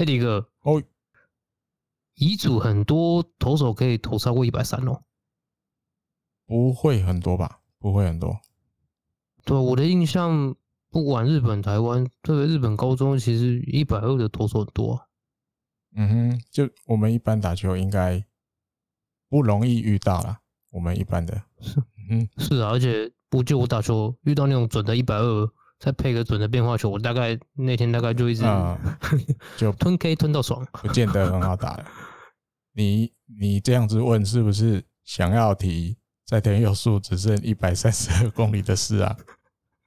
[0.00, 0.82] 哎，李哥，哦，
[2.14, 5.02] 乙组很多投手可以投超过一百三哦？
[6.46, 7.60] 不会很多吧？
[7.78, 8.40] 不会很多。
[9.44, 10.56] 对，我的印象，
[10.88, 15.06] 不管日本、台湾，特别日本高中，其实一百二的投手很多啊。
[15.96, 18.24] 嗯哼，就我们一般打球应该
[19.28, 20.40] 不容易遇到啦。
[20.70, 21.42] 我们一般的，
[22.08, 28.44] 嗯，是啊，而且不就我打球遇到那种准的一百二，再配个准的变化球，我大概那天大概就一直
[29.56, 31.84] 就吞 K 吞到爽，不见得很好打了。
[32.74, 33.10] 你
[33.40, 35.96] 你这样子问，是不是想要提
[36.26, 39.16] 在田佑树只剩一百三十二公里的事啊？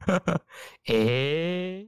[0.88, 1.88] 诶、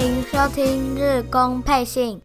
[0.00, 2.20] 迎收听日工配信。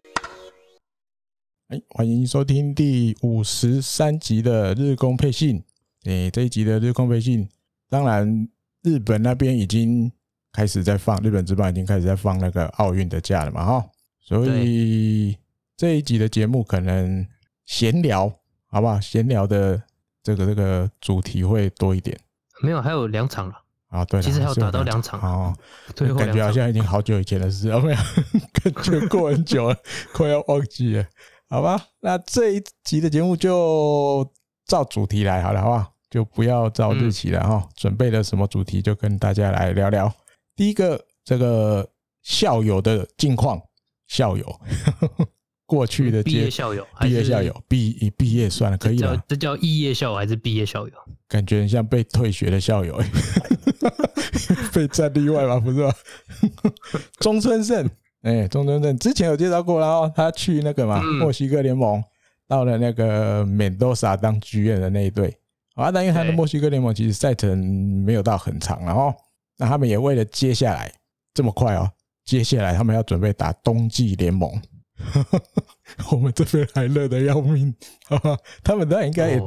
[1.70, 5.64] 哎，欢迎收听第五十三集的日工配信。
[6.04, 7.50] 哎，这一集的日工配信，
[7.90, 8.48] 当然
[8.84, 10.12] 日本那边已经
[10.52, 13.90] 开始在放，日本职棒已经开始在放那个奥运的假了嘛，哈。
[14.22, 15.36] 所以
[15.76, 17.26] 这一集的节目可能
[17.66, 18.32] 闲聊，
[18.68, 19.00] 好不好？
[19.00, 19.82] 闲聊的
[20.22, 22.16] 这个这个主题会多一点。
[22.62, 23.63] 没有，还有两场了。
[23.94, 25.56] 啊，对，其实还有打到两场哦，
[25.96, 27.98] 对，感觉好像已经好久以前的事，有没有？
[28.52, 29.78] 感觉过很久了，
[30.12, 31.06] 快要忘记了，
[31.48, 31.80] 好吧？
[32.00, 34.28] 那这一集的节目就
[34.66, 35.94] 照主题来好了，好不好？
[36.10, 37.70] 就不要照日期了哈。
[37.76, 40.12] 准备了什么主题，就跟大家来聊聊。
[40.56, 41.88] 第一个，这个
[42.24, 43.62] 校友的近况，
[44.08, 44.60] 校友
[45.66, 49.24] 过去的毕业校友，毕业校友，毕以毕业算了，可以了。
[49.28, 50.94] 这叫肄业校友还是毕业校友？
[51.28, 53.02] 感觉很像被退学的校友，
[54.74, 55.60] 被占例外吧？
[55.60, 55.96] 不是吧？
[57.20, 57.90] 中村胜，
[58.22, 62.04] 哎，中村胜之前有介绍过了哦，他去那个嘛墨西哥联盟，
[62.48, 65.36] 到了那个缅多萨当剧院的那一队
[65.76, 67.58] 啊，但因为他的墨西哥联盟其实赛程
[68.06, 69.12] 没有到很长，然后
[69.58, 70.92] 那他们也为了接下来
[71.34, 71.90] 这么快哦，
[72.26, 74.52] 接下来他们要准备打冬季联盟，
[76.12, 77.74] 我们这边还热得要命，
[78.64, 79.42] 他们那应该也。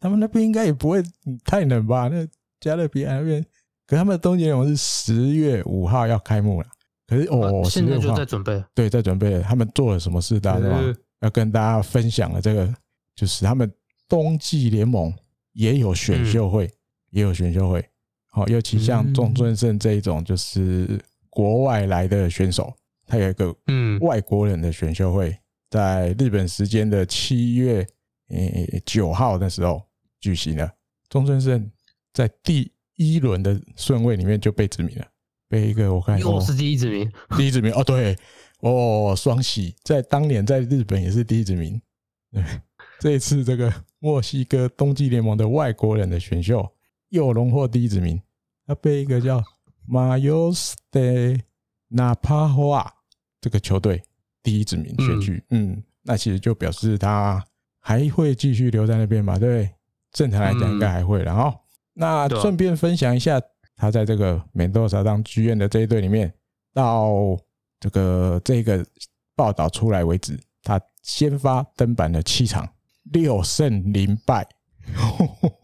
[0.00, 1.00] 他们那边应该也不会
[1.44, 2.08] 太冷吧？
[2.08, 2.26] 那
[2.58, 3.40] 加勒比海那边，
[3.86, 6.66] 可他们的冬季联盟是十月五号要开幕了。
[7.06, 9.40] 可是哦，现在就在准备，对，在准备。
[9.42, 10.40] 他们做了什么事？
[10.40, 10.92] 大家知道吗？
[11.20, 12.74] 要跟大家分享的这个，
[13.14, 13.72] 就是他们
[14.08, 15.14] 冬季联盟
[15.52, 16.68] 也有选秀会，
[17.10, 17.88] 也有选秀会。
[18.26, 21.00] 好，尤其像中村胜这一种，就是
[21.30, 22.74] 国外来的选手，
[23.12, 24.00] 他有一个嗯。
[24.00, 25.36] 外国人的选秀会，
[25.68, 27.86] 在日本时间的七月
[28.28, 29.82] 诶九号的时候。
[30.18, 30.72] 举行了，
[31.08, 31.68] 中村胜
[32.12, 35.06] 在第一轮的顺位里面就被指名了，
[35.48, 38.16] 被一个我看又是第一指名，第一指名哦，对。
[38.60, 39.74] 哦，双喜。
[39.82, 41.82] 在当年在日本也是第一指名，
[42.30, 42.40] 对，
[43.00, 46.64] 这一次这个墨西哥冬季联盟的外国人的选秀
[47.08, 48.22] 又荣获第一指名，
[48.64, 49.42] 他被一个叫
[49.88, 51.36] 马尤斯的
[51.88, 52.94] 纳帕华
[53.42, 54.02] 这个球队
[54.42, 57.44] 第一指名选去，嗯，那其实就表示他
[57.78, 59.68] 还会继续留在那边吧，对。
[60.12, 61.58] 正常来讲应该还会，然后
[61.94, 63.40] 那顺便分享一下，
[63.74, 66.30] 他在这个美多沙当剧院的这一队里面，
[66.74, 67.34] 到
[67.80, 68.84] 这个这个
[69.34, 72.68] 报道出来为止，他先发登板了七场，
[73.04, 74.46] 六胜零败，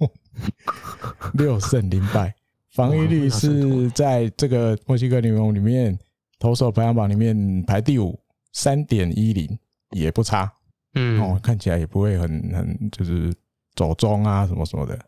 [1.35, 2.35] 六胜零败，
[2.71, 5.99] 防御率是在这个墨西哥联盟里面
[6.39, 8.19] 投手排行榜里面排第五，
[8.53, 9.59] 三点一零
[9.91, 10.53] 也不差，
[10.95, 13.33] 嗯，哦，看起来也不会很很就是。
[13.77, 14.99] 走中啊，什么什么的，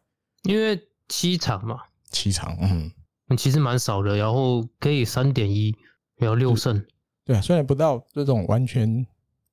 [0.45, 1.81] 因为七场嘛，
[2.13, 2.89] 七场，嗯，
[3.37, 5.75] 其实蛮少的，然后可以三点一，
[6.19, 6.81] 没有六胜，
[7.25, 9.05] 对啊，虽然不到这种完全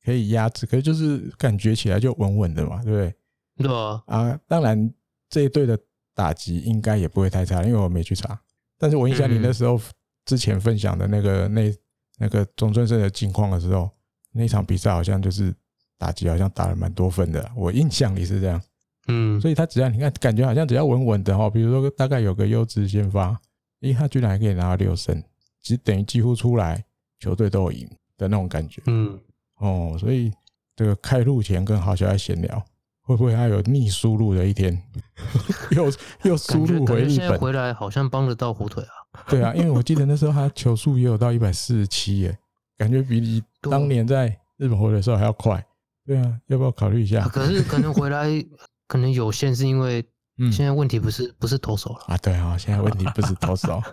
[0.06, 3.68] 可以压制，可是就是感觉起来就稳稳的嘛，对不对？
[3.68, 4.94] 对啊，啊，当然
[5.32, 5.76] 这一队的
[6.14, 8.40] 打击应该也不会太差，因为我没去查，
[8.78, 9.82] 但是我印象你那时候
[10.28, 11.74] 之前分享的那个那
[12.20, 13.90] 那个中村胜的近况的时候，
[14.34, 15.56] 那场比赛好像就是
[15.98, 18.62] 打击好像打了蛮多分的，我印象里是这样。
[19.08, 23.40] 嗯，所以他只要你看，感觉好像只要稳稳的哈，比如说大概有个优质先发，
[23.82, 25.24] 诶，他居然还可以拿到六胜，
[25.62, 26.84] 其实等于几乎出来
[27.20, 28.82] 球队都有赢的那种感觉。
[28.88, 29.18] 嗯，
[29.60, 30.30] 哦，所以
[30.76, 32.62] 这个开路前跟豪小爱闲聊，
[33.02, 34.78] 会不会他有逆输入的一天？
[35.72, 35.92] 又
[36.30, 39.26] 又输入回日本回来，好像帮得到火腿啊？
[39.30, 42.38] 对啊，因为我记得那时候他球速也有到一百四十七耶，
[42.78, 44.28] 感觉比你当年在
[44.58, 45.64] 日本回来的时候还要快。
[46.06, 47.28] 对啊，要不要考虑一下？
[47.28, 48.28] 可是可能回来。
[48.88, 50.02] 可能有限，是因为
[50.50, 52.18] 现在问题不是不是投手了啊？
[52.20, 53.84] 对啊，现在问题不是投手，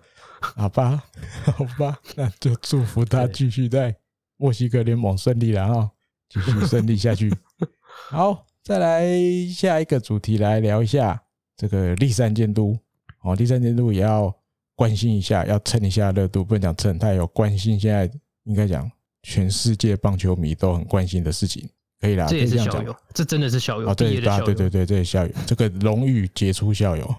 [0.41, 1.03] 好吧，
[1.47, 3.93] 好吧，那就祝福他继续在
[4.37, 5.91] 墨西哥联盟顺利了哈，
[6.29, 7.37] 继续顺利下去。
[8.09, 9.07] 好，再来
[9.53, 11.23] 下一个主题来聊一下
[11.55, 12.75] 这个立山监督。
[13.21, 14.35] 哦，立山监督也要
[14.75, 18.11] 关心一下，要蹭一下热度，不能讲蹭，他也有关心现在
[18.45, 18.91] 应该讲
[19.23, 21.69] 全世界棒球迷都很关心的事情，
[22.01, 27.15] 可以啦，这也是校友，这真的是校友啊，对对对对，这是校友，这个荣誉杰出校友，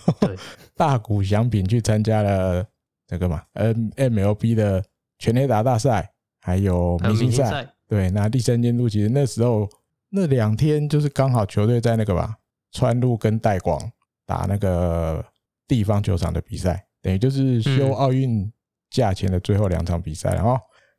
[0.76, 2.62] 大谷翔平去参加了
[3.06, 4.84] 这个嘛 N M L B 的
[5.18, 6.10] 全垒打大赛，
[6.42, 9.66] 还有明星赛，对，那立山监督其实那时候
[10.12, 12.36] 那两天就是刚好球队在那个吧，
[12.70, 13.80] 川路跟代广
[14.26, 15.24] 打那个
[15.66, 18.52] 地方球场的比赛，等于就是休奥运
[18.90, 20.58] 假前的最后两场比赛，然后。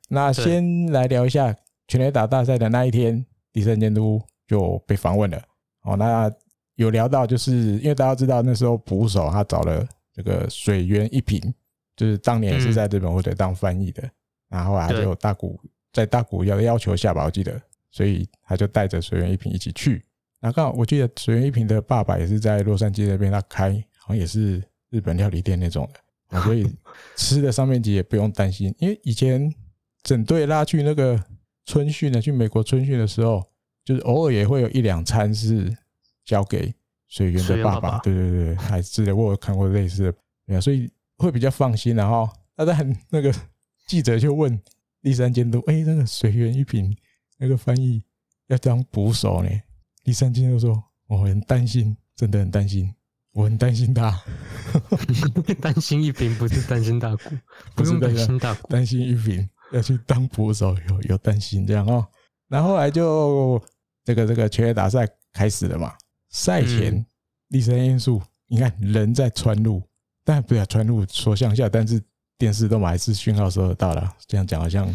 [0.10, 1.56] 那先来聊一下
[1.88, 5.42] 全垒打大赛的那一天，第三监督就被访问了。
[5.84, 6.32] 哦，那
[6.76, 9.84] 有聊到，就是因为大家知道那时候捕手他找了
[10.14, 11.42] 这个水源一平，
[11.96, 14.08] 就是当年也是在日本火腿当翻译的，
[14.50, 15.60] 然后啊就大谷
[15.94, 17.60] 在大谷要要求下吧，我记得，
[17.94, 20.04] 所以他就带着水原一平一起去。
[20.42, 25.90] 那刚好我记得水原一平的爸爸也是在洛杉矶那边，他开好像也是日本料理店那种
[26.28, 26.70] 的，所以
[27.16, 29.50] 吃的上面其实也不用担心，因为以前。
[30.04, 31.18] 整队拉去那个
[31.66, 33.42] 春训呢，去美国春训的时候，
[33.86, 35.74] 就是偶尔也会有一两餐是
[36.26, 36.76] 交给
[37.08, 38.00] 水原的爸爸。
[38.00, 40.14] 对对对，还是的，我有看过类似的，
[40.46, 41.96] 对啊，所以会比较放心。
[41.96, 42.78] 然后，他在
[43.10, 43.34] 那个
[43.88, 44.62] 记者就问
[45.04, 46.94] 栗山监督：“哎，那个水原一平
[47.44, 48.02] 那个翻译
[48.48, 49.50] 要当捕手呢？”
[50.06, 52.94] 栗山监督说：“我很担心，真的很担心，
[53.34, 54.22] 我很担心他。
[55.62, 57.30] 担心一平不是担心大谷，
[57.76, 62.06] 不是担心大谷， 担心一平。”要去当捕手，有有担心这样哦。
[62.48, 63.60] 然后后来就
[64.04, 65.94] 这个这个全垒打赛开始了嘛。
[66.30, 67.04] 赛前
[67.50, 69.82] 第三因素，你看人在穿路，
[70.24, 72.00] 但不要穿路说向下，但是
[72.38, 74.16] 电视都还是讯号收得到了。
[74.28, 74.86] 这样讲好像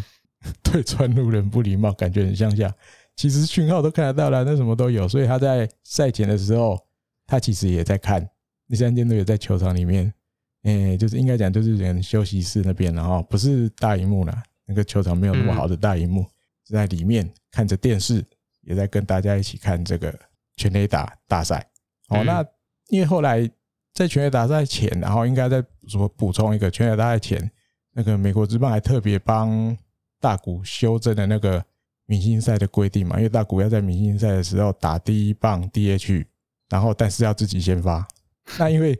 [0.63, 2.73] 对川路人不礼貌，感觉很乡下。
[3.15, 5.07] 其实讯号都看得到了，那什么都有。
[5.07, 6.79] 所以他在赛前的时候，
[7.27, 8.29] 他其实也在看。
[8.67, 10.13] 栗山监督也在球场里面，
[10.61, 14.43] 诶，就是应该讲就是人休息室那边，然后不是大荧幕啦。
[14.67, 16.23] 那个球场没有那么好的大荧幕，
[16.67, 18.23] 是在里面看着电视，
[18.61, 20.13] 也在跟大家一起看这个
[20.55, 21.67] 全垒打大赛。
[22.09, 22.45] 哦，那
[22.89, 23.49] 因为后来
[23.95, 27.51] 在全垒打赛前，然后应该再说补充一个全垒打赛前，
[27.93, 29.75] 那个美国之棒还特别帮
[30.19, 31.63] 大谷修正的那个
[32.05, 36.25] 明星赛的规定嘛，因为大谷要在明星赛的时候打第一棒 DH，
[36.69, 38.07] 然后但是要自己先发。
[38.59, 38.99] 那因为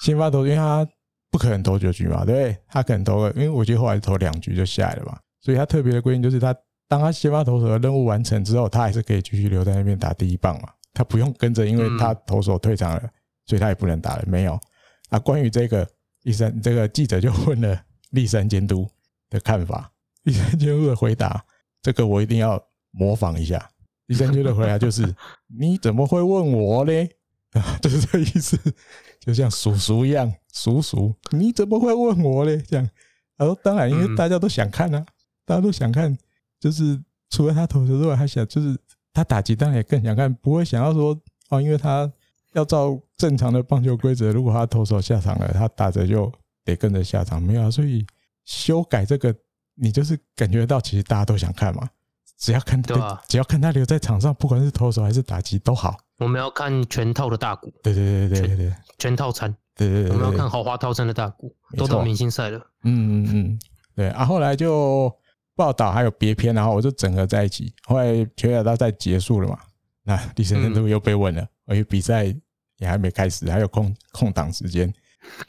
[0.00, 0.86] 先发投，因为他。
[1.30, 2.56] 不可能投九局嘛，对不对？
[2.68, 5.18] 他可能投个，因为我觉得后来投两局就下来了嘛。
[5.40, 6.54] 所以他特别的规定就是，他
[6.86, 10.68] 当他先发投手的任务完成之后，他还是可以继续留在那边打第一棒嘛。
[10.92, 13.00] 他不用跟着，因为他投手退场了，
[13.46, 14.22] 所以他也不能打了。
[14.28, 14.56] 没有
[15.08, 15.18] 啊。
[15.18, 15.84] 关于这个
[16.22, 18.88] 医生，这个记者就问了立山监督
[19.28, 19.90] 的看法。
[20.24, 21.42] 栗山监督的回答，
[21.80, 23.70] 这个我一定要模仿一下。
[24.06, 25.02] 栗山监督的回答就是：
[25.58, 26.92] 你怎么会问我呢？
[27.52, 28.58] 啊， 就是这意思。
[29.20, 32.58] 就像叔叔一样，叔叔，你怎么会问我嘞？
[32.58, 32.90] 这样，
[33.38, 35.06] 他说当然，因为大家都想看啊，
[35.46, 36.14] 大家都想看，
[36.60, 37.00] 就是
[37.30, 38.76] 除了他投球之外，还想就是
[39.14, 41.18] 他打击，当然也更想看，不会想要说
[41.48, 42.12] 哦，因为他
[42.52, 46.30] 要照正常的棒球规则，如果他投手下场了，他打者就
[46.64, 48.04] 得跟着下场，没有啊，所以
[48.44, 49.34] 修改这个，
[49.74, 51.88] 你就是感觉到其实大家都想看嘛，
[52.38, 55.96] 只要看他，只要看他留在场上，不管是投手还是打击都好。
[56.18, 63.58] 我们要看全套的大鼓，对对对对对对，全套餐，对对对，我们要看豪华套餐的大鼓，都到明星赛了，嗯嗯嗯，
[63.96, 65.12] 对啊，后来就
[65.56, 67.74] 报道还有别篇，然后我就整合在一起。
[67.84, 68.06] 后来
[68.36, 69.58] 全垒打赛结束了嘛，
[70.04, 72.24] 那栗山监督又被问了，而且比赛
[72.78, 74.92] 也还没开始，还有空空档时间。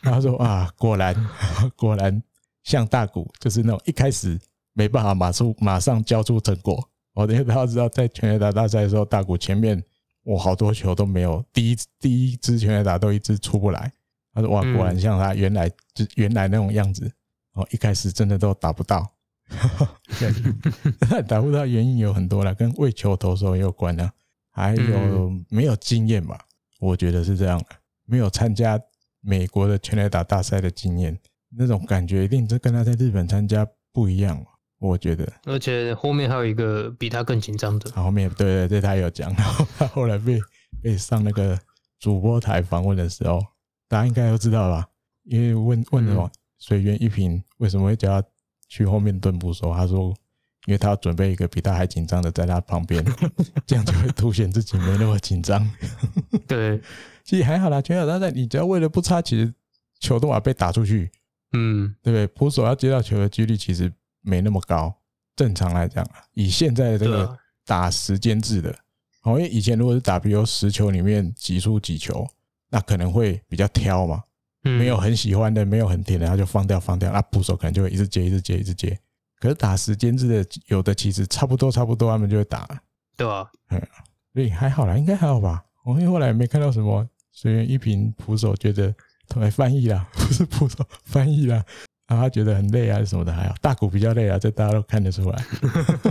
[0.02, 1.14] 他说啊，果然
[1.78, 2.24] 果然
[2.66, 4.38] 像大谷，就是那种一开始
[4.74, 6.86] 没办法马出马上交出成果。
[7.14, 9.82] 我等下大家知道，在全垒打大赛的时候，大谷前面。
[10.24, 13.94] 我好多球都没有，第一第一支全垒打都一直出不来。
[14.34, 17.08] 他说：“哇，果然像他原来就原来那种样子。”
[17.54, 19.08] 哦，一开始真的都打不到，
[21.30, 24.12] 打不到原因有很多了，跟为球投手也有关啊，
[24.50, 26.40] 还有没有经验吧？
[26.80, 27.68] 我觉得是这样的，
[28.08, 28.82] 没有参加
[29.22, 31.16] 美国的全垒打大赛的经验，
[31.58, 34.44] 那种感觉一定是跟他在日本参加不一样。
[34.78, 37.90] 我觉得，而且后面还有一个比他更紧张的。
[37.92, 40.40] 后面对对对，他有讲，然后他后来被
[40.84, 41.58] 被上那个
[41.98, 43.42] 主播台访问的时候，
[43.88, 44.86] 大家应该都知道吧？
[45.24, 48.28] 因为问问什么水原一平为什么会叫他
[48.68, 50.14] 去后面蹲捕手，他说，
[50.66, 53.04] 因为他要准备一个比他还紧张的在他旁边，
[53.66, 55.68] 这样就会凸显自己没那么紧张。
[56.48, 56.80] 对，
[57.24, 59.52] 其实还好啦，全小大在你只要为了不差，其实
[60.00, 61.10] 球都要被打出去。
[61.56, 62.28] 嗯，对不对？
[62.28, 63.92] 捕手要接到球的几率其实。
[64.28, 64.92] 没那么高，
[65.36, 68.76] 正常来讲，以现在的这个打时间制的
[69.22, 72.28] 哦，因为以前如果是打比如十球里面挤出几球，
[72.72, 74.24] 那可能会比较挑嘛，
[74.64, 77.12] 没有很喜欢的，没有很甜的，他就放掉放掉。
[77.12, 79.00] 那捕手可能就会一直接一直接一直接。
[79.40, 82.68] 可是打时间制的，有的其实差不多差不多，他们就会打，
[83.16, 83.52] 对吧？
[83.70, 83.80] 嗯，
[84.34, 85.64] 所以还好啦，应该还好吧。
[85.84, 88.92] 我后来没看到什么随缘一瓶捕手觉得
[89.28, 91.64] 他来翻译啦， 不是普通翻译啦。
[92.08, 95.46] 然后他觉得很累啊什么的，还好大谷比较累啊，这大家都看得出来。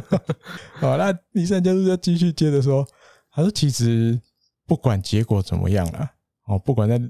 [0.81, 2.85] 好，那第三就是要继续接着说，
[3.31, 4.21] 他说其实
[4.67, 6.11] 不管结果怎么样了，
[6.49, 7.01] 哦，不管在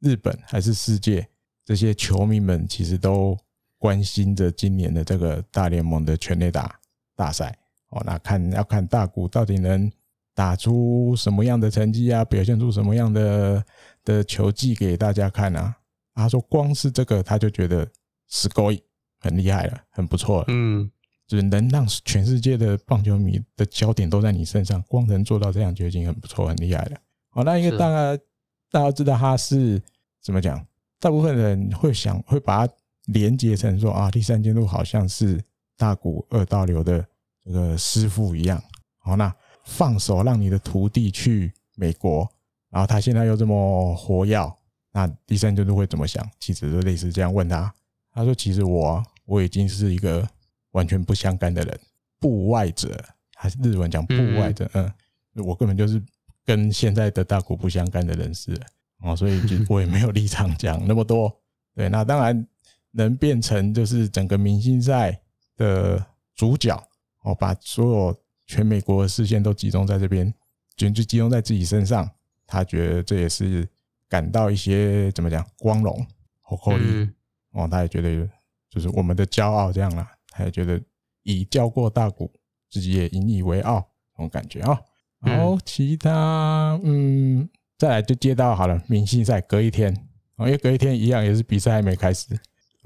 [0.00, 1.26] 日本还是世界，
[1.64, 3.34] 这些球迷们其实都
[3.78, 6.78] 关心着今年的这个大联盟的全垒打
[7.16, 7.56] 大赛。
[7.88, 9.90] 哦，那看要看大谷到底能
[10.34, 13.64] 打出什么样的成绩啊，表现出什么样的
[14.04, 15.76] 的球技给大家看啊。
[16.14, 17.88] 他说光是这个他就觉得。
[18.26, 18.72] 是够
[19.20, 20.46] 很厉害了，很不错了。
[20.48, 20.90] 嗯，
[21.26, 26.96] 就是能让全世界的棒球迷的焦点都在你身上，光能做到这样就已经很不错、很厉害了。
[27.28, 28.22] 好，那因为大家
[28.70, 29.80] 大家知道他是
[30.22, 30.66] 怎么讲，
[30.98, 35.40] 大部分人会想会把它连接成说啊，第三监督好像是
[35.76, 37.06] 大谷二刀流的
[37.44, 38.60] 这个师傅一样。
[38.98, 39.32] 好，那
[39.64, 42.28] 放手让你的徒弟去美国，
[42.74, 44.52] 然后他现在又这么活跃，
[44.90, 46.28] 那第三就是会怎么想？
[46.40, 47.72] 其实就类似这样问他。
[48.12, 50.28] 他说：“其实我我已经是一个
[50.72, 51.80] 完全不相干的人，
[52.18, 52.92] 部外者，
[53.36, 54.68] 还是日文讲部外者。
[54.74, 54.92] 嗯，
[55.36, 56.02] 我根本就是
[56.44, 58.60] 跟现在的大谷不相干的人士
[59.02, 61.32] 哦，所以就我也没有立场讲 那么多。
[61.76, 62.44] 对，那当然
[62.90, 65.16] 能变成就是整个明星赛
[65.56, 66.04] 的
[66.34, 66.76] 主角
[67.22, 70.34] 哦，把所有全美国的视线都集中在这边，
[70.76, 72.10] 全就集中在自己身上。
[72.46, 73.68] 他觉得这也是
[74.08, 76.06] 感到一些怎么讲光荣
[76.40, 77.08] 和厚利。”
[77.52, 78.28] 哦，他也觉得
[78.68, 80.80] 就是我们的骄傲这样啦，他也觉得
[81.22, 82.32] 以教过大鼓，
[82.68, 83.78] 自己也引以为傲，
[84.16, 84.80] 这种感觉啊。
[85.20, 87.48] 然后其他嗯，
[87.78, 89.94] 再来就接到好了，明星赛隔一天，
[90.34, 92.26] 哦，因为隔一天一样也是比赛还没开始，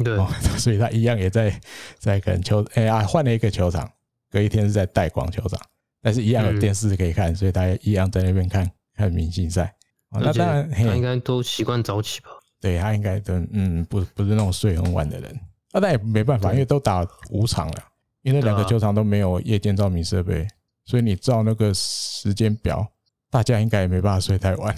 [0.04, 0.16] 对，
[0.58, 1.58] 所以他一样也在
[1.98, 3.90] 在可能球哎呀换了一个球场，
[4.30, 5.58] 隔一天是在带广球场，
[6.02, 9.72] 但是一样有电视可以看，所以大家一样在那边看看明星赛。
[10.10, 12.30] 那当然他应该都习惯早起吧。
[12.60, 15.40] 对他应该都嗯不不是那种睡很晚的人，
[15.72, 17.84] 那但也没办法，因为都打五场了，
[18.22, 20.44] 因为那两个球场都没有夜间照明设备，
[20.84, 22.84] 所以你照那个时间表，
[23.30, 24.76] 大家应该也没办法睡太晚，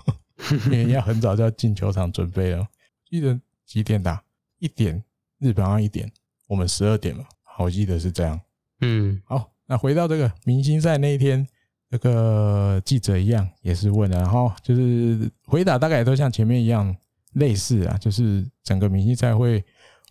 [0.64, 2.66] 因为要很早就要进球场准备了。
[3.10, 4.22] 记得几点打？
[4.58, 5.04] 一点，
[5.40, 6.10] 日本上一点，
[6.46, 8.40] 我们十二点嘛，好，我记得是这样。
[8.80, 11.46] 嗯，好，那回到这个明星赛那一天。
[11.90, 16.96] 这个记者一样也是问的，然后就是回答大概也都像前面一样
[17.32, 19.64] 类似啊，就是整个明星赛会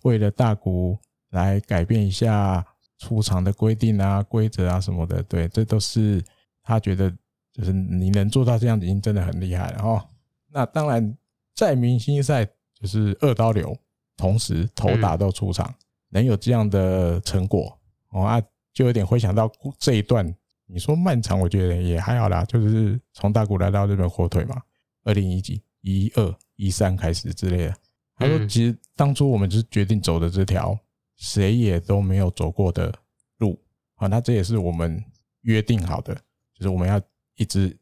[0.04, 0.98] 为了大谷
[1.30, 2.66] 来改变一下
[2.98, 6.22] 出场的规定啊、规则啊什么的，对，这都是
[6.64, 7.10] 他觉得
[7.54, 10.06] 就是你能做到这样已经真的很厉害了哦。
[10.52, 11.18] 那当然
[11.56, 13.74] 在明星赛就是二刀流
[14.18, 15.74] 同时头打到出场，
[16.10, 18.42] 能有这样的成果哦啊，
[18.74, 20.36] 就有点回想到这一段。
[20.72, 24.62] 你说漫长，我觉得也还好啦，就是从大谷来到日本火腿嘛，
[25.04, 27.76] 二零一几一二一三开始之类的。
[28.16, 30.78] 他说，其实当初我们就是决定走的这条
[31.16, 32.94] 谁也都没有走过的
[33.38, 33.60] 路
[33.96, 35.04] 啊，那这也是我们
[35.42, 36.14] 约定好的，
[36.54, 37.02] 就是我们要
[37.36, 37.76] 一直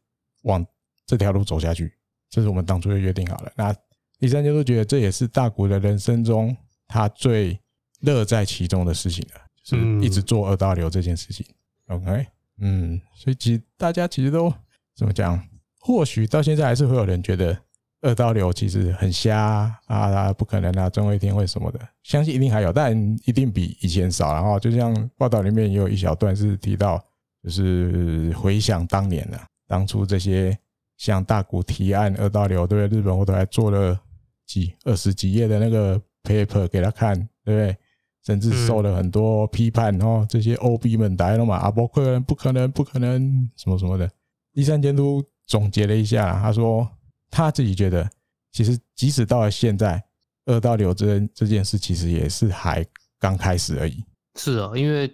[0.44, 0.64] 往
[1.04, 1.92] 这条路走下去，
[2.30, 3.52] 这是我们当初就约定好了。
[3.54, 3.74] 那
[4.18, 7.60] 第三就是觉得这也是大谷的人生中他最
[8.00, 11.44] 乐在其中的事情了，就是一直做二道流这件事情。
[11.88, 12.26] OK。
[12.60, 14.52] 嗯，所以其实大家其实都
[14.96, 15.40] 怎么讲？
[15.80, 17.56] 或许到现在还是会有人觉得
[18.00, 21.80] 二刀流其实很瞎啊，不可能啊，总有一天会什么的。
[22.02, 24.32] 相信一定还有，但一定比以前少。
[24.32, 27.02] 然后就像报道里面也有一小段是提到，
[27.42, 30.56] 就是回想当年啊，当初这些
[30.96, 32.98] 向大谷提案二刀流，对不对？
[32.98, 33.98] 日本我都还做了
[34.46, 37.76] 几二十几页的那个 paper 给他看，对不对？
[38.28, 44.06] 甚至受了很多批判哦，这些 OB 们来了嘛，啊，不可能，不可能，不可能，什么什么的。
[44.52, 46.86] 第三监督总结了一下，他说
[47.30, 48.06] 他自己觉得，
[48.52, 50.04] 其实即使到了现在，
[50.44, 52.84] 二道流这这件事，其实也是还
[53.18, 54.04] 刚开始而已。
[54.38, 55.10] 是啊，因为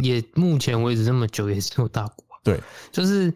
[0.00, 2.24] 也目前为止这么久，也是有大股。
[2.44, 2.60] 对，
[2.92, 3.34] 就是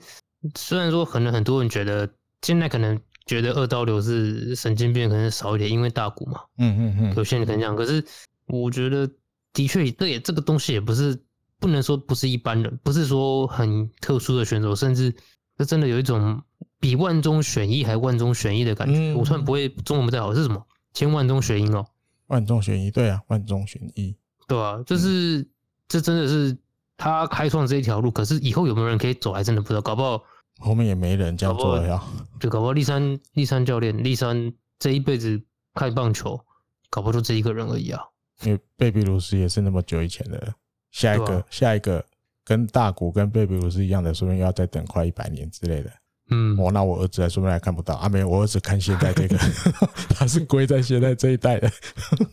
[0.55, 2.09] 虽然说可能很多人觉得
[2.43, 6.41] 现在可能觉得二刀流是神经病，可能少一点，因为大股嘛。
[6.59, 8.05] 嗯嗯嗯，有些人可能这样，可是。
[8.47, 9.11] 我觉得
[9.53, 11.21] 的确，这也这个东西也不是
[11.59, 15.15] 不能说不是一般人，不是说很特殊的选手，甚至
[15.57, 16.43] 这真的有一种
[16.79, 19.15] 比万中选一还万中选一的感觉。
[19.15, 20.67] 我突然不会中文不太好，是什么？
[20.93, 21.87] 千万中选一哦，
[22.29, 25.47] 万中选一，对啊，万中选一，对啊，就是
[25.89, 26.57] 这真的是
[26.97, 29.81] 他开创这一条路，可是以后有没有人可以走，还真的不知道。
[29.81, 30.23] 搞不好
[30.59, 32.03] 后面也没人这样做了呀。
[32.41, 35.43] 就搞不好立山立山教练立山这一辈子
[35.75, 36.41] 看棒球，
[36.89, 38.03] 搞不好就这一个人而已啊。
[38.43, 40.55] 因为贝比鲁斯也是那么久以前的，
[40.91, 42.05] 下一个、啊、下一个
[42.45, 45.91] 跟大谷跟贝比鲁斯一样的，说不定要再等快一百年之类的。
[46.31, 48.09] 嗯，哦，那我儿子还说不定还看不到啊？
[48.09, 49.39] 没有，我儿子看现在这个，
[50.11, 51.71] 他是归在现在这一代的。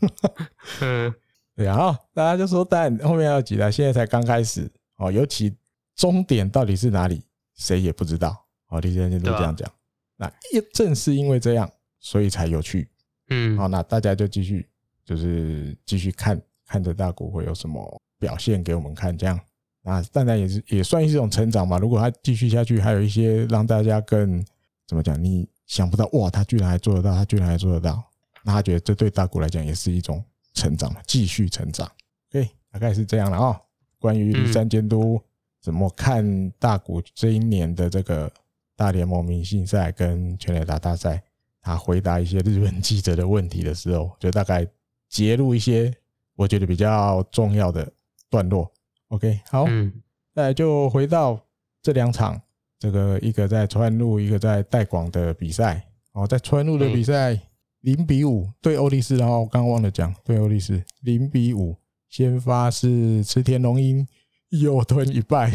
[0.82, 1.14] 嗯，
[1.54, 4.68] 然后，大家就说，但后面要几代，现在才刚开始
[4.98, 5.56] 哦，尤其
[5.96, 7.24] 终点到底是哪里，
[7.56, 8.46] 谁也不知道。
[8.70, 9.72] 哦，这些人都这样讲。
[10.18, 12.90] 那也正是因为这样，所以才有趣。
[13.30, 14.68] 嗯，好，那大家就继续，
[15.06, 19.40] 就是继续看，看着大谷会有什么表现给我们看，这样。
[19.84, 21.78] 啊，当然也是也算是一种成长嘛。
[21.78, 24.44] 如果他继续下去，还有一些让大家更
[24.88, 25.22] 怎么讲？
[25.22, 28.02] 你想不到哇，他居然还做得到，他居然还做得到。
[28.46, 31.90] 那他觉得这对大谷来讲也是一种成长，继续成长。
[32.30, 33.60] 对，大概是这样了啊。
[34.00, 35.22] 关于栗山监督
[35.62, 38.32] 怎么看大谷这一年的这个
[38.78, 41.22] 大联盟明星赛跟全垒打大赛，
[41.62, 44.66] 他回答一些日本记者的问题的时候，就大概
[45.14, 45.94] 截录一些
[46.36, 47.88] 我觉得比较重要的
[48.32, 48.70] 段落。
[49.10, 49.94] OK，好，嗯，
[50.34, 51.40] 那就回到
[51.84, 52.42] 这两场，
[52.80, 55.88] 这个一个在川路，一个在代广的比赛。
[56.14, 57.40] 哦，在川路的比赛，
[57.82, 61.78] 零比五对欧力士，然后我刚刚忘了讲，对欧力士零比五，
[62.10, 64.08] 先发是池田龙英，
[64.50, 65.52] 又吞一败，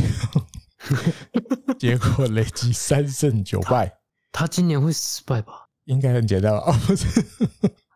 [1.81, 3.93] 结果累积三胜九败。
[4.31, 5.67] 他今年会失败吧？
[5.87, 7.21] 应该很简单哦，不是，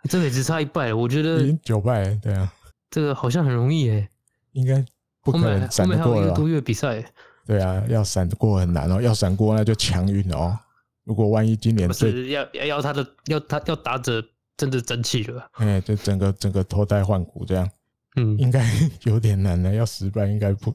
[0.08, 2.52] 这个只差一败，我觉得九败，对啊，
[2.90, 4.08] 这个好像很容易诶，
[4.52, 4.84] 应该。
[5.24, 6.26] 不可能闪得过了。
[6.26, 7.00] 一个多月比赛，
[7.46, 9.00] 对啊，要闪过很难哦。
[9.00, 10.58] 要闪过那就强运哦。
[11.04, 14.20] 如果万一今年不是要要他的要他要打者
[14.56, 17.70] 真的争气了，哎，就整个整个脱胎换骨这样，
[18.16, 18.68] 嗯，应该
[19.04, 19.72] 有点难的。
[19.72, 20.74] 要失败应该不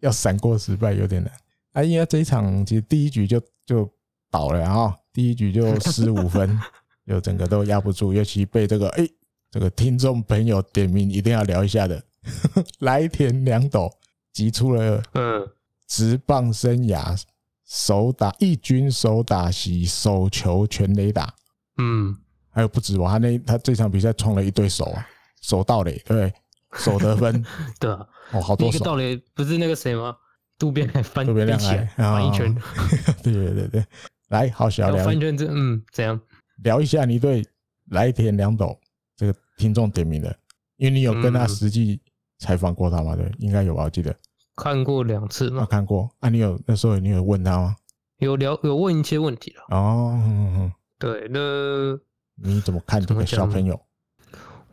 [0.00, 1.32] 要闪过失败有点难
[1.72, 1.82] 啊。
[1.82, 3.90] 因为这一场其实第一局就就
[4.30, 6.60] 倒了啊，第一局就失五分，
[7.06, 9.08] 就整个都压不住，尤其被这个哎
[9.50, 12.02] 这个听众朋友点名一定要聊一下的。
[12.80, 13.88] 来田良斗
[14.32, 15.48] 击出了嗯，
[15.86, 17.16] 直棒生涯
[17.64, 21.32] 首打一军首打席手球全垒打，
[21.78, 22.16] 嗯，
[22.50, 23.08] 还有不止我？
[23.08, 25.06] 他那他这场比赛创了一对手啊，
[25.40, 26.32] 手盗垒对，
[26.74, 27.44] 手得分。
[27.78, 28.84] 对啊，哦，好多手。
[28.84, 30.16] 盗垒不是那个谁吗？
[30.58, 32.52] 渡边还翻渡边亮还翻一圈，
[33.22, 33.86] 对对对对，
[34.30, 35.04] 来好小聊。
[35.04, 36.20] 翻一圈这嗯怎样
[36.62, 37.46] 聊一下你对
[37.90, 38.78] 来田良斗
[39.16, 40.36] 这个听众点名的，
[40.76, 42.00] 因为你有跟他实际。
[42.38, 43.16] 采访过他吗？
[43.16, 44.14] 对，应该有吧，我记得
[44.56, 45.64] 看过两次嘛。
[45.64, 46.28] 看过啊？
[46.28, 47.74] 你有那时候你有问他吗？
[48.18, 49.74] 有聊有问一些问题了。
[49.74, 51.98] 哦，对，那
[52.34, 53.80] 你怎么看这个小朋友？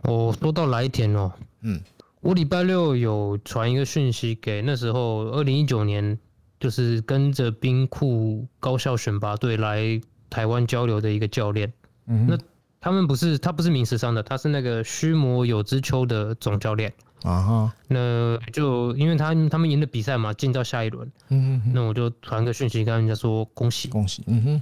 [0.02, 1.82] 我说到来田哦，嗯，
[2.20, 6.20] 我礼拜六有传一个讯息给那时候二零一九年
[6.60, 10.02] 就是跟着兵库高校选拔队来
[10.34, 11.72] 台湾交流的一个教练。
[12.08, 12.36] 嗯，那
[12.82, 16.92] 他们不是他不是明石商的，他是那个须磨有之丘的总教练。
[17.22, 21.10] 啊哈，那就因为他他们赢了比赛嘛，进到下一轮。
[21.30, 24.24] 嗯哼，那我就传个讯息跟人家说恭喜恭喜。
[24.26, 24.62] 嗯哼，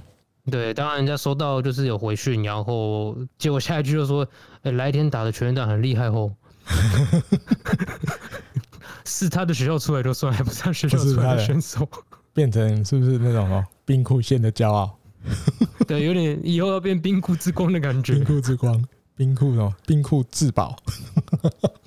[0.50, 4.28] 对，当然人家收到就是有回讯，然后结果下一句就说
[4.62, 6.30] ：“哎，来田打的全垒打很厉害哦。
[9.04, 11.88] ”是他的学校出来就算，还不是他学校出来的选手，
[12.32, 14.96] 变成是不是那种哦兵库县的骄傲？
[15.86, 18.14] 对，有点以后要变冰库之光的感觉。
[18.14, 18.84] 冰库之光。
[19.14, 20.74] 冰库哦，冰库至宝，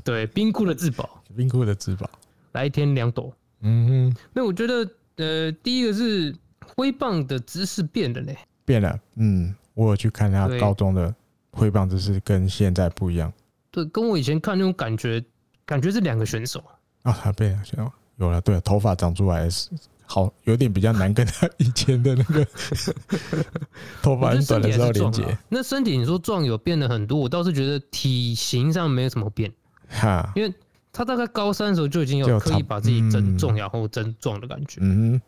[0.03, 2.07] 对，冰库的至宝，冰库的至宝，
[2.51, 6.33] 来一天两朵，嗯哼，那我觉得，呃，第一个是
[6.75, 8.31] 挥棒的姿势变了呢，
[8.63, 11.13] 变了，嗯，我有去看他高中的
[11.51, 13.33] 挥棒姿势，跟现在不一样，
[13.71, 15.21] 对，跟我以前看那种感觉，
[15.65, 16.63] 感觉是两个选手。
[17.01, 19.71] 啊，他变了，有了，对，头发长出来是。
[20.07, 22.45] 好，有点比较难跟他以前的那个
[24.01, 25.37] 头发很短的时候连接。
[25.49, 29.51] 那身体你说壮有变得很多，我倒是觉得体型上没有什么变。
[29.89, 30.53] 哈，因为
[30.93, 34.79] 他大概高三的时候就已经有刻意把自己增重，然后增壮的感觉。
[34.81, 35.19] 嗯，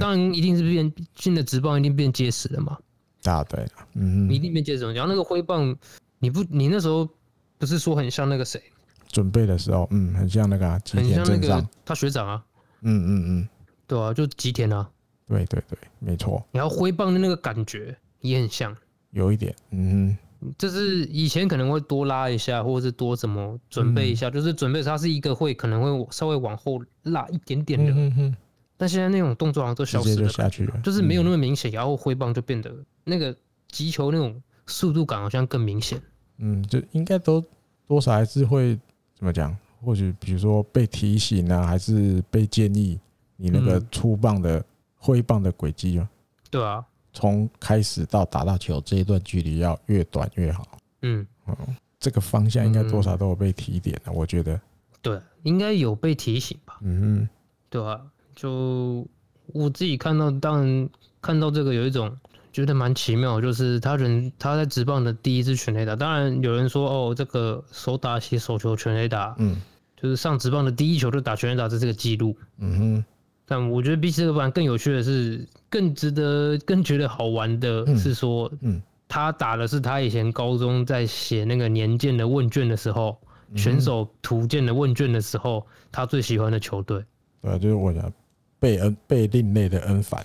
[0.00, 2.76] 当然一定是变新的直棒一定变结实了嘛。
[3.24, 4.92] 啊对，嗯，一定变结实。
[4.92, 5.74] 然后那个挥棒，
[6.18, 7.08] 你不，你那时候
[7.56, 8.60] 不是说很像那个谁？
[9.08, 12.44] 准备的时候，嗯，很像那个很像那个他学长啊。
[12.82, 13.48] 嗯嗯嗯。
[13.86, 14.88] 对啊，就吉田啊。
[15.26, 16.44] 对对对，没错。
[16.52, 18.76] 然后挥棒的那个感觉也很像，
[19.12, 20.14] 有一点，嗯，
[20.58, 28.36] 就是以前可能会多拉一下，或者是多怎么准备一下，嗯、就是准备它是一个会可能会稍微往后拉一点点的，嗯哼哼，
[28.76, 32.70] 但现在那种动作好像都消失了，就下去了，就是没有那么明显，然后挥棒就变得
[33.04, 33.34] 那个
[33.68, 35.98] 击球那种速度感好像更明显。
[36.36, 37.42] 嗯，就应该都
[37.88, 38.78] 多少还是会
[39.14, 39.56] 怎么讲？
[39.82, 42.98] 或许比如说被提醒啊，还是被建议。
[43.36, 44.64] 你那个出棒的
[44.96, 46.08] 挥棒的轨迹吗？
[46.50, 50.78] 对啊，从开始到打到球这一段距离要越短越好。
[51.02, 51.56] 嗯，嗯，
[51.98, 54.60] 这个方向应该多少都有被提点了，我觉得。
[55.02, 56.78] 对，应该有被提醒吧。
[56.80, 57.28] 嗯，
[57.68, 58.00] 对啊，
[58.34, 59.06] 就
[59.48, 60.88] 我自己看到，当然
[61.20, 62.16] 看到这个有一种
[62.52, 65.94] 觉得蛮奇妙，就是他人他在直棒的第一支全垒打。
[65.96, 69.60] 当然有人说哦，这个手打起手球全垒打，嗯，
[69.96, 72.36] 就是上直棒的第一球就打全垒打，这是个记录。
[72.58, 73.04] 嗯哼。
[73.46, 83.18] 但我觉得比这个版更有趣的是，更值得、更觉得好玩的是说，嗯，他打的是他以前高中在写那个年鉴的问卷的时候，
[83.54, 87.04] 选手图鉴的问卷的时候，他最喜欢的球队。
[87.42, 88.10] 对，就是我讲
[88.58, 90.24] 被恩被另类的恩凡，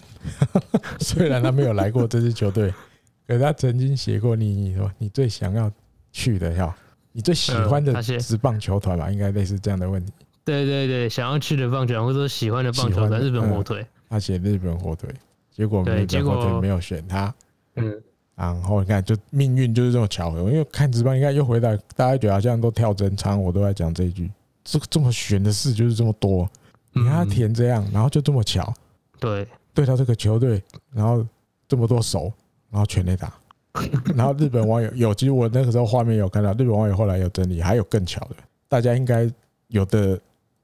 [1.02, 2.74] 虽然他没有来过这支球队，
[3.28, 5.70] 可是他曾经写过你，你说你最想要
[6.14, 6.74] 去的，要
[7.12, 10.14] 你最喜欢的职棒球团吧，应该类似这样的问题。
[10.50, 13.86] 对对对，想要吃的棒球团，或者说喜欢的棒球团，日本火腿。
[14.10, 15.08] 他写日本火腿，
[15.52, 17.32] 结果日本火腿没有选他。
[17.76, 18.02] 嗯，
[18.36, 20.40] 然后你看，就命运就是这么巧合。
[20.40, 24.32] 因为看直播，应该又回来，大家觉得好像都跳真仓我都在讲这一句，
[24.64, 26.50] 这这么悬的事就是这么多。
[26.92, 28.74] 你看他填这样，然后就这么巧。
[29.20, 30.60] 对，对到这个球队，
[30.92, 31.24] 然后
[31.68, 32.34] 这么多手，
[32.72, 33.32] 然后全垒打。
[34.16, 39.32] 然后日本网友有，其实我那个时候画面有看到，日本网友后来有整理，还有更巧的，大家应该
[39.68, 40.20] 有的。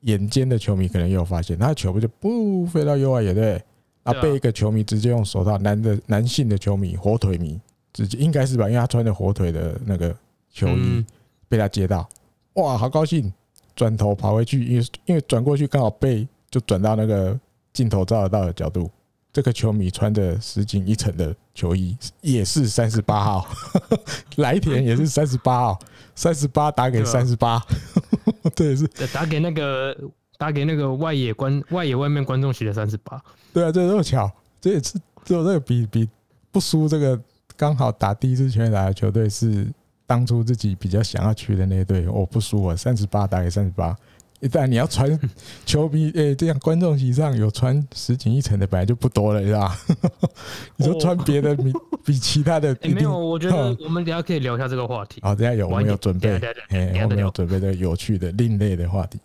[0.06, 3.62] 眼尖的球迷可能也有发现，那球不就不飞到右外野对，
[4.04, 7.60] 啊，被一个球迷直接用手套，男的男性的球迷火腿迷，
[7.92, 10.16] 直接应该是吧，因为他穿着火腿的那个
[10.52, 11.04] 球衣，
[11.50, 12.08] 被他接到，
[12.54, 13.34] 哇，好高兴，
[13.76, 17.38] 转头跑回去，因为因为转过去刚好被就转到那个
[17.74, 18.90] 镜头照得到的角度，
[19.34, 23.48] 这个球迷穿着十井一层的球衣，也是三十八号，
[24.38, 25.80] 来田也是三十八号，
[26.16, 27.62] 三十八打给三十八。
[28.56, 29.96] 对，是打给那个
[30.38, 33.22] 打给那个外野观外野外面观众席的三十八。
[33.54, 36.10] 对啊，这这么巧，这也是就这个比比
[36.52, 37.20] 不输这个
[37.56, 39.68] 刚好打第一支全垒打的球队是
[40.08, 42.08] 当初自己比较想要去的那队。
[42.08, 43.96] 我不输我，三十八打给三十八。
[44.42, 45.20] 一旦你要穿
[45.66, 49.78] 球迷，哎，这样观众席上有穿石井一层的本来就不多了，是吧？
[50.78, 55.20] 你说穿别的比比其他的，没有，我觉得我们等下可以聊一下这个话题。
[55.24, 59.20] 好，等下有我们有准备，哎，我们有准备的有趣的另类的话题。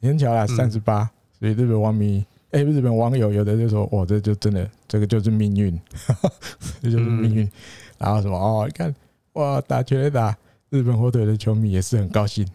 [0.00, 5.78] 很巧啦，三十八，所以日本网民，哎，日本网友有的就说，哇，这就真的，这个就是命运，
[6.82, 7.50] 这就是命运。
[7.96, 8.94] 然后什么哦，你看，
[9.34, 10.36] 哇，打全垒打，
[10.70, 12.46] 日本火腿的球迷也是很高兴，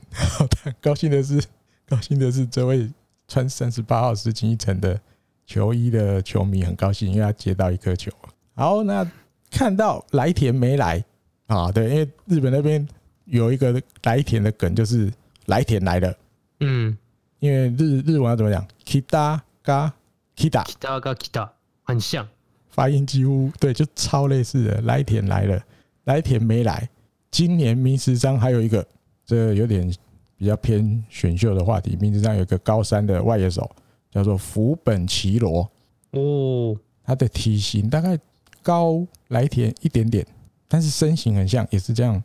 [0.64, 1.42] 很高兴的是。
[1.90, 2.88] 高兴的是，这位
[3.28, 5.00] 穿三十八号石井一成的
[5.48, 8.12] 球衣的球迷很高兴，因为他接到一颗球。
[8.54, 9.10] 好，那
[9.50, 11.04] 看到来田没来
[11.48, 11.72] 啊？
[11.72, 12.88] 对，因为日本那边
[13.26, 15.12] 有一个来田的梗，就是
[15.48, 16.16] 来田来了。
[16.60, 16.96] 嗯，
[17.40, 19.92] 因为日日文要怎么讲？kita ga
[20.36, 21.50] kita，kita ga kita，
[21.84, 22.28] 很像，
[22.70, 24.80] 发音几乎对，就超类似的。
[24.82, 25.60] 来田来了，
[26.04, 26.88] 来田没来。
[27.32, 28.86] 今年明石章还有一个，
[29.26, 29.92] 这有点。
[30.40, 33.70] 比较偏选秀的话题，名字上有一个高三的外野手，
[34.10, 35.70] 叫做福本奇罗。
[36.12, 38.18] 哦，他的体型大概
[38.64, 40.26] 高来田一点点，
[40.70, 42.24] 但是身形很像，也是这样，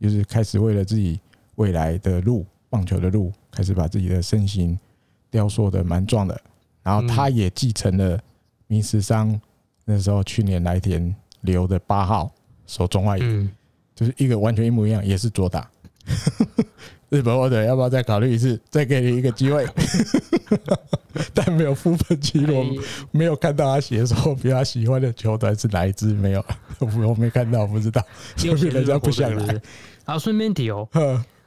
[0.00, 1.18] 就是开始为了自己
[1.56, 4.78] 未来的路，棒球的路，开始把自己的身形
[5.28, 6.40] 雕塑的蛮壮的。
[6.84, 8.16] 然后他也继承了
[8.68, 9.38] 明石商
[9.84, 12.32] 那时候去年来田留的八号
[12.64, 13.48] 手中外野，
[13.92, 15.68] 就是一个完全一模一样，也是左打。
[17.08, 18.60] 日本或者要不要再考虑一次？
[18.68, 19.66] 再给你一个机会，
[21.32, 22.64] 但没有副本綺罗，
[23.12, 26.44] 没有看到他写说比较喜欢的球队是哪一支，没有，
[26.80, 28.02] 我没看到，不知道，
[28.36, 29.60] 说明人家不想来。
[30.04, 30.88] 好，顺便提哦，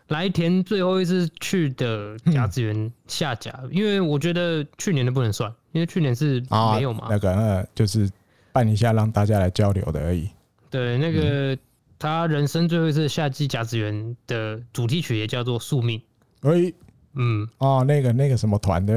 [0.07, 8.09] 来田最后一次去的甲子园下甲，因为我觉得去年的不能算，因为去年是没有嘛，那个那就是
[8.51, 10.29] 办一下让大家来交流的而已。
[10.69, 11.57] 对，那个。
[11.99, 16.01] 他人生最后一次夏季甲子园的主题曲也叫做《宿命》。
[16.49, 16.73] 哎，
[17.13, 18.95] 嗯，哦，那个那个什么团对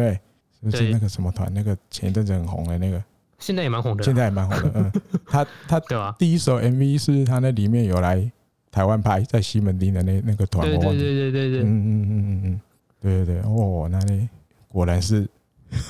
[0.63, 0.79] 不对？
[0.79, 1.53] 是那个什么团？
[1.53, 3.03] 那个前一阵子很红的那个，
[3.41, 4.05] 现在也蛮红的。
[4.05, 4.71] 现在也蛮红的。
[4.77, 4.93] 嗯，
[5.27, 6.15] 他他对吧？
[6.17, 8.31] 第一首 MV 是他那里面有来
[8.71, 10.65] 台湾拍，在西门町的那那个团。
[10.65, 11.61] 对对对对对对。
[11.63, 12.61] 嗯嗯嗯嗯嗯，
[13.01, 13.41] 对对对。
[13.41, 14.29] 哦，那里
[14.69, 15.29] 果然是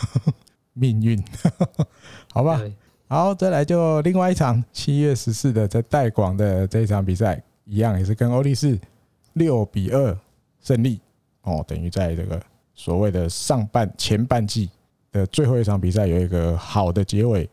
[0.73, 1.23] 命运，
[2.33, 2.59] 好吧。
[3.13, 8.79] 好，再来就另外一场七月十四的在带广的这一场比赛，一样也是跟欧力士
[9.35, 10.19] 六比二
[10.63, 10.99] 胜利
[11.43, 12.41] 哦，等于在这个
[12.75, 14.71] 所谓的上半前半季
[15.11, 17.47] 的最后一场比赛有一个好的结尾，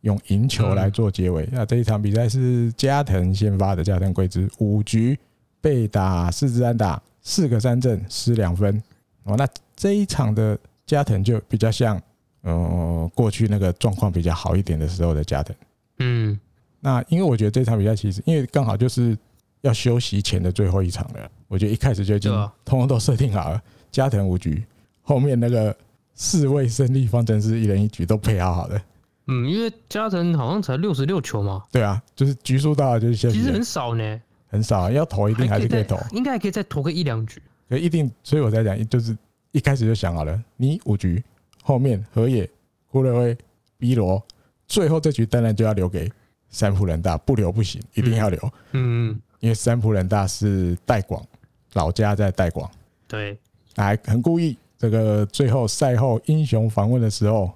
[0.00, 1.48] 用赢球来做结尾。
[1.52, 5.16] 那这一场比赛是加藤先发的加藤贵之五局
[5.60, 8.82] 被打四支安打，四个三振失两分
[9.22, 9.36] 哦。
[9.36, 9.46] 那
[9.76, 12.02] 这一场的加藤就比较像。
[12.44, 15.56] 嗯，过去那个状况比较好一点的时候的加藤，
[15.98, 16.38] 嗯，
[16.80, 19.16] 那因为我觉得这场比赛其实因为刚好就是
[19.62, 22.30] 要休息前的最后一场了，我觉得一开始就已经
[22.64, 24.62] 通通都设定好了，加藤五局，
[25.02, 25.74] 后面那个
[26.14, 28.80] 四位胜利方程式一人一局都配好好的。
[29.26, 31.62] 嗯，因为加藤好像才六十六球嘛。
[31.72, 33.38] 对啊，就是局数大了就是休息。
[33.38, 37.40] 其实很少呢，很少，要投一定还是可以投，应该还可以再投个一两局。
[37.70, 39.16] 可一定，所以我在讲，就是
[39.52, 41.24] 一开始就想好了，你五局
[41.66, 42.48] 后面河野、
[42.88, 43.38] 胡瑞辉、
[43.78, 44.22] B 罗，
[44.68, 46.12] 最后这局当然就要留给
[46.50, 48.38] 三浦人大，不留不行，一定要留。
[48.72, 51.24] 嗯嗯，因为三浦人大是代广，
[51.72, 52.70] 老家在代广。
[53.08, 53.38] 对，
[53.74, 57.50] 还很故意，这个最后赛后英雄访问的时候。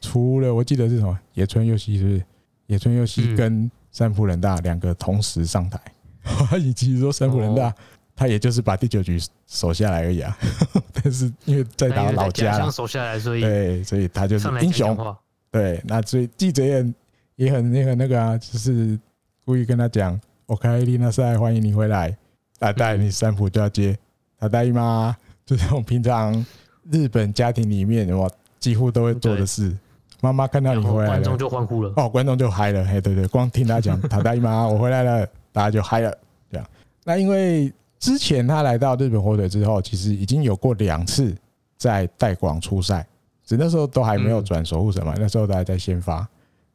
[0.00, 2.22] 除了我记得是什么野村佑希是不是？
[2.66, 5.80] 野村佑希跟三浦人大两个同时上台，
[6.60, 7.74] 以及说三浦人大
[8.16, 10.36] 他也就是把第九局守下来而已啊。
[10.92, 15.16] 但是因为在打老家了，守下来，所以对，所以他就是英雄。
[15.50, 16.94] 对，那所以记者也
[17.36, 18.98] 也很那个那个啊，就是
[19.44, 22.16] 故意跟他讲：“我开丽那赛，欢迎你回来。”
[22.60, 23.96] 啊，带你三浦就要接，
[24.38, 25.14] 他大姨妈？
[25.44, 26.44] 就这种平常
[26.90, 29.76] 日本家庭里面我几乎都会做的事。
[30.22, 31.92] 妈妈看到你回来了，观众就欢呼了。
[31.96, 32.82] 哦，观众就嗨了。
[32.84, 36.16] 嘿，对对，光听他讲“塔大姨妈，我回来了”，大家就嗨了。
[36.50, 36.66] 这样，
[37.04, 37.70] 那因为
[38.04, 41.34] 之前他来到日本火腿之后，其实已经有过两次
[41.78, 43.06] 在代广出赛，
[43.46, 46.28] 只那时候都还没有转守护神嘛，那时候都还在先发。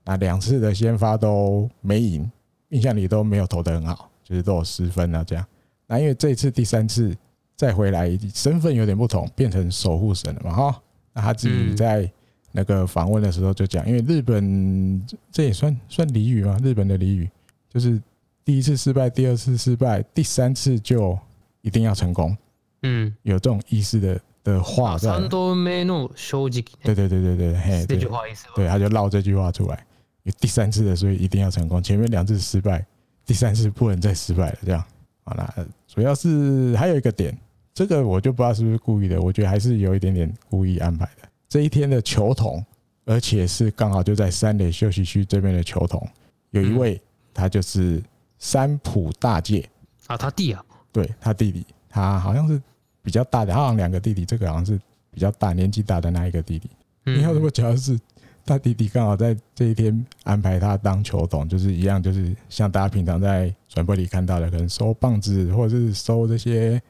[0.03, 2.27] 那两次的先发都没赢，
[2.69, 5.45] 印象里都没有投的很好，就是都有失分啊这样。
[5.85, 7.15] 那因为这次第三次
[7.55, 10.81] 再回来，身份有点不同，变成守护神了嘛哈。
[11.13, 12.11] 那他自己在。
[12.51, 17.29] 那个访问的时候就讲，因为日本这也算算俚语嘛，日本的俚语
[17.71, 18.01] 就是
[18.49, 21.15] 第一次失败，第二次失败，第三次就
[21.61, 22.35] 一定要成功。
[22.81, 25.07] 嗯，有这种意思的的话在。
[25.07, 26.63] 三度目の正直。
[26.81, 28.47] 对对对对对，嘿，这句话意思。
[28.55, 29.85] 对，他就绕这句话出来，
[30.23, 31.83] 有第三次的，所以一定要成功。
[31.83, 32.83] 前面两次失败，
[33.23, 34.57] 第三次不能再失败了。
[34.65, 34.83] 这样，
[35.25, 35.53] 好啦，
[35.85, 37.37] 主要是还有一个点，
[37.71, 41.29] 这个我就不知道是不是故意的，我觉得还是有一点点故意安排的。
[41.47, 42.65] 这一天的球童，
[43.05, 46.03] 而且是刚好就在三垒休息区这边的球童，
[46.49, 46.99] 有一位，
[47.31, 48.01] 他就是
[48.39, 49.69] 三浦大介
[50.07, 52.59] 啊，他弟啊，对他弟弟，他好像是
[53.03, 54.79] 比较大的，他好像两个弟弟，这个好像是
[55.11, 56.69] 比较大年纪大的那一个弟弟。
[57.03, 57.99] 你要这么讲是，
[58.45, 66.81] 他弟弟刚好在这一天安排他当球童，就是一样，就是像大家平常在转播里看到的，可能收棒子或者是收这些。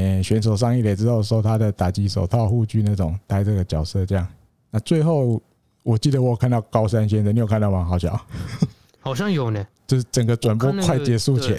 [0.00, 4.24] 嗯，选手上一垒之后收他的打击手套护具那种，带这个角色这样。
[4.70, 5.42] 那最后
[5.82, 7.84] 我记得我有看到高山先生，你有看到吗？
[7.84, 8.16] 好像
[9.00, 9.66] 好像有呢。
[9.86, 11.58] 就是整个转播快结束前，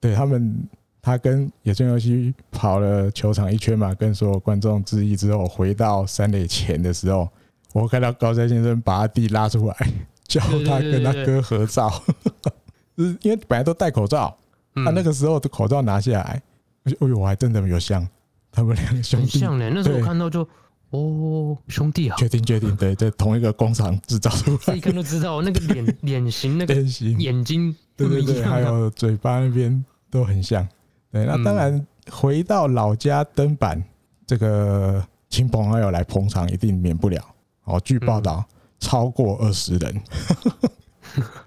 [0.00, 0.68] 对，对他们，
[1.02, 7.28] 他跟野村佑希跑了球场一圈嘛，跟所有观众致意之后，回到三垒前的时候，
[7.72, 9.76] 我看到高山先生把他弟拉出来，
[10.28, 11.90] 叫他跟他哥合照，
[12.96, 14.36] 就 是因为本来都戴口罩，
[14.76, 16.40] 他那个时候的口罩拿下来。
[16.84, 18.06] 哎呦，我还真的有像
[18.52, 19.68] 他们两个兄弟，像呢。
[19.74, 20.46] 那时候我看到就
[20.90, 30.66] 哦，兄弟啊，确定确定，对，在同一个工厂制造出来，一看都知道那个脸 脸型，那个眼睛，对对对，还有嘴巴那边都很像。
[31.10, 33.82] 对，那当然回到老家登板，
[34.26, 37.20] 这个亲朋好友来捧场一定免不了。
[37.64, 38.44] 哦，据报道
[38.78, 40.00] 超过二十人，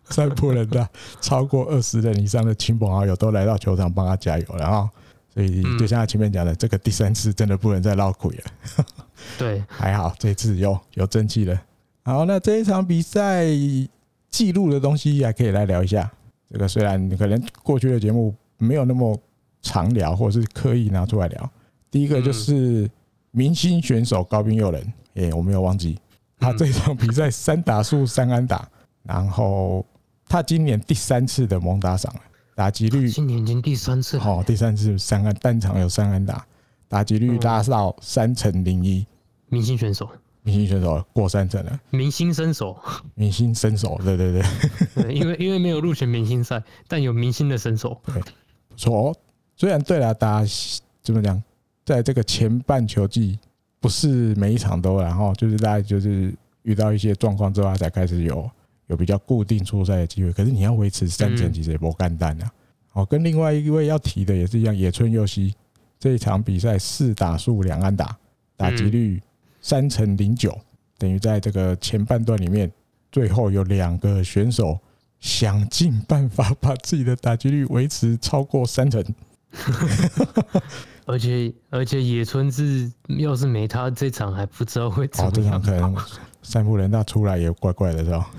[0.09, 0.89] 三浦人的
[1.21, 4.89] 超过二十人以上的亲朋好友都来到球场帮他加油，然后。
[5.33, 8.43] 所以就像他前面讲的，这个第三次真的不能再绕亏了。
[9.37, 11.61] 对，还好这次有有争气了。
[12.03, 13.45] 好，那这一场比赛
[14.29, 16.11] 记录的东西还可以来聊一下。
[16.49, 19.19] 这个虽然可能过去的节目没有那么
[19.61, 21.51] 常聊，或者是刻意拿出来聊。
[21.91, 22.89] 第一个就是
[23.31, 25.99] 明星选手高滨佑人，哎，我没有忘记
[26.39, 28.67] 他这场比赛三打数三安打，
[29.03, 29.85] 然后
[30.29, 32.21] 他今年第三次的蒙打赏了。
[32.55, 36.45] 打击率今年已经第三次了，哦，第三次三安单场有三安打，
[36.87, 39.05] 打击率拉到三成零一。
[39.49, 40.09] 明星选手，
[40.43, 41.79] 明星选手过三成了。
[41.89, 42.77] 明星身手，
[43.15, 44.43] 明星身手，对对对，
[44.95, 48.21] 对， 因为因为没有入选明星赛，但有明星的身手，对，
[48.67, 49.15] 不错。
[49.55, 50.51] 虽然对了，大家
[51.01, 51.41] 怎么讲，
[51.85, 53.39] 在这个前半球季
[53.79, 58.49] 不是每一场都，然后就是大家就是遇到一些状况之后，他才开始有。
[58.87, 62.49] 有比较固定出赛的机会，可是你要维持三成，其实也不干单啊。
[62.93, 65.53] 哦，跟另外一位要提的也是一样，野村佑希
[65.99, 68.17] 这一场比赛四打数两安打，
[68.55, 69.21] 打击率
[69.61, 70.57] 三成零九，
[70.97, 72.71] 等于在这个前半段里面，
[73.11, 74.79] 最后有两个选手
[75.19, 79.03] 想尽办法把自己的打击率维持超过三成。
[81.05, 85.31] 而且而且野村是要是没他这场还不知道会怎么样。
[85.31, 85.95] 哦，这场可能。
[86.43, 88.29] 三浦人大出来也怪怪的是吧？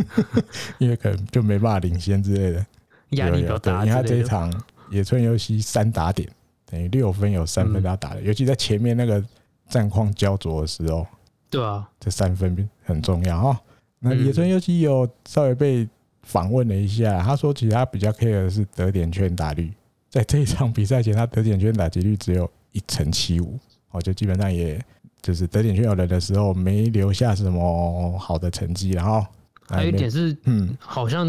[0.76, 2.66] 因为可能就没办法领先之类的，
[3.10, 3.84] 压力比较大。
[3.84, 4.52] 因为他这一场
[4.90, 6.28] 野村游戏三打点，
[6.70, 9.22] 等于六分有三分他打的，嗯、尤其在前面那个
[9.68, 11.06] 战况焦灼的时候，
[11.48, 13.60] 对啊，这三分很重要哈。
[13.98, 15.88] 那野村佑希有稍微被
[16.22, 19.72] 访问了一下，他说其实他比较 care 的是得点圈打率，
[20.08, 23.58] 在这一场比赛前，他得点圈打击率只有一成七五，
[23.90, 24.80] 哦，就基本上也。
[25.22, 29.22] 就是得点圈有人的时候，没留下什么好的成绩，然后
[29.70, 31.26] 还有一点是，嗯，好像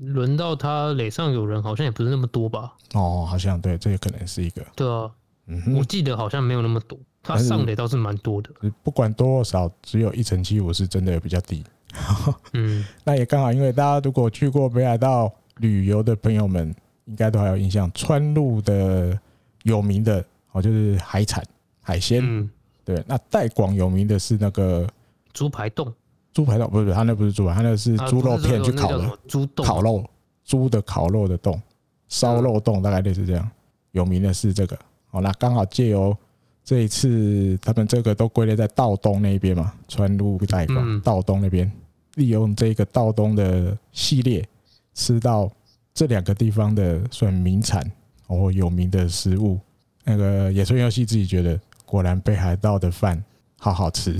[0.00, 2.72] 轮到他垒上有人，好像也不是那么多吧？
[2.94, 4.64] 哦，好像对，这也可能是一个。
[4.74, 5.10] 对啊，
[5.46, 8.50] 嗯，我记得好像没有那么多，他上垒倒是蛮多的。
[8.82, 11.62] 不管多少，只有一成七五是真的比较低。
[12.54, 19.18] 嗯， 那也刚好，因为大家如果去过北海道旅游的朋友们，应该都还有印象，川路的
[19.62, 21.44] 有名的哦，就是海产
[21.82, 22.20] 海鲜。
[22.24, 22.50] 嗯
[22.86, 24.86] 对，那带广有名的是那个
[25.32, 25.90] 猪排冻，
[26.34, 30.04] 猪排冻不是，他那不是猪排，他那是猪肉片去烤的，猪冻烤肉，
[30.44, 31.58] 猪的烤肉的洞，
[32.08, 33.50] 烧肉洞，大概类似这样。
[33.92, 34.76] 有名的是这个，
[35.10, 36.14] 好，那刚好借由
[36.64, 41.70] 这一次，他们这个都归类在道东那边嘛，川路带广道东那边，
[42.16, 44.46] 利用这个道东的系列，
[44.92, 45.50] 吃到
[45.94, 47.88] 这两个地方的算名产
[48.26, 49.58] 哦有名的食物。
[50.02, 51.58] 那个野村佑希自己觉得。
[51.86, 53.22] 果然北海道的饭
[53.56, 54.18] 好好吃，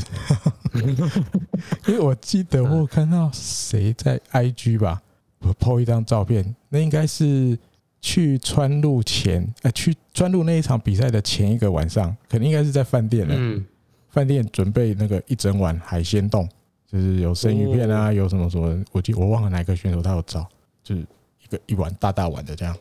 [1.86, 5.00] 因为我记得我看到谁在 IG 吧，
[5.38, 7.58] 我 po 一张照片，那应该是
[8.00, 13.34] 去川路前，呃，去川路那一场比赛的前一个晚上，肯定应该是在饭店了。
[13.36, 13.64] 嗯，
[14.10, 16.48] 饭店准备那个一整碗海鲜冻，
[16.86, 20.46] 就是有生鱼片啊，有什么什么，我记我忘了哪个选手他有照，
[20.82, 22.76] 就是一个一碗大大碗的这样。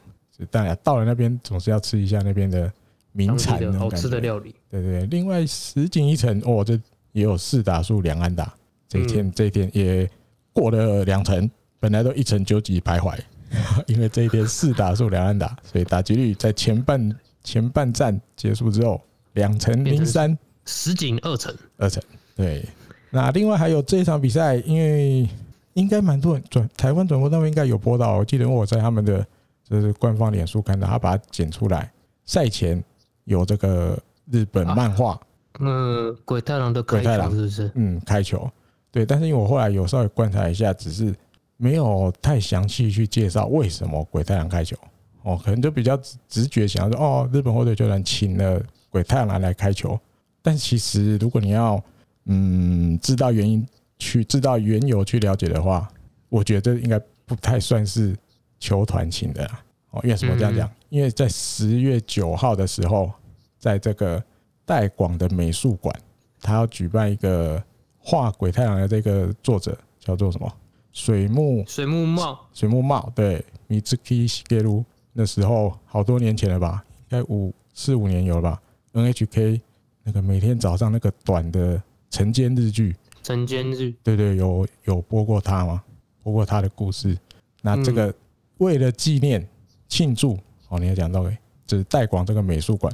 [0.49, 2.71] 当然到了那边总是要吃一下那边的。
[3.15, 5.05] 名产的好吃的料理，对对对。
[5.05, 6.75] 另外石井一城哦，这
[7.13, 8.53] 也有四打数两安打，
[8.89, 10.07] 这一天这一天也
[10.51, 11.49] 过了两成，
[11.79, 13.17] 本来都一成九几徘徊，
[13.87, 19.01] 因为这一天四打数两安打，所以打击率在前半前半战结束之后
[19.33, 22.03] 两成零三，石井二成二成。
[22.35, 22.67] 对，
[23.09, 25.27] 那另外还有这一场比赛，因为
[25.73, 29.25] 应该蛮多人转台湾转播那边应该有播到，我记得我在他们的
[29.63, 31.91] 就是官方脸书看到，他把它剪出来
[32.25, 32.83] 赛前。
[33.25, 33.97] 有这个
[34.29, 35.17] 日本漫画，
[35.59, 37.71] 嗯，鬼太郎的鬼太郎是不是？
[37.75, 38.49] 嗯，开球，
[38.91, 39.05] 对。
[39.05, 41.13] 但是因为我后来有稍微观察一下，只是
[41.57, 44.75] 没有太详细去介绍为什么鬼太郎开球。
[45.23, 49.97] 哦，可能就比较直觉想要说，哦，日本火腿就能请了鬼太郎来开球。
[50.41, 51.81] 但其实如果你要
[52.25, 53.65] 嗯知道原因，
[53.99, 55.87] 去知道缘由去了解的话，
[56.27, 58.13] 我觉得应该不太算是
[58.59, 59.63] 球团请的啦。
[59.91, 60.69] 哦，为什么这样讲？
[60.89, 63.09] 因为在十月九号的时候，
[63.57, 64.21] 在这个
[64.65, 65.93] 带广的美术馆，
[66.41, 67.63] 他要举办一个
[67.99, 70.51] 画鬼太郎的这个作者叫做什么？
[70.91, 76.83] 水木水木茂水木茂对，Mitsuki Shigeru 那时候好多年前了吧？
[76.99, 78.61] 应该五四五年有了吧
[78.93, 79.61] ？NHK
[80.03, 85.83] 那个每天早上那个短的晨间日剧，晨间日对对，有有播过他吗？
[86.21, 87.17] 播过他的故事。
[87.61, 88.13] 那这个
[88.57, 89.47] 为了纪念。
[89.89, 90.79] 庆祝哦！
[90.79, 92.91] 你要讲到诶，就是代广这个美术馆，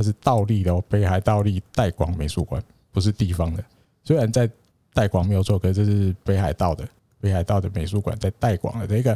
[0.00, 3.62] 它是倒立的哦，北海道立带广美术馆，不是地方的。
[4.02, 4.48] 虽然在
[4.94, 6.88] 带广没有错，可是这是北海道的，
[7.20, 9.14] 北海道的美术馆在带广的这个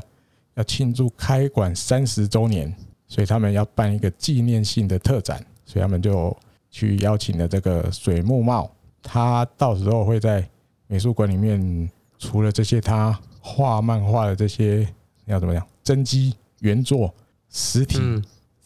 [0.57, 2.71] 要庆祝开馆三十周年，
[3.09, 6.37] 所以他们要办一个纪念性的特展，所以他们就
[6.71, 8.71] 去邀请了这个水木茂，
[9.03, 10.47] 他到时候会在
[10.87, 14.87] 美术馆里面，除了这些他画漫画的这些
[15.25, 17.11] 要怎么样真迹原作。
[17.57, 18.01] 实体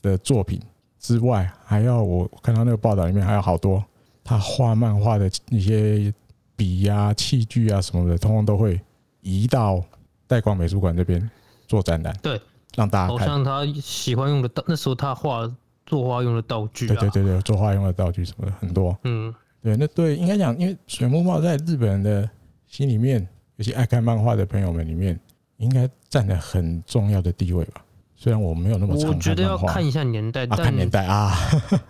[0.01, 0.59] 的作品
[0.99, 3.83] 之外，还要我看到那个报道里面还有好多
[4.25, 6.13] 他画漫画的一些
[6.57, 8.81] 笔呀、器具啊什么的，通通都会
[9.21, 9.83] 移到
[10.27, 11.31] 代广美术馆这边
[11.67, 12.15] 做展览。
[12.21, 12.41] 对，
[12.75, 13.19] 让大家看。
[13.19, 15.49] 好像他喜欢用的道，那时候他画
[15.87, 16.87] 作画用的道具。
[16.87, 18.99] 对对对对，作画用的道具什么的很多。
[19.05, 22.29] 嗯，对，那对应该讲，因为水木茂在日本人的
[22.67, 25.19] 心里面，尤其爱看漫画的朋友们里面，
[25.57, 27.83] 应该占了很重要的地位吧。
[28.21, 31.33] 虽然我没有那么长，我觉得要看一下年代，但看年代啊，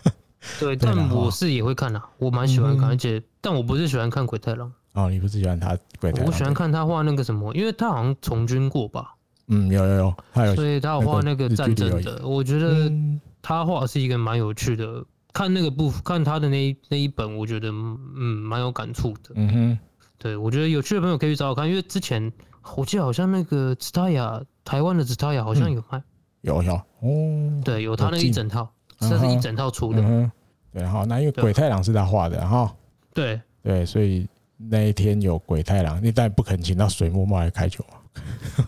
[0.61, 6.27] 对， 但我是也会看啊，我蛮喜欢看，而且但我不是喜欢看鬼太郎哦，你不是喜欢他鬼太郎？
[6.27, 9.15] 我喜欢看他画那个什么，因为他好像从军过吧？
[9.47, 12.21] 嗯，有有有，他有，所以他有画那个战争的。
[12.23, 12.93] 我觉得
[13.41, 15.03] 他画是一个蛮有趣的，
[15.33, 19.31] 看那个部看他的那一那一本，我觉得嗯蛮有感触的。
[19.37, 19.79] 嗯哼，
[20.19, 22.31] 对，我觉得有趣的朋友可以去找我看，因为之前
[22.77, 26.03] 我记得好像那个 TSUTAYA 台湾的 TSUTAYA 好像有卖。
[26.43, 28.69] 有有哦，对，有他那一整套，
[29.01, 30.31] 这是一整套出的。
[30.73, 32.75] 对，好，那因为鬼太郎是他画的，哈，
[33.13, 33.41] 对。
[33.61, 34.27] 对，所以
[34.57, 37.85] 那一天有鬼太郎，你当然不可能请到水木茂来开球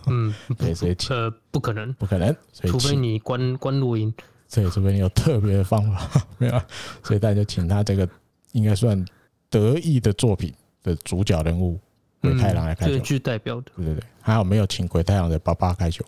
[0.06, 4.12] 嗯， 对，所以 呃，不可能，不可能，除非你关关录音。
[4.52, 6.62] 对，除非你有特别的方法， 没有，
[7.02, 8.06] 所以大家就请他这个
[8.52, 9.02] 应该算
[9.48, 10.52] 得意的作品
[10.82, 11.78] 的主角人物
[12.20, 13.72] 鬼太郎来开球，最具代表的。
[13.76, 16.04] 对对对，还好没有请鬼太郎的爸爸开球，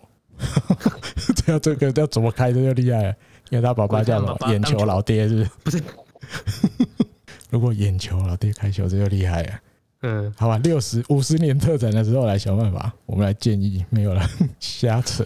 [1.37, 3.15] 这样这个要怎么开这就厉害了，
[3.51, 4.53] 因为他爸爸叫什么？
[4.53, 5.81] 眼球老爹是不是？
[5.83, 5.85] 不是，
[7.51, 9.53] 如果眼球老爹开球这就厉害了。
[10.03, 14.29] 嗯，好吧，六十五十年特展的时候来想办法，我们来建议，没有了，
[14.61, 15.25] 瞎扯。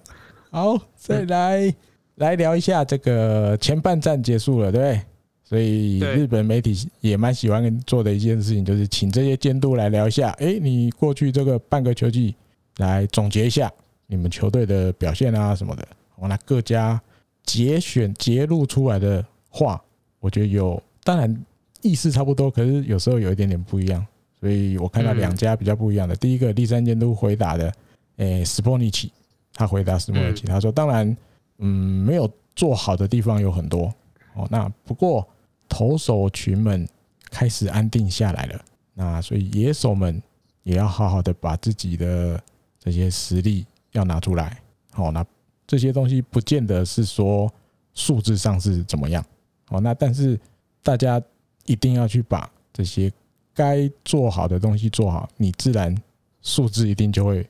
[0.50, 1.74] 好，再来。
[2.18, 5.00] 来聊一下这个前半战结束了，对不对？
[5.44, 10.30] 所以日本媒体也蛮喜欢做的一件事情，就是请这些监督来聊一下。
[10.40, 12.34] 哎，你过去这个半个球季
[12.78, 13.72] 来总结一下
[14.08, 15.86] 你们球队的表现啊什么的。
[16.16, 17.00] 我拿各家
[17.44, 19.80] 节选节录出来的话，
[20.18, 21.44] 我觉得有，当然
[21.80, 24.04] 意思差不多，可是有时候有一点点不一样。
[24.40, 26.16] 所以我看到两家比较不一样的。
[26.16, 27.72] 第一个第三监督回答的，
[28.16, 29.12] 诶，斯波尼奇，
[29.54, 31.16] 他回答斯波尼奇，他说：“当然。”
[31.60, 33.92] 嗯，没有做好的地方有很多
[34.34, 34.46] 哦。
[34.48, 35.26] 那不过
[35.68, 36.88] 投手群们
[37.32, 40.22] 开始安定下来了，那所以野手们
[40.62, 42.40] 也要好好的把自己的
[42.78, 43.66] 这些实力
[43.98, 44.60] 要拿出来。
[44.92, 45.24] 好，那
[45.66, 47.52] 这些东西不见得是说
[47.94, 49.24] 数字上是怎么样
[49.68, 49.80] 哦。
[49.80, 50.38] 那但是
[50.82, 51.20] 大家
[51.66, 53.12] 一定要去把这些
[53.52, 55.94] 该做好的东西做好，你自然
[56.40, 57.46] 数字一定就会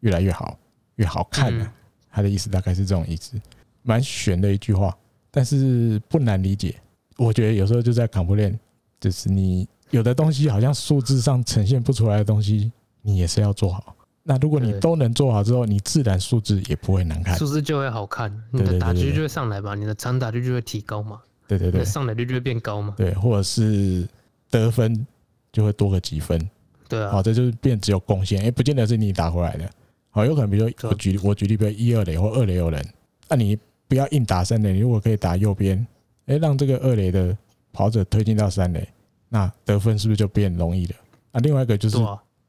[0.00, 0.58] 越来越好，
[0.96, 1.72] 越好看了。
[2.10, 3.40] 他的意思大概是这种意思，
[3.82, 4.94] 蛮玄的一句话，
[5.30, 6.74] 但是不难理解。
[7.16, 8.58] 我觉得有时候就在 complain，
[9.00, 13.96] 就是你有的东西好像数字上呈现不出来的东西，你也是要做好。
[14.24, 21.20] 那如果你都能做好之后，你自然数字也不会难看，数字就会好看，你的打击率就会上来吧，你的长打率就会提高嘛。
[21.48, 22.94] 对对对，上来率就会变高嘛。
[22.96, 24.08] 对，或者是
[24.48, 25.06] 得分
[25.52, 26.40] 就会多个几分。
[26.88, 29.68] 对啊，好，这就是变只有贡献，哎，不见得是你打回来的。
[30.10, 32.86] 好，有可能，比如说我举我举例，比如一二垒或二垒有人，
[33.28, 33.58] 那你
[33.88, 35.84] 不要硬打三垒，你如果可以打右边，
[36.26, 37.36] 哎，让这个二垒的
[37.72, 38.86] 跑者推进到三垒，
[39.28, 40.94] 那得分是不是就变容易了？
[41.32, 41.96] 啊，另外一个就是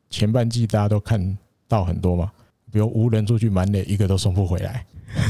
[0.09, 1.37] 前半季大家都看
[1.73, 2.31] 到很多嘛，
[2.71, 4.85] 比如无人出去满垒，一个都送不回来，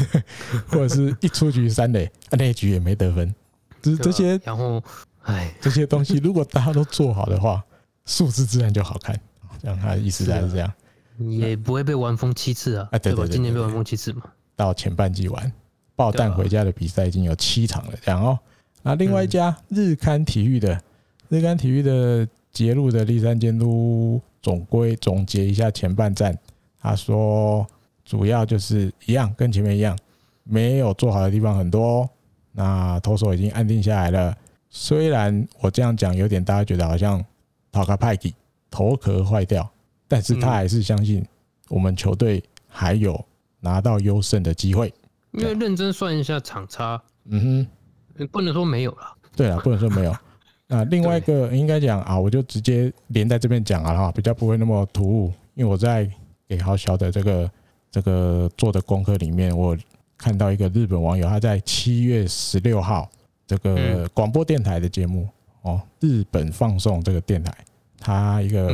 [0.67, 3.33] 或者是一出局三垒，啊，那一局也没得分，
[3.81, 4.83] 这这些，然后，
[5.21, 7.63] 哎，这些东西如果大家都做好的话，
[8.05, 9.17] 数字自然就好看。
[9.61, 10.69] 这样他的意思还是这样。
[11.39, 12.89] 也不会被玩疯七次啊！
[13.01, 13.25] 对吧？
[13.31, 14.23] 今年被玩疯七次嘛。
[14.57, 15.53] 到前半季玩，
[15.95, 18.37] 爆弹回家的比赛已经有七场了，这样哦。
[18.81, 20.81] 那另外一家日刊体育的，
[21.29, 26.37] 日刊体育的节录的立山监督总归总结一下前半战，
[26.79, 27.65] 他说
[28.05, 29.97] 主要就是一样，跟前面一样，
[30.43, 32.07] 没有做好的地方很多。
[32.51, 34.37] 那投手已经安定下来了，
[34.69, 37.23] 虽然我这样讲有点大家觉得好像
[37.71, 38.31] 头壳歹去，
[38.69, 39.67] 头壳坏掉。
[40.05, 41.25] 但是他还是相信
[41.69, 43.19] 我们球队还有
[43.61, 44.93] 拿到优胜的机会，
[45.31, 47.67] 因为认真算一下场差，嗯
[48.17, 49.17] 哼，不能说没有了。
[49.35, 50.15] 对啊，不能说没有。
[50.67, 55.31] 那另外一个应该讲啊，我就直接连在这边讲啊，哈，比较不会那么突兀。
[55.55, 56.09] 因为我在
[56.47, 57.51] 给豪小的这个
[57.91, 59.77] 这个做的功课里面，我
[60.17, 63.09] 看到一个日本网友他在七月十六号
[63.45, 65.27] 这个广播电台的节目
[65.61, 67.53] 哦，日本放送这个电台，
[67.99, 68.69] 他一个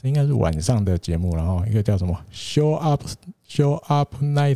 [0.00, 0.08] 这。
[0.08, 3.02] 应该是晚上的节目，然后一个叫什么 “Show Up
[3.48, 4.54] Show Up Night”，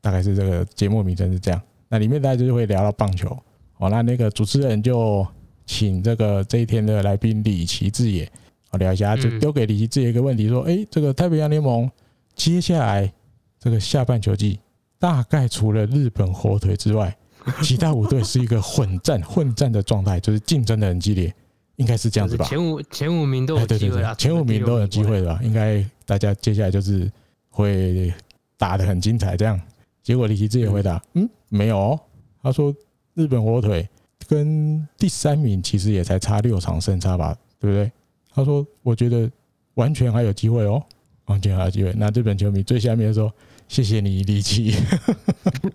[0.00, 1.60] 大概是这个节目名称是这样。
[1.88, 3.36] 那里面大家就会聊到棒球，
[3.76, 5.26] 哦，那那个主持人就
[5.68, 8.28] 请这个这一天的来宾李奇志也，
[8.70, 11.88] 我聊一下，就丢给李奇志也一个问题，说：“哎，这个太平洋联盟
[12.34, 13.12] 接下来
[13.60, 14.58] 这个下半球季，
[14.98, 17.14] 大概除了日本火腿之外，
[17.62, 21.32] 其他五队是一个混战 混战的状态，就是竞争的很激烈。”
[21.76, 25.40] 应该是这样子吧，前五前五名都有机会啊，前五名都有机会的吧？
[25.44, 27.08] 应该大家接下来就是
[27.50, 28.12] 会
[28.56, 29.60] 打得很精彩，这样。
[30.02, 32.00] 结果李奇志也回答，嗯，没有哦。
[32.42, 32.74] 他说
[33.14, 33.88] 日本火腿
[34.28, 37.90] 跟第三名其实也才差六场胜差吧，对不对？
[38.30, 39.28] 他说我觉得
[39.74, 40.80] 完全还有机会哦，
[41.24, 41.92] 完全还有机会。
[41.96, 43.32] 那日本球迷最下面说，
[43.68, 44.74] 谢谢你里崎，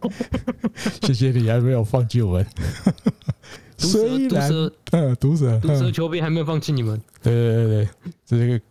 [1.02, 2.46] 谢谢你还没有放弃我们。
[3.76, 4.50] 虽然，
[4.92, 7.02] 嗯，毒蛇，毒蛇球迷还没有放弃你们。
[7.22, 7.90] 对对对对，
[8.26, 8.62] 这个，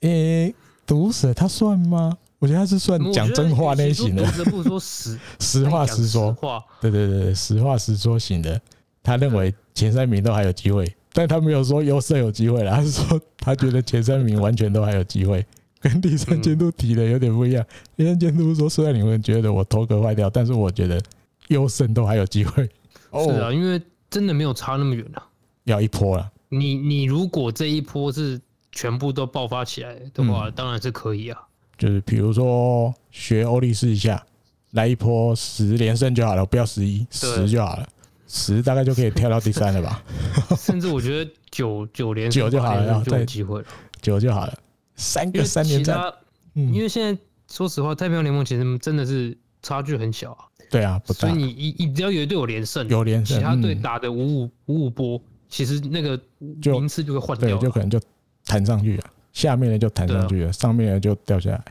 [0.00, 0.54] 诶，
[0.86, 2.16] 毒蛇他算吗？
[2.38, 4.24] 我觉得他是算讲真话类型的。
[4.44, 6.62] 不说实 实话实说话。
[6.80, 8.60] 对对对，实话实说型的。
[9.04, 15.46] 他认为前三名都还有机会，但他没有说优胜有机会了，他是说他觉得前三名完全都还有机会，
[15.80, 17.64] 跟第三监督提的有点不一样。
[17.96, 21.00] 第三监督说，虽然你们觉得我头壳坏掉，但是我觉得
[21.46, 22.68] 优胜都还有机会。
[23.12, 23.80] 是啊，因为。
[24.10, 25.22] 真的没有差那么远了，
[25.64, 26.30] 要一波了。
[26.48, 28.40] 你你如果这一波是
[28.70, 31.42] 全部都爆发起来的话，当然是可以啊。
[31.76, 34.24] 就是比如说学欧力士一下，
[34.70, 37.88] 来一波十连胜就好了，不要十一，十就好了，
[38.36, 40.02] 十大概就可以跳到第三了吧？
[40.58, 43.66] 甚至我觉得九九连九就好了，就有机会了，
[44.02, 44.58] 九就好了，
[44.96, 46.12] 三个三连战。
[46.52, 50.44] 因为现在说实话，太平洋联盟其实真的是差距很小啊。
[50.68, 51.20] 对啊，不大。
[51.20, 58.00] 所以你你只要有一队有连胜，有连胜，其他队打的五五五五波，其实那个名次就会换掉，就可能就
[58.44, 59.04] 弹上去了。
[59.32, 61.64] 下面的就弹上去了，上面的就掉下来。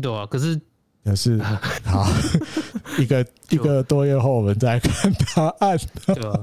[0.00, 0.58] 对啊，可是
[1.04, 1.38] 可是
[1.84, 2.06] 好，
[2.98, 5.78] 一个一个多月后我们再看答案。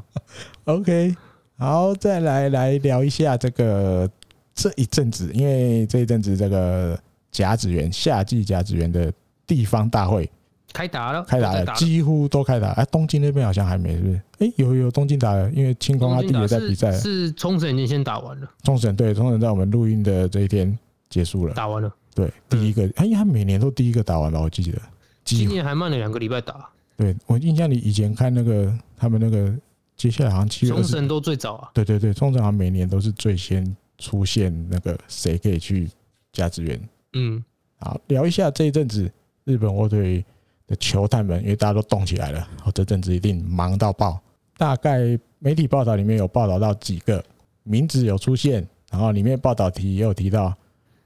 [0.65, 1.15] OK，
[1.57, 4.09] 好，再来来聊一下这个
[4.53, 6.97] 这一阵子，因为这一阵子这个
[7.31, 9.11] 甲子园夏季甲子园的
[9.45, 10.29] 地方大会
[10.71, 12.69] 开打了，开打了，几乎都开打。
[12.71, 14.21] 哎，东京那边好像还没，是不是？
[14.39, 16.91] 哎，有有东京打了，因为青光阿弟也在比赛。
[16.91, 18.49] 是冲绳已经先打完了。
[18.63, 20.77] 冲绳对，冲绳在我们录音的这一天
[21.09, 21.93] 结束了，打完了。
[22.15, 24.39] 对，第一个，哎，他每年都第一个打完吧？
[24.39, 24.79] 我记得，
[25.23, 26.69] 今年还慢了两个礼拜打。
[26.95, 29.53] 对，我印象里以前看那个他们那个，
[29.95, 30.71] 接下来好像七月。
[30.71, 31.71] 冲绳都最早啊。
[31.73, 35.89] 对对对，冲绳好像每年都是最先出现那个谁可以去
[36.31, 36.79] 加资源。
[37.13, 37.43] 嗯，
[37.79, 39.11] 好，聊一下这一阵子
[39.43, 40.23] 日本火腿
[40.67, 44.21] 的球探们，因为大家都动起来了，我，这阵子一定忙到爆。
[44.57, 47.23] 大概媒体报道里面有报道到几个
[47.63, 50.53] 名字有出现，然后里面报道题也有提到。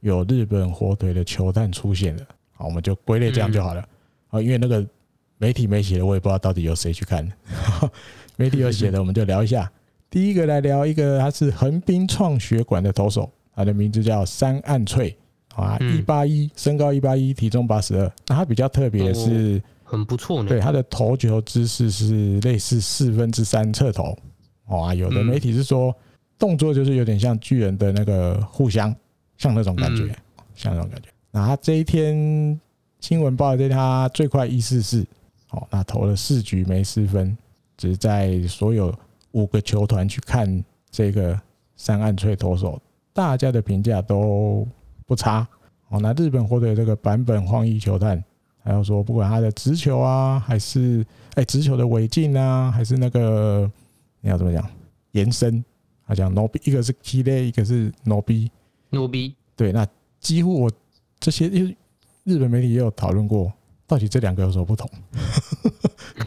[0.02, 3.84] 有日本火腿的球探出现了，好，我们就归类这样就好了。
[4.28, 4.86] 好，因为那个
[5.38, 7.28] 媒体没写的，我也不知道到底有谁去看。
[8.36, 9.72] 媒体有写的，我们就聊一下。
[10.10, 15.18] 第一个来聊一个，他是横滨创学馆的投手，他的名字叫山岸翠
[15.56, 18.12] 啊，一八一，身高一八一，体重八十二。
[18.28, 20.50] 那他比较特别的是，很不错呢。
[20.50, 24.18] 对，他的投球姿势是类似四分之三侧投。
[24.68, 25.96] 哇，有的媒体是说
[26.38, 28.96] 动作就是有点像巨人的那个互相。
[29.38, 30.08] 像那种感觉，
[30.56, 31.10] 像那种感觉。
[31.30, 32.60] 那他这一天
[33.00, 35.06] 新闻报对，他最快一四四，
[35.52, 37.38] 哦，那投了四局没失分，
[37.78, 38.94] 只是在所有
[39.32, 41.40] 五个球团去看这个
[41.76, 42.82] 三岸翠投手，
[43.14, 44.68] 大家的评价都
[45.06, 45.48] 不差。
[45.90, 48.22] 哦，那日本火腿这个版本晃一球探，
[48.64, 53.72] 还有说不管他的直球啊，还是哎直球的尾劲啊，还是那个
[54.22, 54.68] 你要怎么讲
[55.12, 55.64] 延伸，
[56.06, 58.52] 他讲 no b 一个是 key day，一个是 no b。
[58.90, 59.36] 牛逼！
[59.56, 59.86] 对，那
[60.20, 60.72] 几乎我
[61.20, 61.76] 这些日
[62.28, 63.52] 日本媒体也有讨论过，
[63.88, 64.90] 到底这两个有什么不同？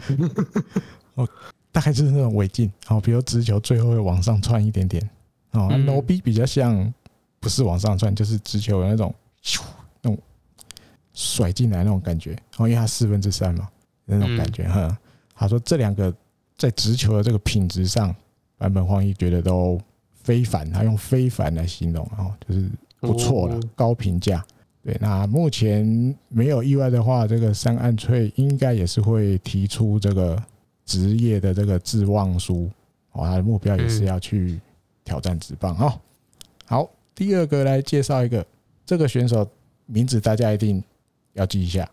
[1.14, 1.28] 哦，
[1.70, 5.02] 大概就是那种尾劲，哦，比如直球最后会往上窜一点点，
[5.52, 6.92] 哦，那 no B 比较像
[7.38, 9.60] 不是往上窜，就是直球的那种咻
[10.00, 10.18] 那种
[11.12, 13.68] 甩进来那种感觉，哦，因为它四分之三嘛，
[14.06, 14.98] 那种感觉哈。
[15.34, 16.12] 他说这两个
[16.56, 18.14] 在直球的这个品质上，
[18.56, 19.80] 版本荒一觉得都。
[20.22, 22.70] 非凡，他用非凡来形容，哦，就是
[23.00, 24.44] 不错了，高评价。
[24.82, 30.42] 对，那目前没有意外的话，这个山岸翠应该也是会提出这个
[30.86, 32.70] 职业的这个志望书，
[33.12, 34.58] 哦，他的目标也是要去
[35.04, 35.76] 挑战职棒。
[35.76, 36.00] 哦，
[36.64, 38.44] 好，第二个来介绍一个
[38.86, 39.46] 这个选手
[39.84, 40.82] 名字，大家一定
[41.34, 41.86] 要记一下，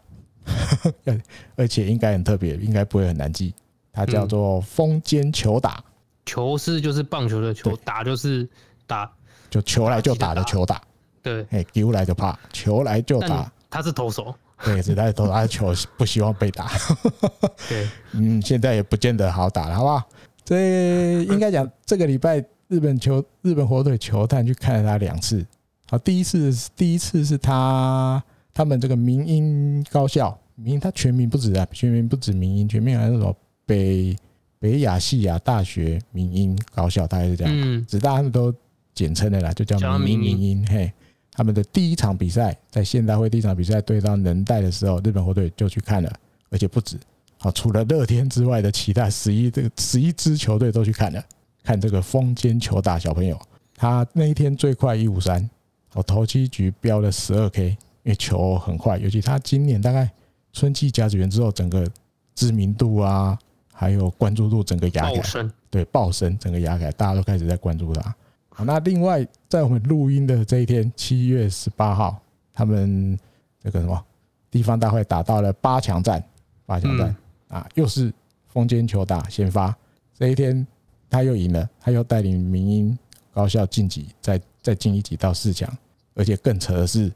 [1.57, 3.53] 而且应该很特别，应该不会很难记。
[3.91, 5.83] 他叫做风间球打。
[6.25, 8.47] 球是就是棒球的球，打就是
[8.85, 9.11] 打，
[9.49, 10.81] 就球来就打的球打。
[11.27, 13.51] 对，哎，球来就怕，球来就打。
[13.69, 16.71] 他是投手，对，是他是投手，他的球不希望被打。
[17.67, 20.03] 对，嗯，现在也不见得好打了，好不好？
[20.45, 25.45] 这应该讲这个礼拜日本球日本火腿球探去看了他两次。
[25.89, 28.23] 好，第一次第一次是他
[28.53, 34.15] 他们这个民英高校，民英他全名不止啊，全名不止民英，全名还是什么北。
[34.59, 38.51] 北亚细亚大学民英高校大概是这样，嗯，只大他们都
[38.95, 40.65] 简称的啦，就叫民英明英。
[40.65, 40.91] 嘿，
[41.37, 46.11] 他们的第一场比赛在现代会第一场比赛对到能代的时候，日本火腿就去看了，
[46.49, 46.99] 而且不止，
[47.37, 51.23] 好，除了乐天之外的其他十一这个十一支球队都去看了，
[51.63, 53.39] 看这个风间球打小朋友，
[53.75, 55.47] 他那一天最快一五三，
[55.93, 60.09] 我头七局飙了十二 K，因为球很快，尤其他今年大概
[60.53, 61.87] 春季甲子园之后，整个
[62.33, 63.37] 知名度啊。
[63.79, 68.15] 还有关注度整个压开，对，爆升，整个压开，大家都开始在关注他。
[68.57, 72.19] 好，那另外在我们录音的这一天，七月十八号，
[72.51, 73.15] 他们
[73.61, 74.03] 这个什么
[74.49, 76.23] 地方大会打到了八强战，
[76.65, 77.15] 八强战
[77.49, 78.11] 啊，又是
[78.47, 79.77] 封间球打先发，
[80.17, 80.65] 这一天
[81.07, 82.97] 他又赢了，他又带领民英
[83.31, 85.71] 高校晋级，再再进一级到四强，
[86.15, 87.11] 而且更扯的是，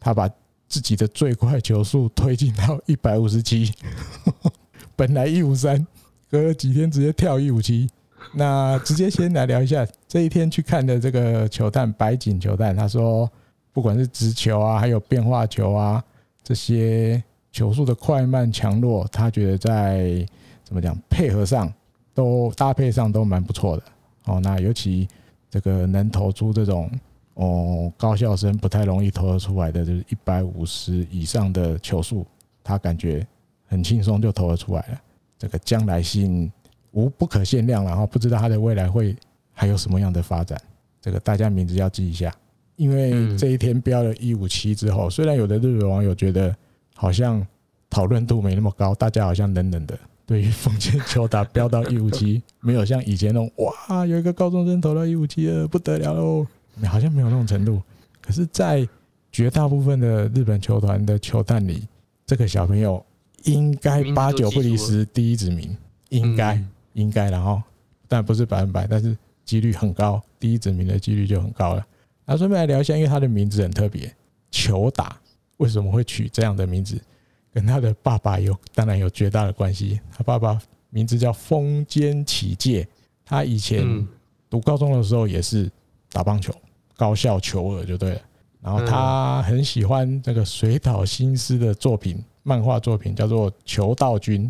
[0.00, 0.26] 他把
[0.66, 3.70] 自己的最快球速推进到一百五十七，
[4.96, 5.86] 本来一五三。
[6.28, 7.88] 隔了几天直接跳一五七，
[8.34, 13.30] 那直接先来聊一下这一天去看的这个球探白井球探，他说，
[13.72, 16.02] 不管是直球啊，还有变化球啊，
[16.42, 17.22] 这些
[17.52, 20.26] 球速的快慢强弱，他觉得在
[20.64, 21.72] 怎么讲配合上
[22.14, 23.82] 都搭配上都蛮不错的
[24.24, 24.40] 哦。
[24.42, 25.08] 那尤其
[25.50, 26.90] 这个能投出这种
[27.34, 32.26] 哦高校生不太容易投得出来的，就是一百五十以上的球速，
[32.64, 33.26] 他感觉
[33.66, 35.00] 很轻松就投得出来了。
[35.38, 36.50] 这个将来性
[36.96, 39.14] 无不可限量，然后不知道它的未来会
[39.52, 40.58] 还有什么样的发展。
[41.00, 42.34] 这个大家名字要记一下，
[42.76, 46.56] 因为这一天标了一五七之后，虽然有的日本网友觉得
[46.94, 47.46] 好像
[47.90, 49.98] 讨论度没那么高，大家好像冷冷的。
[50.24, 56.46] 对于封建球打标到一五七，没有像以前那种哇，有一个高中生投到一五七了，不得了喽，
[56.86, 57.82] 好像没有那种程度。
[58.22, 58.88] 可是，在
[59.30, 61.86] 绝大部分的日本球团的球探里，
[62.24, 63.04] 这个小朋友。
[63.44, 65.76] 应该八九不离十，第一指名
[66.08, 66.60] 应该
[66.96, 67.62] 应该，然后
[68.08, 71.86] 但不是百分百，但是几率很高，第一指名的几率就很高了。
[72.24, 74.10] 那顺便来聊一下，因为他的名字很特别，
[74.50, 75.20] 球打
[75.58, 76.98] 为什么会取这样的名字？
[77.52, 80.00] 跟他的爸爸有当然有绝大的关系。
[80.10, 82.88] 他爸爸名字叫风间启介，
[83.24, 83.84] 他以前
[84.48, 85.70] 读高中的时候也是
[86.10, 86.52] 打棒球，
[86.96, 88.20] 高校球儿就对了。
[88.62, 92.24] 然后他很喜欢这个水岛新司的作品。
[92.42, 94.46] 漫画作品叫做《球道君》，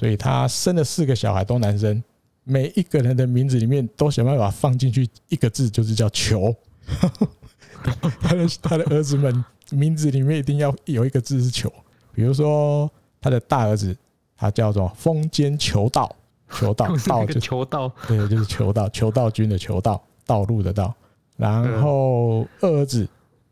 [0.00, 2.02] 所以他生了四个小孩都男生，
[2.42, 6.56] 每一个人的名字里面都想办法放进去一个字，就是叫球。
[8.22, 11.70] 他的他的儿子们名字里面一定要有一个字是球，
[12.14, 12.90] 比如说
[13.20, 13.94] 他的大儿子，
[14.34, 16.10] 他叫做丰间球道，
[16.50, 20.94] 球道 道就球道，对，就是球道，球道君的球道，道路的道。
[21.36, 23.06] 然后二儿子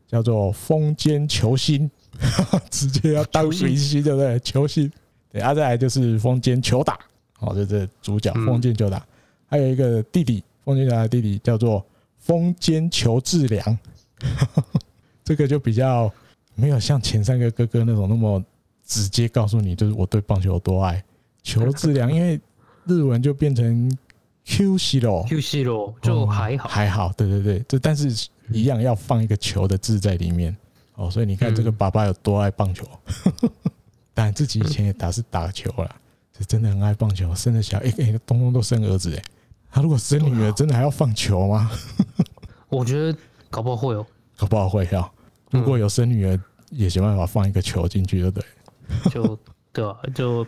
[0.07, 1.87] 叫做丰间球星。
[2.71, 4.39] 直接要当明星，对不对？
[4.39, 4.91] 球星，
[5.31, 6.97] 对，啊，再来就是风间球打，
[7.39, 9.05] 哦，这这主角风间球打，
[9.47, 11.85] 还有一个弟弟，风间球打的弟弟叫做
[12.17, 13.77] 风间球志良，
[15.23, 16.11] 这个就比较
[16.55, 18.43] 没有像前三个哥哥那种那么
[18.85, 21.03] 直接告诉你，就是我对棒球有多爱。
[21.41, 22.39] 球治良，因为
[22.85, 23.97] 日文就变成
[24.45, 30.55] Q 西罗，Q 西罗就还好，还好，对对对，这但是一样要放一个球的字在里面。
[30.95, 32.85] 哦，所以你看这个爸爸有多爱棒球，
[33.41, 33.49] 当
[34.25, 35.95] 然自己以前也打是打球啦，
[36.37, 39.23] 是真的很爱棒球，生的小哎哎，东东都生儿子哎，
[39.71, 41.71] 他如果生女儿，真的还要放球吗？
[42.69, 43.17] 我觉得
[43.49, 44.05] 搞不好会哦，
[44.37, 45.09] 搞不好会哦。
[45.51, 46.39] 如果有生女儿，
[46.69, 49.11] 也想办法放一个球进去，对不对？
[49.11, 49.39] 就
[49.73, 49.99] 对吧？
[50.13, 50.45] 就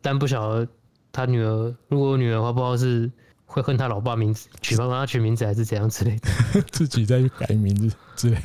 [0.00, 0.66] 但不晓得
[1.10, 3.10] 他女儿，如果有女儿的话，不知道是。
[3.52, 8.40] 会恨他老爸名字，取帮他取名字还是怎样之类的， 自己再去改名字之类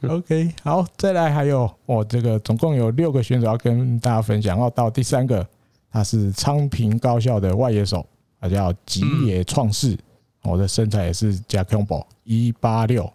[0.00, 0.08] 的。
[0.14, 4.56] OK，好，再来还有哦，这个总共有六个选手要跟大家分享。
[4.56, 5.46] 然后到第三个，
[5.90, 8.06] 他是昌平高校的外野手，
[8.38, 9.98] 他叫吉野创世。
[10.42, 13.10] 我的身材也是加 combo 一八六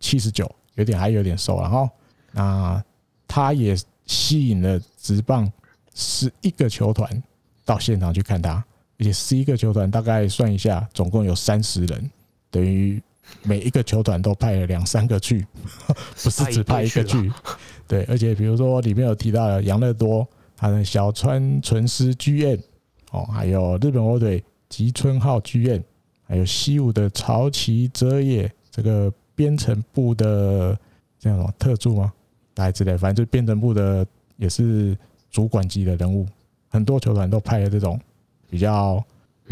[0.00, 1.60] 七十九，有点还有点瘦。
[1.60, 1.88] 然后
[2.32, 2.82] 那
[3.28, 3.76] 他也
[4.06, 5.50] 吸引了直棒
[5.94, 7.22] 十一个球团
[7.64, 8.64] 到现场去看他。
[9.00, 12.10] 而且十一个球团，大概算一下，总共有三十人，
[12.50, 13.02] 等于
[13.42, 15.46] 每一个球团都派了两三个去，
[16.22, 17.32] 不是只派一个去。
[17.88, 20.28] 对，而且比如说里面有提到了杨乐多，
[20.58, 22.62] 还有小川纯司剧院，
[23.10, 25.82] 哦，还有日本火腿吉村浩剧院，
[26.28, 30.78] 还有西武的潮崎哲也，这个编程部的
[31.18, 32.12] 这样什么特助吗？
[32.52, 34.94] 大概之类，反正就编程部的也是
[35.30, 36.26] 主管级的人物，
[36.68, 37.98] 很多球团都派了这种。
[38.50, 39.02] 比较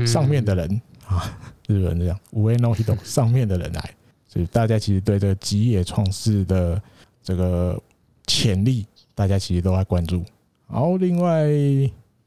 [0.05, 1.38] 上面的人啊，
[1.68, 3.94] 日本这样五 A no hito 上面的人来，
[4.26, 6.82] 所以大家其实对这个吉野创世的
[7.22, 7.80] 这个
[8.26, 8.84] 潜力，
[9.14, 10.24] 大家其实都在关注。
[10.68, 11.46] 然后另外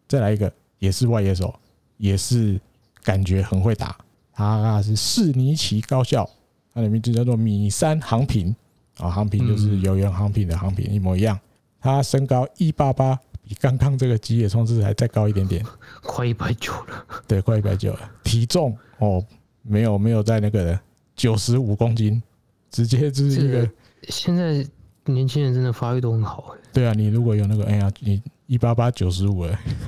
[0.07, 1.53] 再来一个，也是外野手，
[1.97, 2.59] 也是
[3.03, 3.95] 感觉很会打。
[4.33, 6.27] 他是士尼奇高校，
[6.73, 8.55] 他的名字叫做米山航平
[8.97, 11.37] 啊，航平就是有原航平的航平一模一样。
[11.79, 13.19] 他身高一八八。
[13.51, 15.61] 比刚刚这个吉野创世还再高一点点，
[16.01, 17.05] 快一百九了。
[17.27, 18.11] 对，快一百九了。
[18.23, 19.21] 体重哦，
[19.61, 20.79] 没有没有在那个
[21.17, 22.23] 九十五公斤，
[22.69, 23.69] 直接就是一个。
[24.07, 24.65] 现在
[25.03, 26.55] 年轻人真的发育都很好。
[26.71, 29.41] 对啊，你如果有那个，哎呀，你一八八九十五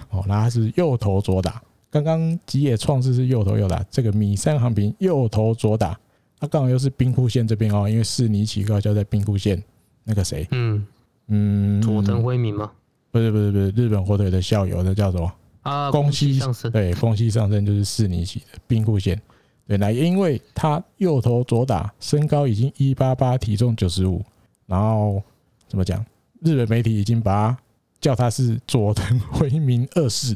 [0.09, 1.63] 哦，那他是右投左打。
[1.89, 5.97] 刚刚吉野创世是右投右打，这个米山航平右投左打，
[6.37, 9.63] 他刚好又是兵库县这边哦，因为是尼崎高校在兵库县。
[10.03, 10.45] 那个谁？
[10.51, 10.85] 嗯
[11.27, 12.69] 嗯，佐藤辉明吗？
[13.13, 15.31] 不是不是不是日本火腿的校友，那叫什么？
[15.61, 16.71] 啊，宫西上升。
[16.71, 19.21] 对，宫西上升就是四尼级的兵库县。
[19.67, 24.25] 对，那因为他右投左打，身高已经一八八，体重九十五，
[24.65, 25.21] 然后
[25.67, 26.03] 怎么讲？
[26.41, 27.57] 日本媒体已经把他
[28.01, 30.35] 叫他是佐藤辉明二世，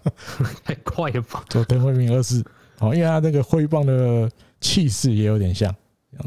[0.64, 1.44] 太快了吧？
[1.50, 2.42] 佐藤辉明二世，
[2.78, 4.28] 哦，因为他那个挥棒的
[4.62, 5.72] 气势也有点像。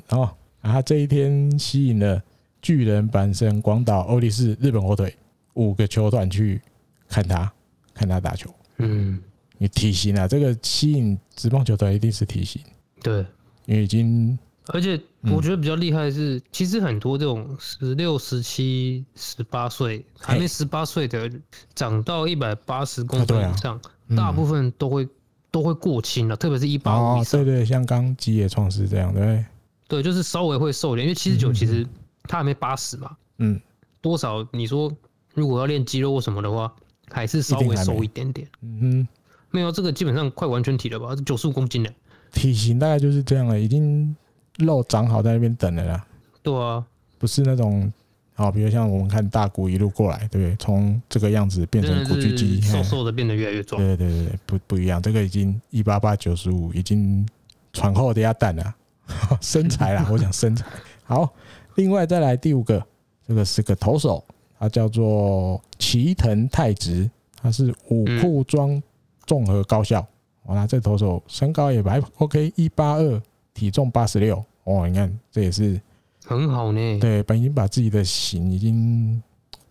[0.08, 0.30] 然后
[0.62, 2.22] 他这一天吸引了
[2.62, 5.14] 巨人、阪神、广岛、欧力士、日本火腿
[5.60, 6.62] 五个球团去
[7.10, 7.52] 看他，
[7.94, 8.50] 看他打球。
[8.78, 9.22] 嗯，
[9.58, 12.62] 你体型啊，这个吸引职棒球团一定是体型。
[13.04, 13.26] 对，
[13.66, 21.30] 因为已经，而且我觉得比较厉害的是，其实很多这种十六、十七、十八岁还没十八岁的，
[21.76, 23.80] 长到一百八十公分以上，
[24.16, 25.08] 大部分都会
[25.52, 27.44] 都会过轻了，特别是一八五以上。
[27.44, 29.46] 对对，像刚吉野创世这样，对。
[29.90, 31.86] 对，就是稍微会瘦一点，因为七十九其实
[32.24, 33.18] 他还没八十嘛。
[33.40, 33.60] 嗯，
[34.02, 34.90] 多少你说
[35.34, 36.74] 如果要练肌肉或什么的话，
[37.10, 38.48] 还是稍微瘦一点点。
[38.62, 39.08] 嗯哼，
[39.52, 41.16] 没有这个基本上快完全体了吧？
[41.26, 41.94] 九十五公斤的
[42.32, 44.16] 体型大概就是这样了，已经
[44.58, 46.06] 肉长好在那边等了啦。
[46.42, 46.86] 对啊，
[47.18, 47.92] 不是那种
[48.34, 53.82] 好，比如像我们看大谷一路过来，对不对，从这个样子变成古巨基，瘦瘦的变得越来越壮。
[53.82, 57.28] 对对对对，不不一样，这个已经一八八九十五，已经
[57.74, 58.76] 传后的鸭蛋了。
[59.42, 60.64] 身材啦， 我讲身材。
[61.04, 61.34] 好，
[61.76, 62.86] 另外再来第五个，
[63.28, 64.24] 这个是个投手，
[64.60, 67.10] 他叫做齐藤太直，
[67.42, 68.82] 他是五库庄
[69.26, 70.06] 综合高校。
[70.44, 73.22] 哇，那这投手身高也还 OK，一八二，
[73.54, 74.44] 体重八十六。
[74.66, 75.80] 哦，你看这也是
[76.26, 77.00] 很好呢。
[77.00, 79.22] 对，本已经把自己的型已经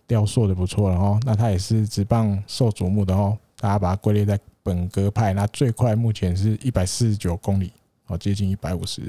[0.07, 1.19] 雕塑的不错了哦。
[1.23, 5.33] 那他也是直棒受瞩目的哦，大家把它归类在本格派。
[5.33, 7.71] 那最快目前是一百四十九公里，
[8.07, 9.03] 哦，接近一百五十。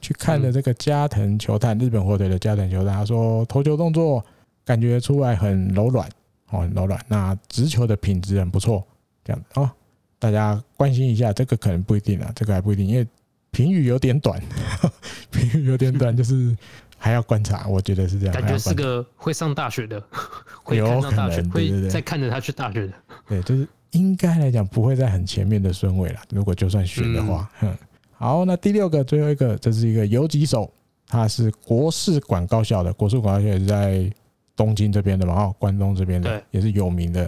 [0.00, 4.22] 去看了这个加藤球探，日本火腿的加藤球探，他说投球动作
[4.64, 6.08] 感觉出来很柔软，
[6.50, 6.98] 哦，很柔软。
[7.08, 8.86] 那直球的品质很不错，
[9.24, 9.70] 这样哦，
[10.18, 13.06] 大家关心一下，这个可能不一定啊，这个还不一定，因为
[13.50, 14.40] 评语有点短，
[15.30, 16.56] 评语有点短，就是
[16.96, 18.34] 还要观察，我觉得是这样。
[18.34, 20.02] 感觉是个会上大学的，
[20.64, 22.92] 会看上大学，会再看着他去大学的。
[23.28, 27.76] 对，就是应该来讲不会在很前面的顺位了，如果就算选的话，哼。
[28.16, 30.72] 好，那第六个，最后一个，这是一个游击手，
[31.06, 34.10] 他是国士馆高校的，国士馆高校也是在
[34.56, 37.26] 东京这边的嘛，哦，关东这边的，也是有名的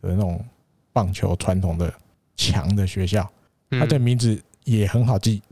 [0.00, 0.44] 的那种
[0.92, 1.92] 棒球传统的
[2.36, 3.28] 强的学校。
[3.70, 5.42] 他的名字也很好记，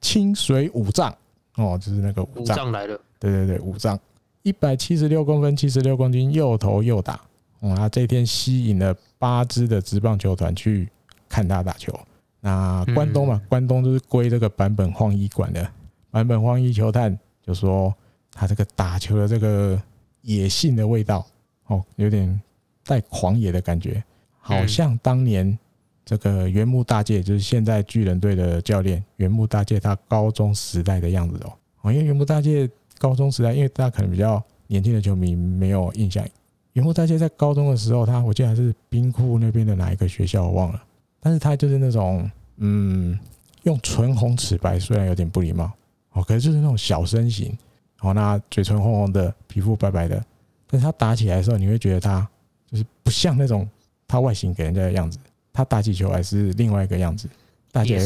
[0.00, 1.14] 清水五藏。
[1.56, 2.72] 哦，就是那个五藏。
[2.72, 3.98] 来的，对对对，五藏，
[4.42, 7.20] 一百七十六公分，七十六公斤，又投又打，
[7.60, 10.88] 嗯，他这天吸引了八支的职棒球团去
[11.28, 11.96] 看他打球。
[12.40, 15.70] 那关东嘛，关东就是归这个坂本晃一管的。
[16.10, 17.94] 坂本晃一球探就说，
[18.32, 19.80] 他这个打球的这个
[20.24, 21.24] 野性的味道，
[21.68, 22.40] 哦，有点
[22.84, 24.02] 带狂野的感觉，
[24.40, 25.56] 好像当年
[26.04, 31.52] 这个原木大介，就是现在巨人队的教练原木大介他高中时代的样子哦。
[31.82, 32.68] 哦，因为原木大介
[32.98, 36.26] 高中时代，因为大家可能比较年轻的球迷没有印象，
[36.72, 40.82] 原木大介在高中的时候，他我记得还是兵库那边的哪一个学校，我忘了。
[41.20, 43.18] 但是他就是那种，嗯，
[43.62, 45.70] 用唇红齿白，虽然有点不礼貌，
[46.12, 47.56] 哦，可是就是那种小身形，
[48.04, 50.22] 哦，那嘴唇红红的，皮肤白白的，
[50.68, 52.28] 但是他打起来的时候，你会觉得他
[52.70, 53.68] 就是不像那种
[54.06, 55.18] 他外形给人家的样子，
[55.52, 57.28] 他打起球来是另外一个样子，
[57.72, 57.96] 大家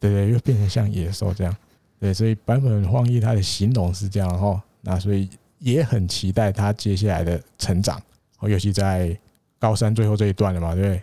[0.00, 1.56] 对对，又变成像野兽这样，
[2.00, 5.28] 对，所以版本荒一他的形容是这样哈，那所以
[5.58, 8.00] 也很期待他接下来的成长，
[8.38, 9.16] 哦，尤其在
[9.58, 11.02] 高三最后这一段了嘛，对？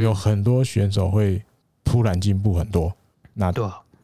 [0.00, 1.40] 有很多选手会
[1.84, 2.92] 突然进步很多，
[3.34, 3.52] 那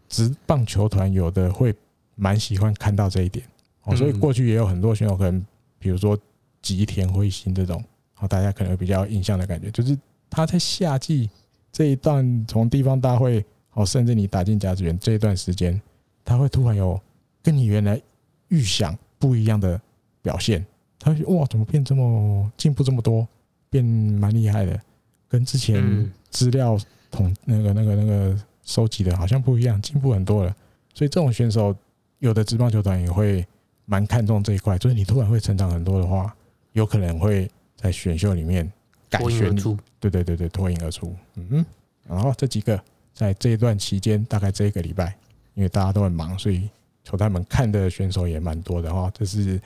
[0.08, 1.74] 职棒球团有的会
[2.14, 3.44] 蛮喜欢看到这一点
[3.84, 5.44] 哦，所以过去也有很多选手可能，
[5.78, 6.18] 比如说
[6.60, 7.82] 吉田辉星这种，
[8.20, 9.98] 哦，大家可能会比较印象的感觉，就是
[10.30, 11.28] 他在夏季
[11.72, 15.80] 这一段从地方大会哦，甚至你打进甲子园这一段时间，
[16.24, 17.00] 他会突然有
[17.42, 18.00] 跟你原来
[18.48, 19.80] 预想不一样的
[20.20, 20.64] 表现，
[20.98, 23.26] 他会哇，怎么变这么进步这么多，
[23.68, 24.80] 变蛮厉害的。
[25.28, 26.78] 跟之前资料
[27.10, 30.54] 统那个那个那个收集的好像不一样，进步很多了。
[30.94, 31.74] 所以这种选手，
[32.18, 33.44] 有的职棒球团也会
[33.84, 34.78] 蛮看重这一块。
[34.78, 36.34] 就是你突然会成长很多的话，
[36.72, 38.70] 有可能会在选秀里面
[39.08, 39.76] 改选出。
[40.00, 41.14] 对对对对，脱颖而出。
[41.34, 41.66] 嗯哼。
[42.08, 42.80] 然后这几个
[43.14, 45.16] 在这一段期间，大概这一个礼拜，
[45.54, 46.68] 因为大家都很忙，所以
[47.04, 49.10] 球探们看的选手也蛮多的哈。
[49.14, 49.60] 这是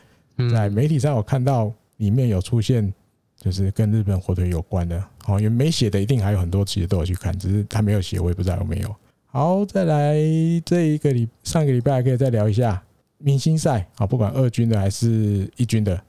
[0.53, 2.93] 在媒体上有看到里面有出现。
[3.39, 8.97] 就是跟日本火腿有关的，哦，因为没写的一定还有很多，其实都有去看，只是他没有写，我也不知道有没有。
[9.27, 10.17] 好，再来
[10.65, 12.83] 这一个礼，上个礼拜还可以再聊一下
[13.19, 16.01] 明星赛啊，不管二军的还是一军的，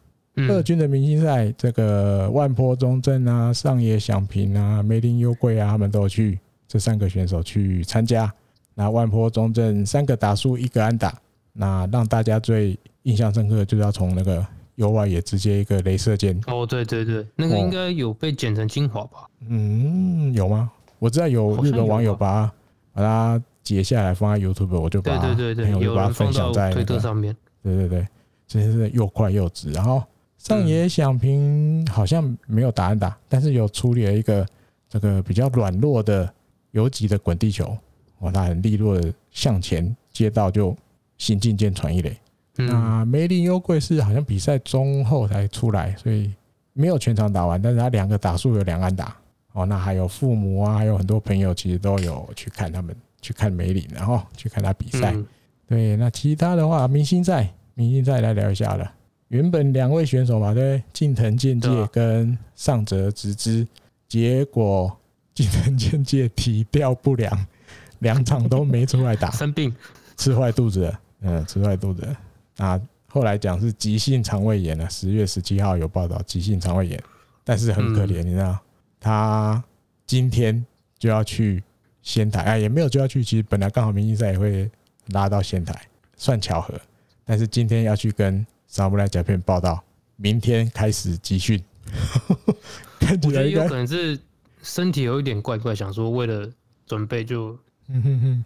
[0.49, 8.31] 二军的明星赛，这个万坡中正啊、上野响平啊、梅林优贵啊，他们都有去，这三个选手去参加。
[8.73, 11.17] 那万坡中正三个打数一个安打，
[11.53, 14.45] 那让大家最印象深刻的就是要从那个。
[14.77, 19.27] 右外野直接一个镭射箭哦，对对对，那个应该有被剪成精华吧？
[19.49, 20.69] 嗯，有吗？
[20.99, 22.45] 我知道有日本网友把
[22.93, 27.35] 把它截下来放在 YouTube，我就把对对对对，我就把它分享在、那个、推特上面。
[27.61, 28.07] 对对对，
[28.47, 29.69] 真是又快又直。
[29.71, 30.01] 然后
[30.37, 34.47] 上野响平好像没有打安打，但是有处理了一个
[34.87, 36.33] 这个比较软弱的
[36.71, 37.77] 游击的滚地球，
[38.19, 40.73] 哇，他很利落的向前接到就
[41.17, 42.17] 行进间传一垒。
[42.55, 46.33] 那梅林优贵是好像比赛中后才出来，所以
[46.71, 49.13] 没有全场打完，但是他两个打数有两安打。
[49.51, 55.15] 哦，那还有父母啊，还有很多朋友其实都有去看他们去看梅林，然后去看他比赛。
[55.67, 58.93] 对，那其他的话，明星赛，明星赛来聊一下了。
[59.27, 63.67] 原本两位选手嘛，对，近藤健介跟上泽直之，
[64.07, 64.97] 结果
[65.33, 67.47] 近藤健介体调不良，
[67.99, 69.75] 两场都没出来打， 生病，
[70.15, 72.17] 吃坏肚子了，嗯，吃坏肚子了。
[72.55, 77.03] 那后来讲是急性肠胃炎了，十月十七号有报道急性肠胃炎，
[77.43, 78.57] 但是很可怜，你知道，
[79.01, 79.61] 他
[80.05, 80.65] 今天
[80.97, 81.61] 就要去
[82.07, 84.71] 仙台，啊，也没有就要去，其实本来刚好明星赛也会
[85.07, 85.77] 拉到仙台，
[86.15, 86.73] 算巧合，
[87.25, 89.83] 但是今天要去跟萨姆莱甲片报道，
[90.15, 91.61] 明天开始集训，
[92.47, 94.17] 我觉得有可能是
[94.63, 96.49] 身体有一点怪怪，想说为了
[96.85, 97.59] 准备就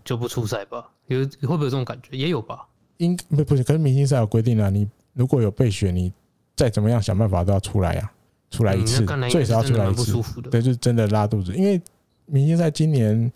[0.03, 2.17] 就不出赛吧，有会不会有这种感觉？
[2.17, 2.67] 也有吧。
[2.97, 6.11] 应不不是，可是明星赛有规定啊，你如果有备选，你
[6.55, 8.11] 再怎么样想办法都要出来呀，
[8.49, 10.19] 出来一次，最少要出来一次。
[10.49, 11.79] 对，就是真的拉肚子，因为
[12.25, 13.31] 明星赛今年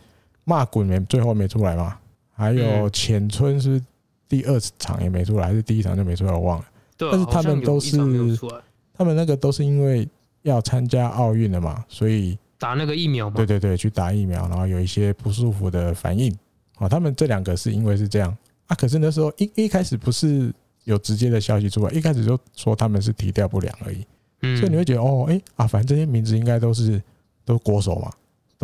[0.46, 1.98] 骂滚没最后没出来嘛，
[2.34, 3.84] 还有浅村是
[4.30, 6.66] 第二场也没出来，还是第一场就没出来，我忘了。
[6.98, 7.98] 对但是他们都是，
[8.94, 10.08] 他们那个都是因为
[10.44, 13.36] 要参加奥运的嘛，所以打那个疫苗嘛。
[13.36, 16.34] 对对对，去打疫苗，然后有一些不舒服的反应。
[16.78, 18.36] 哦，他们这两个是因为是这样。
[18.68, 20.54] 啊，可是那时候一一开始不是
[20.86, 24.06] 有直接的消息出来，一开始就说他们是体调不良而已，
[24.42, 27.02] 嗯，所以你会觉得哦，哎啊，反正这些名字应该都是
[27.44, 28.12] 都国手嘛，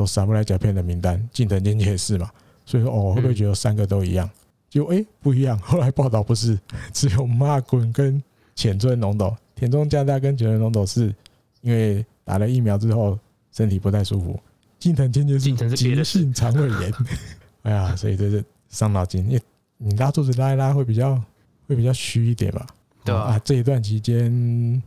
[0.01, 2.27] 都萨姆莱甲片的名单，近藤健介也是嘛，
[2.65, 4.27] 所以说哦，会不会觉得三个都一样？
[4.67, 6.57] 就哎不一样，后来报道不是，
[6.91, 8.21] 只有马滚跟
[8.55, 11.13] 浅村龙斗，田中加大跟浅村龙斗是
[11.61, 13.19] 因为打了疫苗之后
[13.51, 14.39] 身体不太舒服，
[14.79, 16.93] 近藤健介是急性肠胃炎，
[17.61, 19.39] 哎呀，所以这是伤脑筋，
[19.77, 21.21] 你拉肚子拉一拉会比较
[21.67, 22.65] 会比较虚一点吧？
[23.03, 24.81] 对啊，这一段期间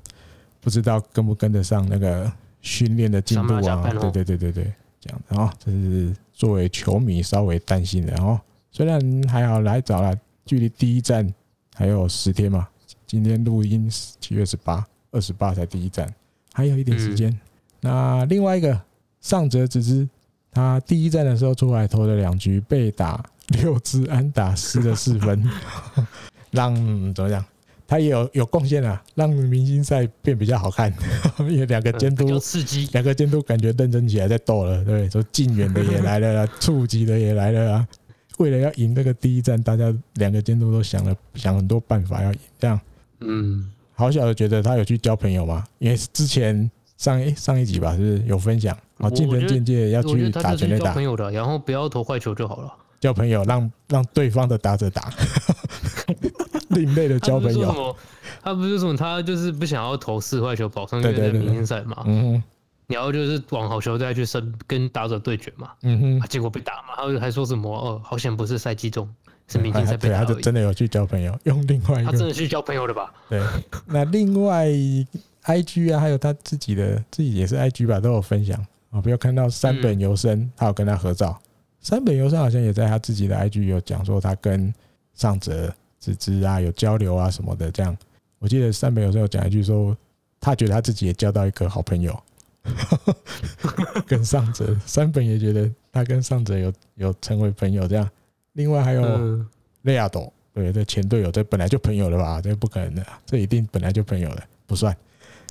[0.60, 3.90] 不知道跟不跟得上那个训练的进度啊？
[4.10, 4.72] 对对对对对，
[5.04, 8.40] 这样子啊，这是作为球迷稍微担心的哦。
[8.70, 11.32] 虽然还好来早了，距离第一站
[11.74, 12.66] 还有十天嘛。
[13.06, 16.12] 今天录音七月十八，二十八才第一站，
[16.54, 17.38] 还有一点时间。
[17.80, 18.80] 那另外一个
[19.20, 20.08] 上泽直之，
[20.50, 23.22] 他第一站的时候出来投了两局被打。
[23.48, 25.46] 六支安打失了四分，
[26.50, 26.74] 让
[27.12, 27.44] 怎么讲？
[27.86, 30.92] 他也有有贡献啊，让明星赛变比较好看。
[31.40, 37.88] 因为两个监督刺激，两个监督感觉认真起来在斗了，对，说近远的也来了，触及的也来了啊。
[38.38, 42.38] 为了要赢这个第一战，大家两个监督都想了想很多办法要赢。
[42.58, 42.80] 这样，
[43.20, 45.64] 嗯，好小的觉得他有去交朋友吗？
[45.78, 52.72] 因为之前上一上一集吧，是有分享啊，近藤健介要去打全垒打，交朋友的，然后不要投坏球就好了。
[52.98, 55.12] 交朋友，让让对方的打者打，
[56.70, 57.96] 另类的交朋友。
[58.42, 62.02] 他不是说他就是不想要投四坏球保送，因为在明星赛嘛。
[62.06, 62.42] 嗯，
[62.86, 65.70] 然后就是往好球再去升跟打者对决嘛。
[65.82, 67.70] 嗯哼，结果被打嘛，他还说什么？
[67.70, 69.08] 哦，好险不是赛季中，
[69.48, 70.18] 是明星赛被打。
[70.18, 72.10] 他就真的有去交朋友，用另外一个。
[72.12, 73.12] 他真的去交朋友的吧？
[73.28, 73.42] 对。
[73.86, 74.66] 那另外
[75.44, 78.58] ，IG 啊，还有他自己的自己也是 IG 吧，都有分享
[78.90, 79.00] 啊。
[79.00, 81.38] 不要看到三本由伸，他有跟他合照。
[81.80, 84.72] 三本游生好像也在他自己的 IG 有讲说，他跟
[85.14, 85.70] 上泽
[86.04, 87.70] 直之啊有交流啊什么的。
[87.70, 87.96] 这样，
[88.38, 89.96] 我记得三本有时候讲一句说，
[90.40, 92.18] 他觉得他自己也交到一个好朋友，
[94.06, 94.76] 跟上泽。
[94.84, 98.08] 三本也觉得他跟上泽有有成为朋友这样。
[98.52, 99.44] 另外还有
[99.82, 102.40] 雷亚斗，对，这前队友，这本来就朋友了吧？
[102.40, 104.94] 这不可能的，这一定本来就朋友了，不算。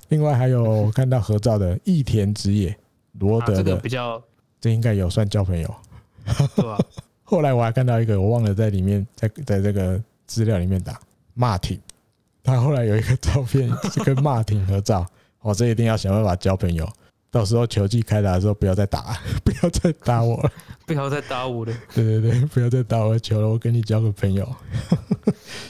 [0.08, 2.74] 另外还有看到合照的益田直也
[3.18, 4.22] 罗德的，比较，
[4.60, 5.74] 这应该有算交朋友。
[6.56, 6.78] 对吧？
[7.22, 10.00] 后来我还看到一个，我忘了在里面，在在这个
[10.34, 10.98] 资料里面打
[11.34, 11.78] 马挺，
[12.42, 15.06] 他后来有一个照片是跟马挺合照，
[15.40, 16.88] 我 这一定要想办法交朋友，
[17.30, 20.50] 到时候球季开打的时候不要再打， 不要再打我了，
[20.84, 24.48] 不要再打我了，对对对，不要再打我的球了，我跟你交个朋友，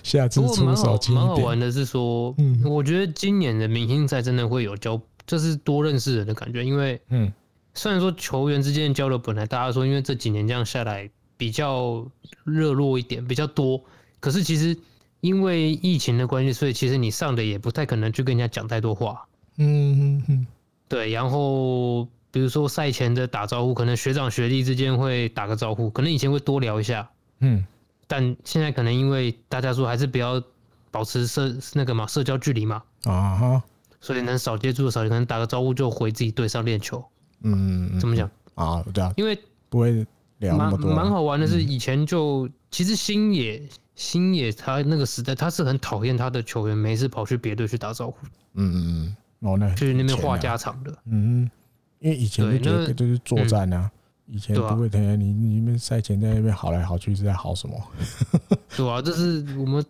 [0.03, 1.27] 下次出手轻一点。
[1.27, 7.31] 蛮好玩的是说，嗯，我觉得今年的明星赛真的会有交，就是多认识人的感觉，因为嗯。
[7.77, 12.07] 虽然说球员之间的交流本来大家说，因为这几年这样下来比较
[12.45, 13.83] 热络一点，比较多。
[14.25, 14.75] 可是其实
[15.20, 19.22] 因为疫情的关系，所以其实你上的也不太可能去跟人家讲太多话。
[19.59, 20.47] 嗯嗯嗯，
[20.89, 21.11] 对。
[21.11, 27.07] 然后比如说赛前的打招呼，可能学长学弟之间会打个招呼，可能以前会多聊一下，
[27.41, 27.62] 嗯，
[28.07, 30.43] 但现在可能因为大家说还是不要
[30.91, 33.62] 保持社那个嘛社交距离嘛，啊哈，
[34.01, 37.05] 所以能少接触的少，可能打个招呼就回自己队上练球，
[37.43, 38.31] 嗯，怎么讲？
[38.55, 38.83] 啊？
[38.95, 40.07] 这样，因为不会
[40.39, 43.62] 聊那么多，蛮好玩的是以前就、嗯、其实星野
[43.95, 48.16] 星野他那个时代他是很讨厌他的球员每次跑去别队去打招呼，
[48.55, 49.16] 嗯嗯嗯。
[49.40, 51.51] 哦，那就是那边话家常的，嗯，
[51.99, 53.90] 因为以前就觉得就是作战啊，
[54.26, 57.78] 以前不会听你你们赛前在那边好来好去是在好什么？
[58.74, 59.84] 对啊，这是我们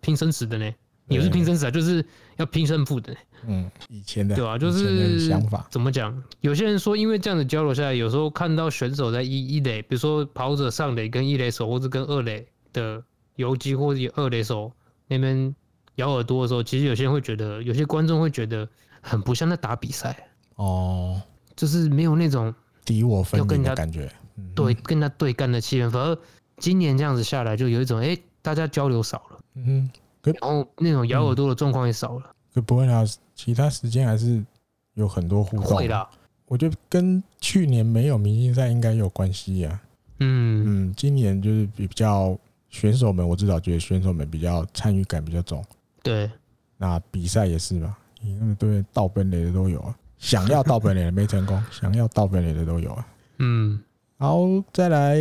[0.00, 0.72] 拼生死的呢，
[1.08, 2.04] 也是拼生死啊，就是
[2.36, 3.12] 要拼胜负的。
[3.48, 5.66] 嗯，以前的对啊，就是想法。
[5.70, 6.22] 怎么讲？
[6.40, 13.02] 有些人说，因为这样子交流下来，有时候看到选手在一一垒，比如说跑者上垒跟一垒手，或者跟二垒的
[13.40, 14.70] 游击或者二垒手
[15.08, 15.54] 那边
[15.96, 18.68] 咬耳朵的时候，其实有些人会觉得，有些观众会觉得。
[19.02, 20.14] 很不像在打比赛
[20.56, 21.18] 哦，
[21.56, 24.12] 就是没有那种敌我分明的感觉，
[24.54, 25.88] 对，跟他对干的气氛。
[25.88, 26.18] 反而
[26.58, 29.90] 今年这样子下来，就有一种哎、欸，大家交流少了，嗯，
[30.22, 32.30] 然后那种咬耳朵的状况也少了。
[32.52, 33.02] 可不会啦，
[33.34, 34.44] 其他时间还是
[34.92, 35.64] 有很多互动。
[35.64, 36.06] 会啦，
[36.44, 39.80] 我觉得跟去年没有明星赛应该有关系呀。
[40.18, 42.38] 嗯嗯，今年就是比较
[42.70, 45.62] 选手们，我至少觉得选手们比较参与感比较重。
[46.02, 46.30] 对，
[46.78, 47.96] 那比赛也是嘛。
[48.22, 53.06] 嗯，对，倒本垒的都有啊，想要倒本垒的没成功， 想要倒本垒的都有啊。
[53.38, 53.82] 嗯，
[54.18, 54.40] 好，
[54.72, 55.16] 再来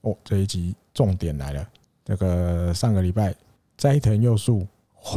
[0.00, 1.68] 哦，这一集重点来了。
[2.04, 3.34] 这个上个礼拜
[3.76, 4.66] 斋藤佑树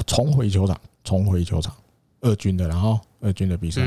[0.06, 1.74] 重回球场，重回球场，
[2.22, 3.82] 二军的，然后二军的比赛，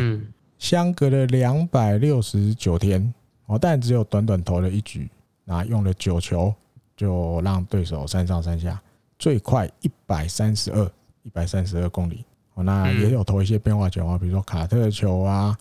[0.59, 3.15] 相隔了两百六十九天
[3.45, 5.09] 哦，但只有短短投了一局，
[5.45, 6.53] 那用了九球
[6.97, 8.81] 就让对手三上三下，
[9.19, 10.91] 最快一百三十二，
[11.23, 12.25] 一百三十二公里。
[12.55, 15.57] 哦那也有投一些变化球啊，比如说卡特球啊，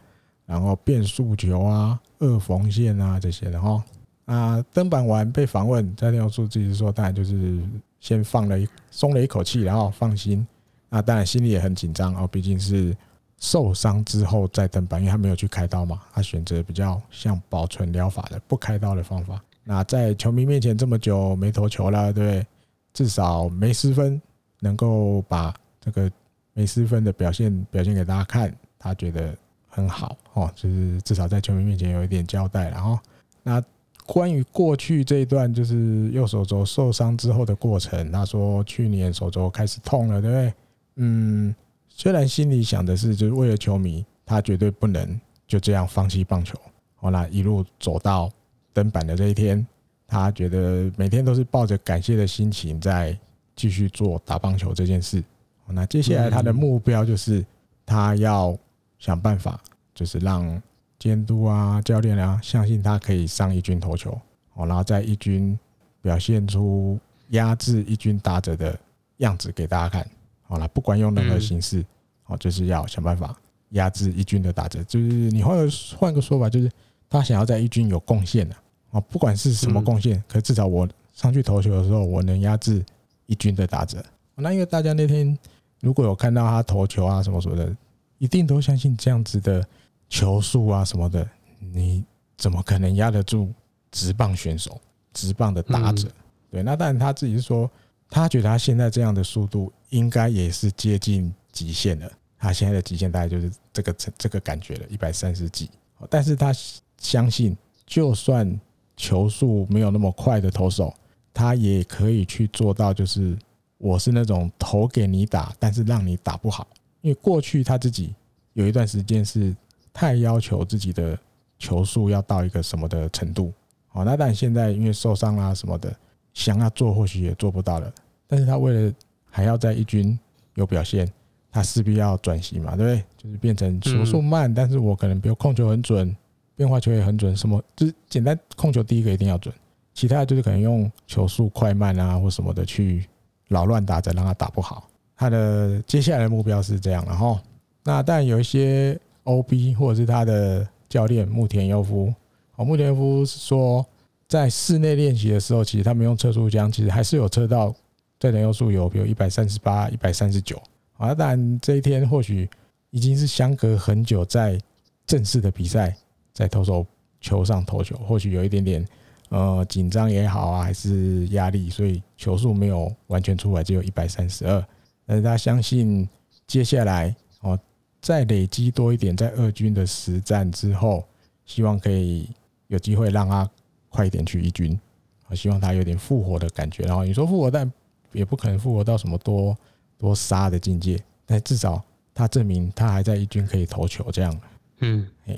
[0.45, 3.83] 然后变速球啊，二缝线啊这些的哈。
[4.25, 7.59] 啊，登板完被访问，斋藤佑树自己说，当然就是
[7.99, 10.47] 先放了一松了一口气，然后放心。
[10.89, 12.95] 那当然心里也很紧张哦，毕竟是
[13.39, 19.43] 受伤之后再登板，因为他没有去开刀嘛，他选择比较像保存疗法的不开刀的方法。
[19.65, 22.47] 那在球迷面前这么久没投球了，对不对？
[22.93, 24.21] 至少没失分，
[24.61, 26.09] 能够把这个。
[26.57, 29.35] 没失分的表现表现给大家看，他觉得
[29.67, 32.69] 很好哦，就是至少在球迷面前有一点交代。
[32.69, 32.97] 然后，
[33.43, 33.61] 那
[34.05, 40.53] 关于过去这一段就是右手肘受伤之后的过程，他说去年手肘开始痛了，对不对？
[40.95, 41.53] 嗯，
[41.89, 46.57] 虽然心里想的是就是为了球迷，他绝对不能就这样放弃棒球。
[47.01, 48.31] 哦，那一路走到
[48.75, 49.65] 登板的这一天，
[50.05, 53.17] 他觉得每天都是抱着感谢的心情在
[53.55, 55.23] 继续做打棒球这件事。
[55.67, 57.43] 那接下来他的目标就是，
[57.85, 58.55] 他要
[58.99, 59.57] 想办法，
[59.93, 60.61] 就是让
[60.99, 64.11] 监督啊、教练啊相信他可以上一军投球，
[64.55, 65.57] 哦，然后在一军
[66.01, 66.99] 表现出
[67.29, 68.77] 压制一军打者的
[69.17, 70.05] 样子给大家看。
[70.43, 71.83] 好了，不管用任何形式，
[72.27, 73.35] 哦，就是要想办法
[73.69, 74.83] 压制一军的打者。
[74.83, 76.69] 就是你换个换个说法，就是
[77.09, 78.55] 他想要在一军有贡献的，
[78.95, 82.83] 哦，不管是什么贡献，可至少我上去投球的时候，我能压制
[83.25, 84.03] 一军的打者。
[84.35, 85.37] 那因为大家那天。
[85.81, 87.75] 如果有看到他投球啊什么什么的，
[88.17, 89.63] 一定都相信这样子的
[90.09, 91.29] 球速啊什么的，
[91.59, 92.03] 你
[92.37, 93.53] 怎么可能压得住
[93.91, 94.81] 直棒选手、
[95.13, 96.09] 直棒的打者？
[96.49, 97.69] 对，那当然他自己是说，
[98.09, 102.11] 他觉得他现在这样的速度应该也是接近极限了。
[102.39, 105.69] 他现在的极限大概就是这个这个感觉了，一百三十几。
[106.09, 106.51] 但是他
[106.97, 108.59] 相信，就算
[108.97, 110.93] 球速没有那么快的投手，
[111.33, 113.37] 他也可以去做到，就是。
[113.77, 116.65] 我是那种投给你打，但是让你打不好，
[117.01, 118.15] 因为过去他自己
[118.53, 119.53] 有一段时间是
[119.93, 121.15] 太要求自己的
[121.59, 123.51] 球速要到一个什么的程度，
[123.89, 125.93] 好，那但现在因为受伤啊什么的，
[126.33, 127.93] 想要做或许也做不到了。
[128.27, 128.93] 但是他为了
[129.29, 130.17] 还要在一军
[130.53, 131.11] 有表现，
[131.51, 133.03] 他势必要转型嘛，对不对？
[133.17, 136.15] 就是变成球速慢，但是我可能比如控球很准，
[136.55, 139.53] 变化球也很准，什么就是简单控球第一个一定要准，
[139.93, 143.07] 其他的就是可能用球速快慢啊或什么的去。
[143.47, 144.89] 扰乱打者，让他打不好。
[145.15, 147.39] 他的接下来的目标是这样，然后
[147.83, 152.11] 那但有一些 OB 或者是他的教练木田优夫，
[152.55, 153.85] 哦，木田优夫是说，
[154.27, 157.71] 在室内练习的时候，其实他们用测速枪，其实还是有测到
[158.19, 160.59] 在的优速有，比如一百三十八、一百三十九。
[160.97, 162.49] 啊，但这一天或许
[162.89, 164.59] 已经是相隔很久，在
[165.05, 165.95] 正式的比赛，
[166.35, 166.85] 在投手
[167.19, 168.87] 球上投球，或许有一点点。
[169.29, 174.63] 呃，紧张也好啊，还是压力，所以球速没有完全出来，只有一百三十二。
[175.03, 176.07] 但是他相信
[176.45, 177.59] 接下来哦，
[177.99, 181.03] 再累积多一点，在二军的实战之后，
[181.43, 182.29] 希望可以
[182.67, 183.49] 有机会让他
[183.89, 184.79] 快一点去一军，
[185.27, 186.83] 我希望他有点复活的感觉。
[186.83, 187.69] 然后你说复活，但
[188.11, 189.57] 也不可能复活到什么多
[189.97, 191.83] 多杀的境界，但至少
[192.13, 194.41] 他证明他还在一军可以投球这样。
[194.81, 195.37] 嗯，哎，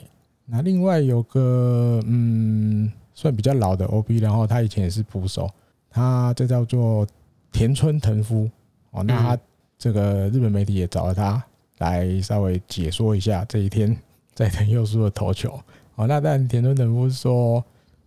[0.50, 5.50] 那另外有个嗯，算比较老的 OB，然后他以前也是捕手，
[5.90, 7.06] 他这叫做
[7.52, 8.50] 田村腾夫
[8.92, 9.04] 哦。
[9.04, 9.38] 那他
[9.78, 11.44] 这个日本媒体也找了他
[11.80, 13.96] 来稍微解说一下这一天
[14.34, 15.60] 在藤佑树的投球
[15.96, 16.08] 哦。
[16.08, 17.64] 那但田村腾夫说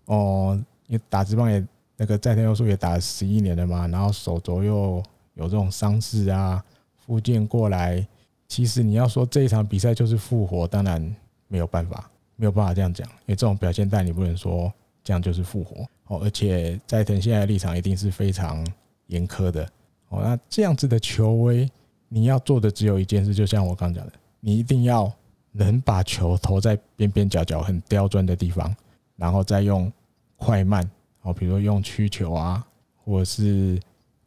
[0.07, 1.63] 哦，因为打职棒也
[1.97, 5.03] 那个在藤佑树也打了十一年了嘛，然后手肘又
[5.35, 6.65] 有这种伤势啊，
[6.97, 8.05] 复健过来。
[8.49, 11.15] 其实你要说这一场比赛就是复活，当然
[11.47, 12.10] 没有办法，
[12.41, 14.73] 没有办法这样讲，因为这种表现，但你不能说
[15.05, 16.19] 这样就是复活哦。
[16.23, 18.67] 而且斋藤现在的立场一定是非常
[19.09, 19.63] 严苛的
[20.09, 20.23] 哦。
[20.23, 21.71] 那这样子的球威，
[22.09, 25.13] 你要做的只有一件事，就像我刚讲的，你一定要
[25.53, 28.75] 能把球投在边边角角很刁钻的地方，
[29.17, 29.93] 然后再用
[30.37, 32.67] 快慢哦，比如说用曲球啊，
[33.05, 33.79] 或者是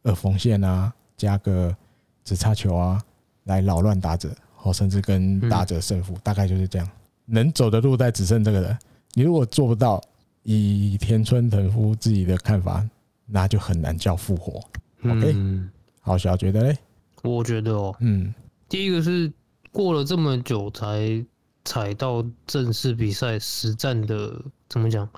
[0.04, 1.76] 二缝线啊，加个
[2.22, 3.02] 直叉球啊。
[3.44, 6.90] 来扰乱打者，哦甚至跟打者胜负，大概就是这样。
[7.26, 8.78] 能走的路，在只剩这个人。
[9.14, 10.02] 你如果做不到，
[10.42, 12.84] 以田村腾夫自己的看法，
[13.26, 14.60] 那就很难叫复活。
[15.02, 15.34] OK，
[16.00, 16.78] 好，小觉得嘞？
[17.22, 18.34] 我觉得哦，嗯，
[18.68, 19.32] 第一个是
[19.72, 21.24] 过了这么久才
[21.64, 25.08] 踩到正式比赛实战的，怎么讲？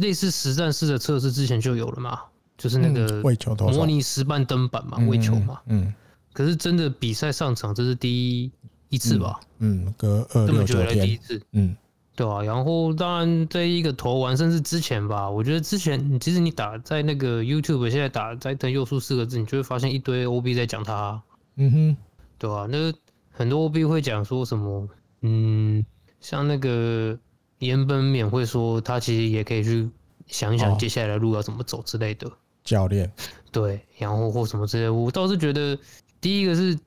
[0.00, 2.18] 类似实战式的测试之前就有了嘛？
[2.56, 5.92] 就是那个为球投模拟实办登板嘛，喂球嘛，嗯。
[6.32, 8.50] 可是真的比赛上场，这是第一
[8.88, 9.40] 一次吧？
[9.58, 11.76] 嗯，隔二六九天，第一次，嗯，
[12.14, 12.42] 对啊。
[12.42, 21.20] 然后当然这一个投完，甚至之前吧，我觉得之前其实你打在那个 YouTube，现在打斋藤佑树四个字，你就会发现一堆 OB 在讲他。
[21.56, 21.96] 嗯哼，
[22.38, 22.92] 对啊，那
[23.30, 24.88] 很多 OB 会讲说什么？
[25.22, 25.84] 嗯，
[26.20, 27.18] 像那个
[27.58, 29.88] 岩本勉会说，他其实也可以去
[30.26, 32.30] 想一想接下来的路要怎么走之类的。
[32.62, 33.12] 教练，
[33.52, 35.76] 对，然后或什么之类，我倒是觉得。
[36.20, 36.78] 第一个是，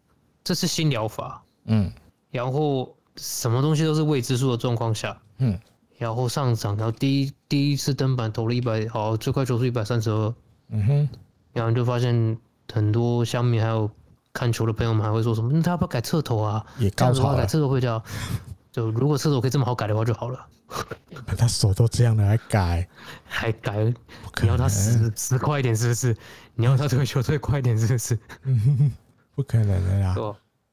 [0.44, 1.92] 这是新疗法，嗯，
[2.32, 5.58] 然后什么东西都是未知数的状况下，嗯，
[5.98, 10.34] 然后上涨，然后第一第一次登板投了一百，好，最快球速一百三十二，
[10.70, 11.10] 嗯哼，
[11.54, 12.38] 然后就发现
[12.74, 13.90] 很多乡民还有
[14.34, 16.66] 看球的朋友们还会说什么，那他要不要改侧投啊？
[16.78, 18.04] 也高潮了，改侧投会叫，
[18.72, 20.46] 就如果侧投可以这么好改的话就好了。
[21.38, 22.88] 他手都这样了还改，
[23.26, 23.86] 还改？
[24.42, 26.16] 你要他死死快一点是不是？
[26.56, 28.20] 你要他这个球退快一点是不是？
[28.44, 28.92] 嗯哼哼。
[29.34, 30.16] 不可能的啦，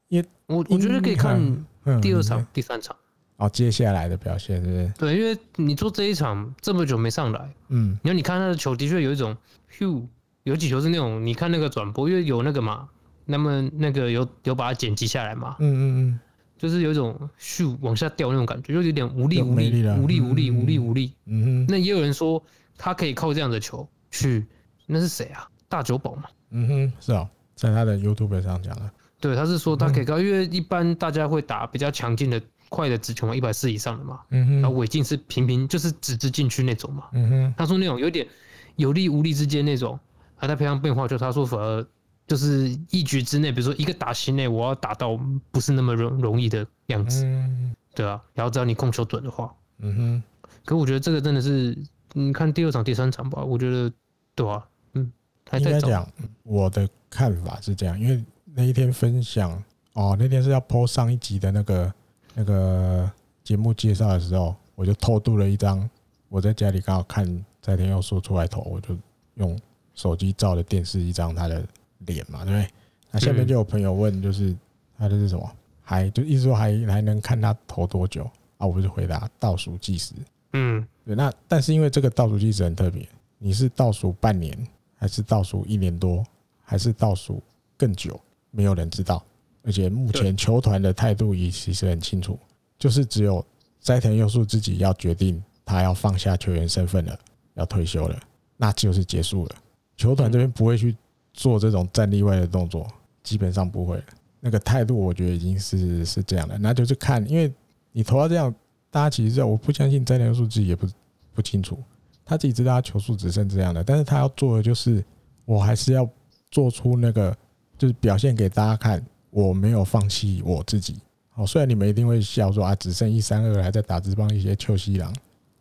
[0.07, 1.65] 也我我觉得可以看
[2.01, 2.95] 第二场、第三场
[3.37, 4.93] 哦，接下来的表现对不是？
[4.97, 9.35] 对，因为你做这一场这么久没上来，嗯，然后你看他的球的确有一种
[9.71, 10.05] 咻，
[10.43, 12.87] 有几球是那种你看那个转播，因为有那个嘛，
[13.25, 16.19] 那么那个有有把它剪辑下来嘛，嗯嗯嗯，
[16.57, 21.65] 就是有一种咻往下掉那种感觉，就有点无力无力无力无力无力无力，嗯哼。
[21.67, 22.41] 那也有人说
[22.77, 24.45] 他可以靠这样的球去，
[24.85, 25.49] 那是谁啊？
[25.67, 27.27] 大久保嘛，嗯哼，是啊。
[27.55, 28.91] 在他的 YouTube 上讲了，
[29.25, 38.27] 对，他是说他可以高，因为一般大家会打比较强劲的、快的直球嘛，一百四以上的嘛，嗯哼，然后尾劲是平平，就是直直进去那种嘛，嗯哼，他说那种有点
[38.75, 39.99] 有力无力之间那种，
[40.35, 41.83] 还在培养变化，就他说反而
[42.27, 45.19] 就是一局之内，比如说一个打席内，我要打到
[45.49, 50.23] 不是那么容容易的样子，嗯，对啊，然后只要你控球准的话，嗯哼，
[50.65, 51.75] 可我觉得这个真的是，
[52.13, 53.91] 你看第二场、第三场吧，我觉得
[54.35, 55.11] 对啊，嗯，
[55.49, 56.07] 还在讲
[56.43, 56.87] 我的。
[57.07, 58.21] 看法是这样，因为
[58.57, 59.61] 那一天分享
[59.91, 61.93] 哦，那天是要 po 上一集的那个
[62.33, 63.11] 那个
[63.43, 65.87] 节目介绍的时候，我就偷渡了一张
[66.29, 68.97] 我在家里刚好看在天佑说出来投，我就
[69.33, 69.59] 用
[69.93, 71.67] 手机照的电视一张他的
[72.05, 72.69] 脸嘛，对不对？
[73.11, 74.55] 那下面就有朋友问，就是
[74.97, 75.51] 他这是什么？
[75.81, 78.23] 还就意思说还还能看他投多久
[78.57, 78.65] 啊？
[78.65, 80.13] 我不是回答倒数计时，
[80.53, 81.13] 嗯，对。
[81.13, 83.05] 那但是因为这个倒数计时很特别，
[83.37, 84.57] 你是倒数半年
[84.95, 86.23] 还是倒数一年多？
[86.63, 87.43] 还是倒数
[87.77, 88.19] 更久，
[88.55, 89.23] 没有人知道。
[89.63, 92.39] 而且目前球团的态度也其实很清楚，
[92.77, 93.43] 就是只有
[93.81, 97.19] 斋藤佑树自己要决定他要放下球员身份了，
[97.55, 98.19] 要退休了，
[98.57, 99.55] 那就是结束了。
[99.97, 100.95] 球团这边不会去
[101.33, 102.87] 做这种战力外的动作，
[103.23, 104.01] 基本上不会。
[104.39, 107.51] 那个态度我觉得已经是是这样的，那就是看，因为
[107.91, 108.53] 你投到这样，
[108.91, 110.87] 大家其实知道我不相信斋藤佑树自己也不
[111.33, 111.79] 不清楚，
[112.23, 115.03] 他自己知道他球速只剩这样的，但是他要做的就是，
[115.45, 116.07] 我还是要。
[116.51, 117.35] 做出那个
[117.77, 120.95] 就是表现给大家看，我没有放弃我自己。
[121.35, 125.13] 哦，虽然你们一定会笑说啊，只剩一三二还在打直棒一些秋西郎，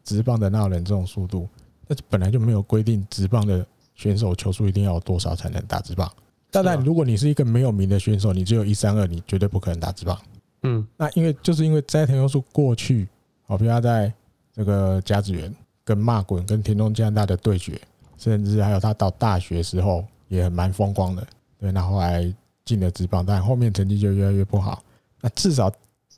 [0.05, 1.49] 直棒的那人这种速度，
[1.89, 3.67] 那本来就没有规定直棒的
[3.97, 6.09] 选手球速一定要有多少才能打直棒。
[6.51, 10.17] 当然，如果你是一个没有名的选手，你只有一三二，你绝对不可能打直棒。
[10.63, 13.09] 嗯，那因为就是因为斋藤优树过去，
[13.47, 14.13] 好，比如他在
[14.53, 15.53] 这个甲子园
[15.85, 17.81] 跟骂滚跟田中将大的对决，
[18.17, 21.27] 甚至还有他到大学时候也蛮风光的。
[21.65, 22.31] 对，那后来
[22.67, 24.83] 进了职棒，但后面成绩就越来越不好。
[25.23, 25.73] 那至少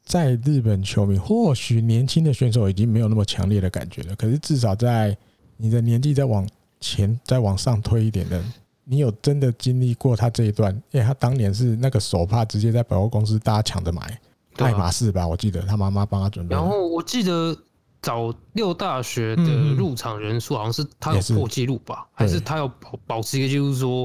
[0.05, 4.17] 在日本球迷，或许年轻的选手已经没有那么强烈的感觉了。
[4.17, 5.17] 可是至少在
[5.57, 6.45] 你的年纪再往
[6.81, 8.43] 前再往上推一点的。
[8.83, 10.75] 你有真的经历过他这一段？
[10.91, 14.21] 因为他当年是那个手帕直接在百货公司大家抢着买，
[14.57, 15.29] 爱马仕吧？
[15.29, 16.57] 我记得他妈妈帮他准备。
[16.57, 17.57] 然后我记得
[18.03, 19.43] 早六大学的
[19.77, 22.07] 入场人数好像是他有破纪录吧？
[22.13, 24.03] 还是他要保保持一个就是说，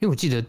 [0.00, 0.44] 因为我记得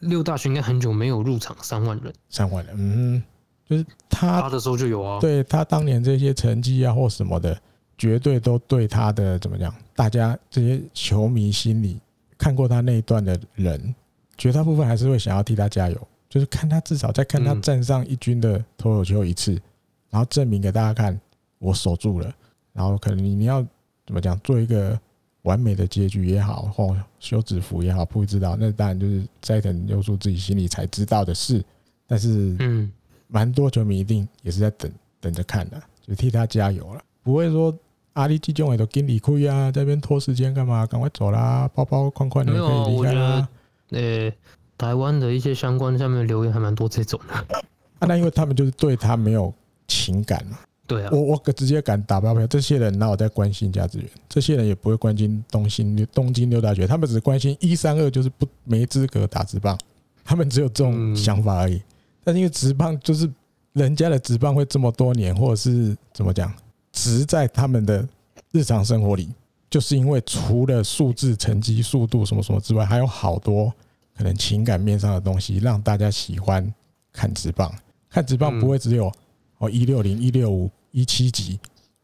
[0.00, 3.22] 六大学应该很久没有入场三万人，三万人，嗯，
[3.68, 5.20] 就是他他的时候就有啊。
[5.20, 7.60] 对他当年这些成绩啊或什么的，
[7.96, 9.74] 绝对都对他的怎么讲？
[9.94, 12.00] 大家这些球迷心里。
[12.40, 13.92] 看过他那一段的人，
[14.36, 19.60] 绝大部分还是会想要替他加油，就是看他至少再看他站上一军的投手丘一次，
[20.08, 21.20] 然后证明给大家看，
[21.58, 22.32] 我守住了。
[22.72, 23.60] 然后可能你你要
[24.06, 24.96] 怎么讲，做一个
[25.42, 31.64] 完美的结局也好，或休止符也好，不知道，那当然就是斋藤优树自己心里才知道的事。
[32.06, 32.90] 但是，嗯，
[33.26, 34.90] 蛮多球迷一定也是在等
[35.20, 37.74] 等着看的，就替他加油了，不会说。
[38.14, 40.84] 阿里基中也都跟你亏啊，在这边拖时间干嘛？
[40.84, 43.48] 赶快走啦，包包款款的可以离开啦。
[43.90, 44.34] 呃、欸，
[44.76, 47.34] 台湾的一些相关下面的留言还蛮多这种的。
[47.34, 47.62] 啊，
[48.08, 49.54] 那因为他们就是对他没有
[49.86, 50.58] 情感嘛。
[50.88, 54.08] 对啊，我我直接敢打包票，这些人哪有在关心价值源？
[54.28, 59.78] 这些人也不会关心东兴东京六大学，他们只关心一三二，就是不没资格打职棒，
[60.24, 61.80] 他们只有这种想法而已。
[62.24, 63.30] 但是因为职棒就是
[63.74, 66.52] 人家的职棒会这么多年，或者是怎么讲？
[66.90, 68.08] 直在他们的
[68.50, 69.28] 日常生活里，
[69.70, 73.72] 就是因为除了数字、成绩、速度什么什么之外，还有好多
[74.16, 76.74] 可能情感面上的东西，让大家喜欢
[77.12, 77.72] 看直棒。
[78.10, 79.12] 看直棒不会只有
[79.58, 81.58] 哦一六零、一六五、一七级，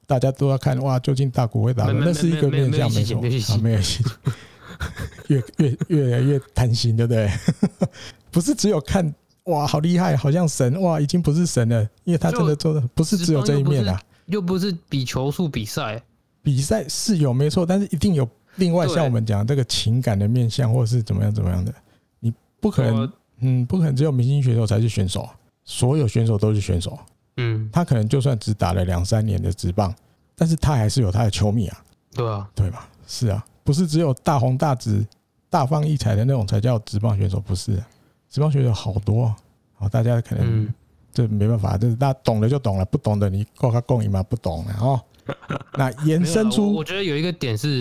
[0.06, 1.86] 大家都要看哇，究竟大谷会打？
[1.86, 4.04] 那是一个面向，没错，没有戏，
[5.28, 7.30] 越越越来越贪心，对不对？
[8.30, 14.00] 不是只有看哇，好厉害，好像神哇，已经不是神了，因为他真的做的不是只有这一面啊。
[14.26, 16.02] 又不是比球数比赛，
[16.42, 21.74] 比赛是有没错，但是一定有另外像我们讲这个情感的面向，或者是怎么样怎么样的，
[22.20, 25.28] 你不可能，嗯，不可能只有明星选手才是选手，
[25.64, 26.98] 所有选手都是选手，
[27.36, 29.94] 嗯，他可能就算只打了两三年的职棒，
[30.34, 31.84] 但是他还是有他的球迷啊，
[32.14, 32.88] 对啊，对吧？
[33.06, 35.06] 是啊，不是只有大红大紫、
[35.50, 37.76] 大放异彩的那种才叫职棒选手，不是，
[38.28, 39.34] 职棒选手好多，
[39.74, 40.72] 好，大家可能。
[41.16, 44.20] 这没办法，就是大家懂了就懂了，不懂的你够他共赢嘛？
[44.24, 45.00] 不懂的哦
[45.78, 47.78] 那延伸出我，我觉得有一个点是，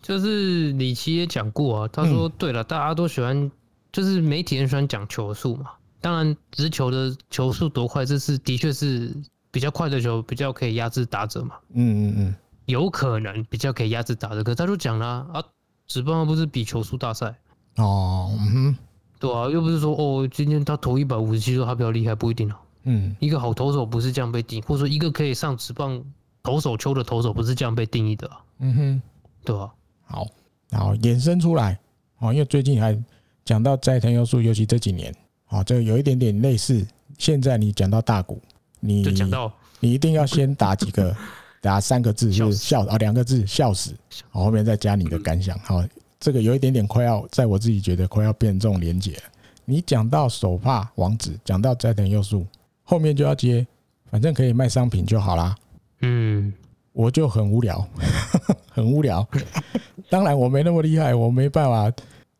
[0.00, 3.50] 就是李琦也讲过啊，他说对了，大家都喜欢，
[3.90, 5.72] 就是媒体很喜欢讲球速嘛。
[6.00, 9.14] 当然，直球的球速多快，这是的确是
[9.50, 11.56] 比较快的球，比较可以压制打者嘛。
[11.72, 12.34] 嗯嗯嗯，
[12.66, 15.44] 有可能比较可以压制打者，可他就讲了啊，
[15.86, 17.34] 职棒不是比球速大赛
[17.76, 18.34] 哦。
[18.38, 18.76] 嗯哼。
[19.18, 22.58] 对啊，又不是说哦，今天他投一百五十七，说他比较厉害，不一定啊。
[22.84, 26.02] 嗯，一个好投手不是这样被定，或者说一个可以上职棒
[26.42, 28.30] 投手球的投手不是这样被定义的。
[28.60, 29.02] 嗯哼，
[29.44, 29.70] 对吧？
[30.06, 30.26] 好，
[30.70, 31.78] 然后衍生出来
[32.20, 32.98] 哦，因为最近还
[33.44, 35.14] 讲到斋藤优树，尤其这几年，
[35.50, 36.84] 哦，这个有一点点类似。
[37.18, 38.40] 现在你讲到大股，
[38.80, 41.14] 你讲到你一定要先打几个，
[41.60, 43.94] 打三个字就是笑啊，两个字笑死，
[44.30, 45.84] 好，后面再加你的感想，好。
[46.18, 49.18] 这个有一点点快要，在我自己觉得快要变这种连结。
[49.64, 52.46] 你讲到手帕王子，讲到斋藤佑树，
[52.82, 53.66] 后面就要接，
[54.10, 55.56] 反正可以卖商品就好啦。
[56.02, 56.52] 嗯，
[56.92, 57.82] 我就很无聊，
[58.70, 59.26] 很无聊。
[60.10, 61.90] 当然我没那么厉害，我没办法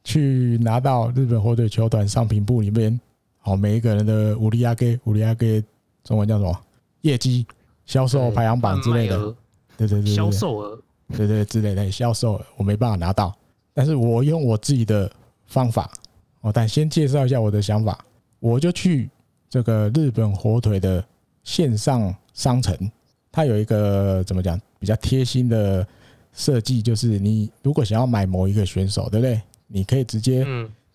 [0.05, 2.98] 去拿到日本火腿球团商品部里面，
[3.39, 5.62] 好每一个人的五里亚给五里亚给
[6.02, 6.59] 中文叫什么
[7.02, 7.47] 业绩
[7.86, 9.35] 销售排行榜之类的，
[9.77, 10.82] 对对对，销售额，
[11.16, 13.35] 对对之类的销售额，我没办法拿到。
[13.72, 15.10] 但是我用我自己的
[15.47, 15.90] 方法，
[16.40, 17.98] 哦，但先介绍一下我的想法，
[18.39, 19.09] 我就去
[19.48, 21.05] 这个日本火腿的
[21.44, 22.77] 线上商城，
[23.31, 25.86] 它有一个怎么讲比较贴心的
[26.32, 29.40] 设计，就是你如果想要买某一个选手，对不对？
[29.73, 30.45] 你可以直接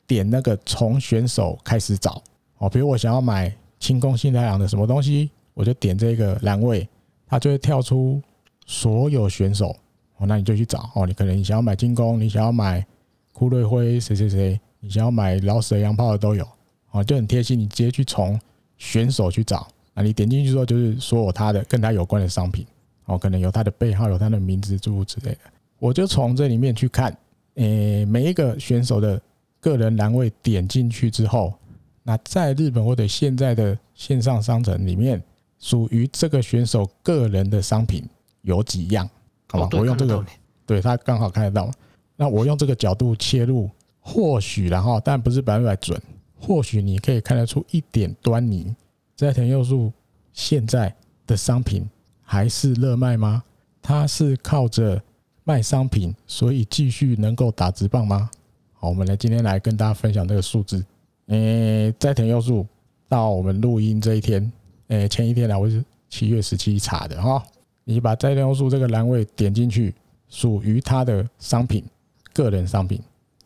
[0.06, 2.22] 点那个从选手开始找，
[2.58, 6.88] 哦，比如我想要买清宫新太郎的什么东西，我就点这个栏位，
[7.26, 8.22] 它就会跳出
[8.66, 9.76] 所有选手。
[10.18, 11.06] 哦，那你就去找哦。
[11.06, 12.86] 你可能你想要买金宫，你想要买
[13.34, 16.48] 库瑞辉，谁谁谁，你想要买老舍洋炮的都有
[16.92, 17.60] 哦，就很贴心。
[17.60, 18.40] 你直接去从
[18.78, 22.66] 选手去找，啊你点进去之后就是所有他的跟他有关的商品
[23.06, 25.40] 哦，可能有他的背号，有他的名字诸如此类的。
[25.80, 27.16] 我就从这里面去看，
[27.56, 29.22] 诶，每一个选手的
[29.60, 31.54] 个人栏位点进去之后，
[32.04, 35.22] 那在日本或者现在的线上商城里面，
[35.60, 38.08] 属于这个选手个人的商品。
[38.42, 39.10] 有几样？
[39.48, 40.24] 好吧，我用这个，
[40.68, 41.72] 对他刚好看得到。
[42.16, 43.68] 那我用这个角度切入，
[44.00, 46.00] 或许然后，但不是百分百准，
[46.40, 48.72] 或许你可以看得出一点端倪。
[49.16, 49.92] 斋藤佑树
[50.32, 50.96] 现在
[51.26, 51.90] 的商品
[52.22, 53.44] 还是热卖吗？
[53.82, 55.02] 他是靠着
[55.48, 58.30] 卖商品，所以继续能够打直棒吗？
[58.74, 60.84] 好，我们来今天来跟大家分享这个数字。
[61.28, 62.66] 诶，斋田佑树
[63.08, 64.52] 到我们录音这一天，
[64.88, 67.44] 诶，前一天来我是七月十七查的哈。
[67.84, 69.94] 你把斋田佑树这个栏位点进去，
[70.30, 71.86] 属于他的商品，
[72.34, 73.00] 个人商品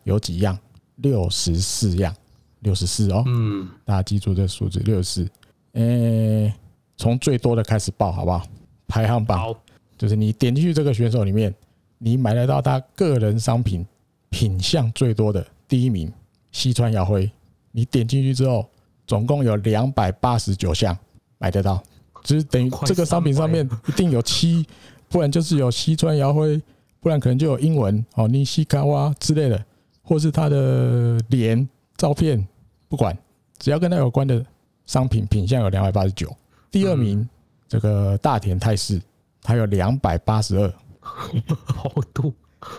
[0.04, 0.58] 有几样？
[0.96, 2.14] 六十四样，
[2.60, 3.22] 六十四哦。
[3.26, 5.28] 嗯，大家记住这数字，六十四。
[5.72, 6.50] 诶，
[6.96, 8.42] 从最多的开始报好不好？
[8.88, 9.54] 排行榜，
[9.98, 11.54] 就是你点进去这个选手里面，
[12.02, 13.86] 你买得到他个人商品
[14.30, 16.10] 品相最多的第一名，
[16.50, 17.30] 西川遥辉。
[17.72, 18.66] 你点进去之后，
[19.06, 20.96] 总共有两百八十九项
[21.38, 21.80] 买得到。
[22.24, 24.66] 只是等于这个商品上面一定有七，
[25.08, 26.60] 不然就是有西川遥辉，
[27.00, 29.62] 不然可能就有英文哦，尼西卡哇之类的，
[30.02, 32.46] 或是他的脸照片，
[32.88, 33.16] 不管
[33.58, 34.44] 只要跟他有关的
[34.86, 36.34] 商品品相有两百八十九。
[36.70, 37.28] 第二名
[37.68, 39.00] 这个大田泰示，
[39.42, 40.74] 他有两百八十二，
[41.64, 42.32] 好多。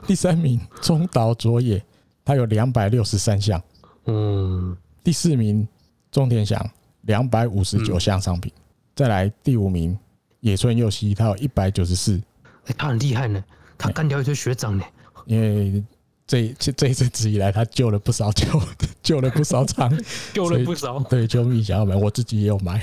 [0.05, 1.83] 第三名中岛佐野，
[2.23, 3.61] 他有两百六十三项。
[4.05, 4.75] 嗯。
[5.03, 5.67] 第四名
[6.11, 6.69] 中田翔，
[7.01, 8.51] 两百五十九项商品。
[8.95, 9.97] 再来第五名，
[10.41, 12.21] 野村佑希，他有一百九十四。
[12.65, 13.43] 哎，他很厉害呢，
[13.77, 14.83] 他干掉一堆学长呢。
[15.25, 15.83] 因为
[16.27, 18.45] 这这这一阵子以来，他救了不少，救
[19.01, 19.91] 救了不少场，
[20.33, 20.99] 救了不少。
[20.99, 22.79] 对，救命想要买，我自己也有买。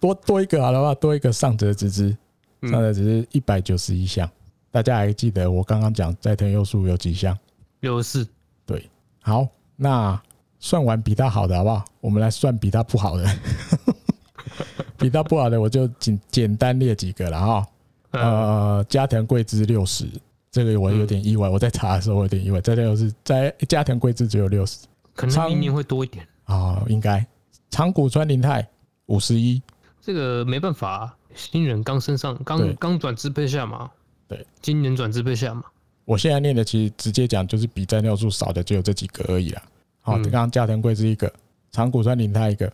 [0.00, 2.16] 多多一个好了吧，多一个上泽直之，
[2.68, 4.28] 上泽直之一百九十一项。
[4.70, 7.38] 大家还记得我刚刚讲斋藤佑树有几项？
[7.80, 8.28] 六十四。
[8.66, 9.46] 对，好，
[9.76, 10.20] 那
[10.58, 11.84] 算完比他好的好不好？
[12.00, 13.24] 我们来算比他不好的。
[14.96, 17.68] 比他不好的，我就简简单列几个了哈。
[18.12, 20.06] 呃，加藤贵之六十，
[20.50, 21.48] 这个我有点意外。
[21.48, 22.60] 我在查的时候，我有点意外。
[22.60, 27.24] 这又是在加藤贵之只有六十，可能明年会多一点啊，应该。
[27.70, 28.66] 长谷川林太
[29.06, 29.60] 五十一，
[30.00, 33.90] 这个没办法，新人刚升上，刚刚转支配下嘛。
[34.26, 35.64] 对，今年转支配下嘛。
[36.04, 39.62] 我现在念的其实直接讲就是比斋藤数少的就有这几个而已啦。
[40.00, 41.32] 好，刚刚加藤贵是一个，
[41.70, 42.72] 长谷川麟太一个，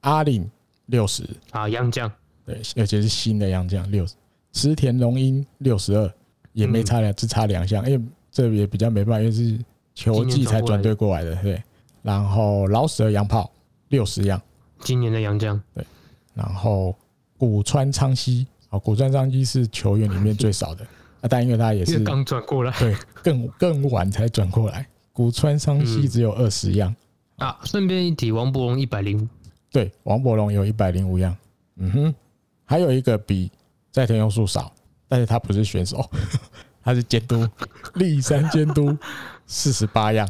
[0.00, 0.50] 阿岭。
[0.86, 2.10] 六十啊，洋将
[2.44, 4.14] 对，而且是新的洋将六十，
[4.52, 6.12] 池田龙英六十二，
[6.52, 9.64] 也没差两，只差两项，因为这也比较没办法，因为是
[9.94, 11.62] 球季才转队过来的，对。
[12.02, 13.50] 然后老舍洋炮
[13.88, 14.42] 六十样，
[14.80, 15.86] 今年的洋将对。
[16.34, 16.94] 然后
[17.42, 20.84] 古川昌熙啊，古川昌熙是球员里面最少的
[21.20, 24.86] 啊，但因为他也是刚转过来，对，更更晚才转过来。
[25.12, 26.94] 古川昌熙只有二十样
[27.38, 27.58] 啊。
[27.64, 29.26] 顺便一提，王伯龙一百零五。
[29.72, 31.36] 对，王伯龙有一百零五样，
[31.78, 32.14] 嗯哼，
[32.64, 33.50] 还有一个比
[33.90, 34.72] 斋藤佑树少，
[35.08, 36.08] 但是他不是选手，
[36.80, 37.44] 他是监督，
[37.94, 38.96] 立山监督
[39.48, 40.24] 四十八样，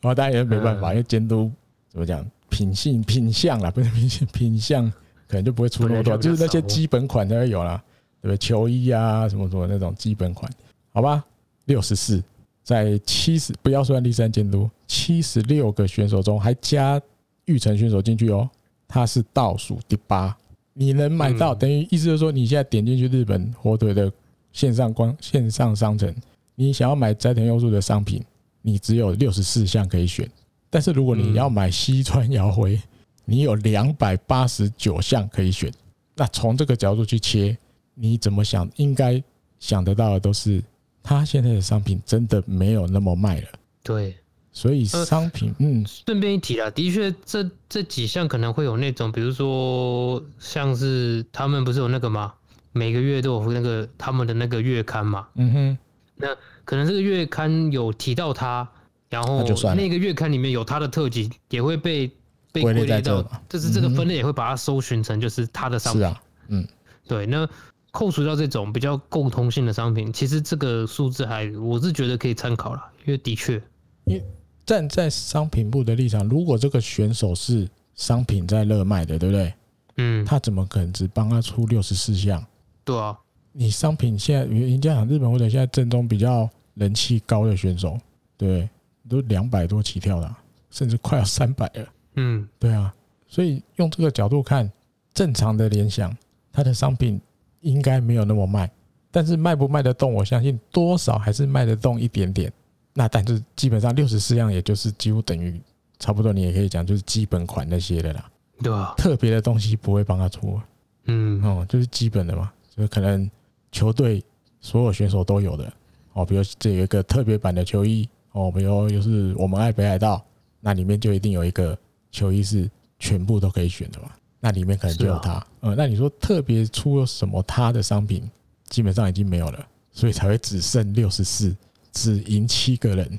[0.00, 1.48] 然后当然也没办法，因为监督
[1.88, 4.92] 怎么讲，品性品相啦，不是品性品相，
[5.28, 7.82] 可能就不会出那么多，就是那些基本款才会有啦，
[8.20, 8.38] 对不对？
[8.38, 10.50] 球衣啊，什么什么那种基本款，
[10.92, 11.24] 好吧，
[11.64, 12.22] 六十四，
[12.62, 17.00] 在七十，不要算立三监督，七十六个选手中还加
[17.46, 18.48] 玉成选手进去哦。
[18.88, 20.36] 他是倒数第八，
[20.72, 24.12] 你能买到，等于意思就是说，你现在点进去日本火腿的
[24.52, 26.14] 线上光线上商城，
[26.54, 28.22] 你想要买斋藤优树的商品，
[28.62, 30.30] 你只有六十四项可以选。
[30.70, 32.80] 但是如果你要买西川遥辉，
[33.26, 35.70] 你有两百八十九项可以选。
[36.14, 37.54] 那从这个角度去切，
[37.92, 38.66] 你怎么想？
[38.76, 39.22] 应该
[39.60, 40.64] 想得到的都是，
[41.02, 43.48] 他现在的商品真的没有那么卖了。
[43.82, 44.16] 对。
[44.52, 52.32] 所以商品，嗯，顺便一提啦，的确，这这几项可能会有那种，比如说像是他们不是有那个吗？
[52.72, 55.78] 每个月都有那个他们的那个月刊嘛，嗯哼，
[56.16, 56.28] 那
[56.64, 58.66] 可能这个月刊有提到他，
[59.10, 59.44] 然后
[59.74, 62.10] 那个月刊里面有他的特辑，也会被
[62.56, 66.66] 被归类到，就是这个分类也会把它搜寻成就是他的商品，是啊，嗯，
[67.06, 67.46] 对，那
[67.90, 73.62] 扣除掉这种比较共通性的商品，其实这个数字还我是觉得可以参考了，因为的确，
[74.04, 74.24] 因为
[74.64, 79.54] 站在商品部的立场，如果这个选手是商品在热卖的，对不对？
[79.98, 82.44] 嗯，他怎么可能只帮他出六十四项？
[82.84, 83.16] 对啊，
[83.52, 87.98] 你商品现在人家讲日本或者现在正宗比较人气高的选手，
[88.36, 88.68] 对，
[89.08, 90.36] 都两百多起跳了，
[90.70, 91.86] 甚至快要三百了。
[92.16, 92.92] 嗯，对啊，
[93.26, 94.70] 所以用这个角度看，
[95.14, 96.14] 正常的联想，
[96.52, 97.20] 它的商品
[97.60, 98.70] 应该没有那么卖，
[99.10, 102.52] 但是卖不卖得动，我相信多少还是卖得动一点点。
[102.94, 105.60] 那但是基本上六十四样，也就是几乎等于
[105.98, 108.30] 差不多，你也可以讲就是基本款那些的啦。
[108.62, 110.58] 对啊，特别的东西不会帮他出。
[111.04, 112.50] 嗯，哦，就是基本的嘛。
[112.74, 113.30] 就是可能
[113.72, 114.22] 球队
[114.60, 115.70] 所有选手都有的
[116.14, 120.24] 哦，比如这有一个特别版的球衣哦，比如就是我们爱北海道，
[120.60, 121.78] 那里面就一定有一个
[122.16, 122.68] 球衣是
[122.98, 124.10] 全部都可以选的嘛，
[124.40, 128.28] 那里面可能就有他，呃，那你说特别出了什么他的商品，
[128.68, 131.54] 基本上已经没有了，所以才会只剩六十四，
[131.92, 133.18] 只赢七个人，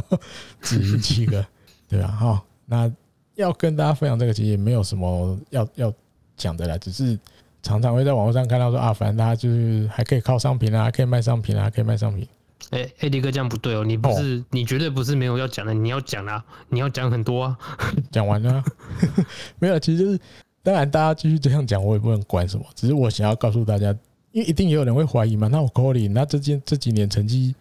[0.60, 1.44] 只赢七个，
[1.88, 2.08] 对吧？
[2.08, 2.92] 哈，那
[3.34, 5.92] 要跟大家分享这个，其实也没有什么要要
[6.36, 7.18] 讲的啦，只是。
[7.66, 12.28] 常常会在网络上看到说啊，反正大家就是还可以靠商品啊，还可以卖商品啊，可以卖商品。
[12.70, 17.58] 哎、欸，AD 哥这样不对哦，你不是，哦、你绝对不是没有要讲的，你要讲啊，你要讲很多啊。
[18.10, 18.62] 讲完了，
[19.60, 20.18] 没有，其实就是
[20.62, 23.94] 当然大家继续这样讲，我也不能管什么，只是我想要告诉大家，
[24.32, 25.46] 因为一定也有人会怀疑嘛。
[25.48, 27.54] 那我 Cody，那这件这几年成绩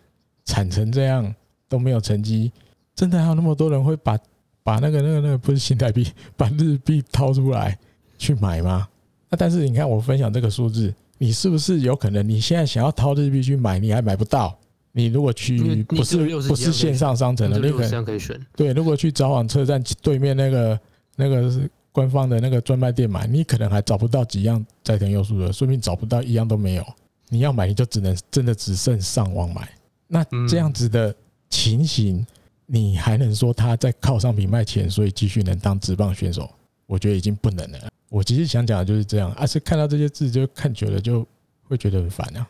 [0.45, 1.33] 惨成这样
[1.67, 2.51] 都没有成绩，
[2.95, 4.17] 真的还有那么多人会把
[4.63, 7.77] 把那个那个那个不是新台币，把日币掏出来
[8.17, 8.87] 去买吗？
[9.29, 14.57] 那但是你看，我分享这个数字，你是不是有可能你现在想要掏日币去买，你还买不到？
[14.95, 16.17] 你如果去不是
[16.47, 18.39] 不是线上商城的，那个可以选。
[18.55, 20.79] 对，如果去早晚车站对面那个
[21.15, 21.51] 那个
[21.91, 26.85] 官方的那个专卖店买，你可能还找不到几样斋藤优树的，说明找不到一样都没有。
[27.29, 29.67] 你要买，你就只能真的只剩上网买。
[30.07, 31.15] 那这样子的
[31.49, 32.23] 情形，
[32.67, 36.47] 你还能说他在靠商品卖钱，所以继续能当职棒选手？
[36.85, 37.79] 我觉得已经不能了。
[38.09, 41.25] 我其实想讲的就是这样，而是看到这些字就看久了就
[41.63, 42.47] 会觉得很烦啊，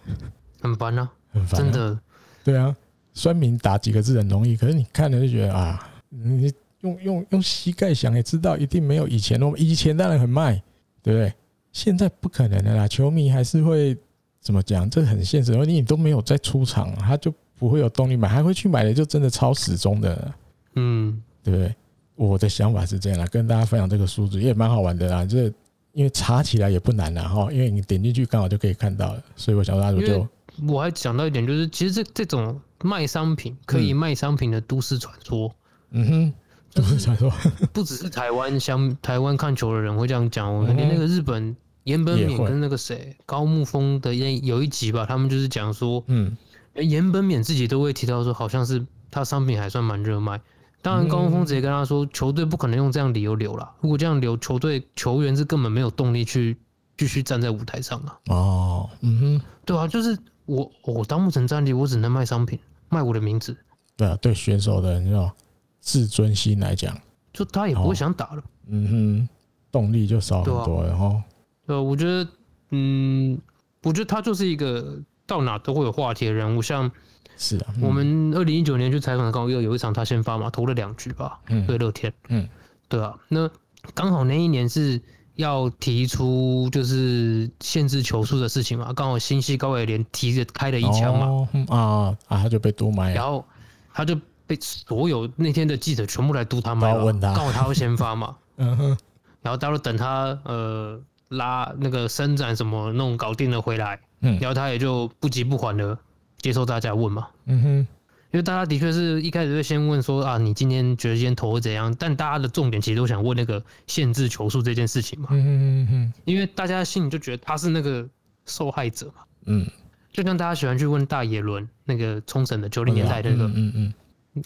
[0.59, 1.97] 很烦啊，很烦，真的。
[2.43, 2.75] 对啊，
[3.13, 9.57] 酸民打几个字很容易，可是你看了就觉得啊，你用用用膝盖想也知道，一定没有以前那么。
[9.57, 10.61] 以前当然很卖，
[11.01, 11.33] 对不对？
[11.71, 13.97] 现在不可能的啦，球迷还是会
[14.41, 14.89] 怎么讲？
[14.89, 20.33] 这很现实，因为你都没有在出场，他就不会有动力买，还会去买的，就真的超死忠的，
[20.75, 21.73] 嗯，对不对？
[22.15, 25.25] 我的想法是这样啦，跟大家分享这个数字也蛮好玩的啦。
[25.25, 25.51] 这
[25.93, 30.27] 因为查起来也不难啦哈，因为你点进去刚好就可以看到了，所以我想大家就
[30.67, 35.53] 我还讲到一点，就是其实这这种卖商品可以卖商品的都市传说，
[35.91, 36.33] 嗯哼，
[36.73, 37.31] 都市传说。
[37.73, 41.55] 不只是台湾，像台湾看球的人会这样讲，我连那个日本
[41.85, 46.37] 岩本勉跟那个谁高木峰的有一集吧，他们就是讲说，嗯，
[46.75, 50.41] 岩本勉自己都会提到说，好像是他商品还算蛮热卖。
[50.81, 53.71] 当然，高峰直接跟他说，球队不可能用这样理由留了。
[53.79, 56.57] 如果这样留，球队球员是根本没有动力去
[56.97, 58.19] 继续站在舞台上了。
[58.27, 62.59] 哦，嗯哼，对啊，就是我我当不成战力，我只能卖商品，
[62.89, 63.55] 卖我的名字。
[63.95, 65.31] 对啊，对选手的那种
[65.79, 66.97] 自尊心来讲，
[67.31, 68.43] 就他也不会想打了。
[68.67, 69.29] 嗯哼，
[69.71, 71.23] 动力就少很多了哈。
[71.65, 72.27] 对，我觉得，
[72.71, 73.39] 嗯，
[73.83, 76.91] 我觉得他就是一个到哪都会有话题的人物，像。
[77.35, 82.47] 是啊，我们二零一九年去采访高佑，有一场他先发嘛，投了两局吧，嗯对乐天，嗯，
[82.87, 83.49] 对啊，那
[83.95, 85.01] 刚好那一年是
[85.35, 93.45] 要提出就是限制球数的事情嘛，刚好新西高伟连提着开了一枪嘛，啊啊，他就被督麦，然后
[93.93, 98.97] 他就被所有那天的记者全部来督他麦了，刚好他会先发嘛， 嗯哼，
[99.41, 100.99] 然后到了等他呃
[101.29, 105.97] 拉那个伸展什么弄搞定了回来，嗯，然后他也就不急不缓的。
[106.39, 107.87] 接受大家问嘛，嗯哼，
[108.33, 111.95] 因为大家的确是一开始会先问说啊，你今天觉得今天投的怎样？
[111.99, 118.09] 但大家的重点其实都想问那个限制球数这件事情嘛，嗯嗯嗯，因为大家心里就觉得他是那个
[118.47, 119.69] 受害者嘛，嗯，
[120.11, 123.93] 就像大家喜欢去问大野轮那个冲绳的九零年代那个，嗯嗯，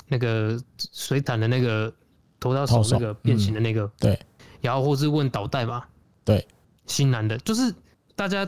[0.09, 0.61] 那个
[0.91, 1.93] 水坦的那个
[2.41, 4.19] 投到手那个变形的那个，对，
[4.59, 5.81] 然后或是问导带嘛，
[6.26, 6.45] 对，
[6.88, 7.73] 新南的，就是
[8.18, 8.45] 大家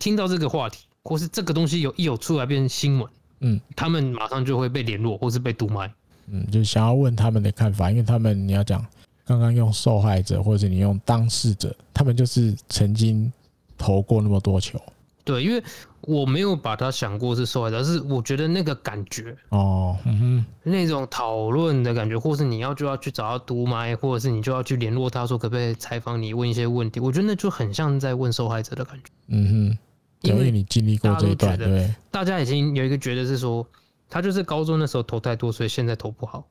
[0.00, 0.86] 听到这个话题。
[1.02, 3.10] 或是这个东西有一有出来变成新闻，
[3.40, 5.90] 嗯，他们马上就会被联络，或是被毒卖，
[6.30, 8.84] 嗯，就想要问他们的看法，因为他们你要讲
[9.24, 13.32] 刚刚用受害者，或者你用当事者，他们就是曾经
[13.78, 14.78] 投过那么多球，
[15.24, 15.62] 对，因为
[16.02, 29.78] 我没有把他想过是受害者，是我觉得那个感觉哦，嗯哼，那种讨论的感觉，或是你要就要去找他毒麦，或者是你就要去联络他说可不可以采访你，问一些问题，我觉得那就很像在问受害者的感觉，嗯哼。
[30.22, 33.66] 因为你经历过这一段，对，大家已经有一个觉得是说，
[34.08, 36.46] 他就是高中那时候投太多，所以现在投不好。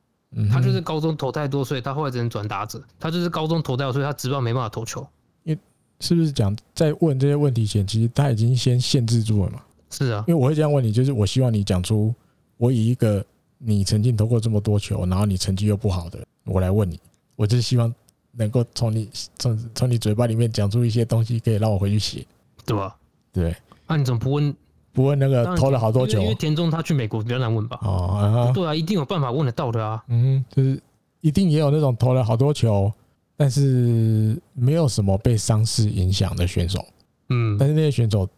[0.48, 2.80] 他就是高中投太多，所以他后来只能转打者。
[3.00, 5.04] 他就是高中投太多，所以他直棒没办法投球。
[5.42, 5.60] 因为
[5.98, 9.60] 是不是讲在问这些问题前，其实他已经先限制住了嘛？
[9.90, 12.14] 是啊，因为我会这样问你，就是我希望你讲出
[12.58, 13.24] 我以一个
[13.58, 17.00] 你曾经投过这么多球，然后你成绩又不好的，我来问你，
[17.34, 17.92] 我就是希望
[18.30, 22.24] 能够从你从从你嘴巴里面讲出一些东西，可以让我回去写，
[22.64, 22.96] 对吧？
[23.32, 23.54] 对，
[23.86, 24.54] 那、啊、你怎么不问？
[24.92, 26.20] 不问那个投了好多球？
[26.20, 27.78] 因为田中他去美国比较难问吧？
[27.82, 30.02] 哦，对啊，一定有办法问得到的啊。
[30.08, 30.82] 嗯，就是
[31.20, 32.92] 一定也有那种投了好多球，
[33.36, 36.84] 但是没有什么被伤势影响的选手。
[37.28, 38.28] 嗯，但是那些选手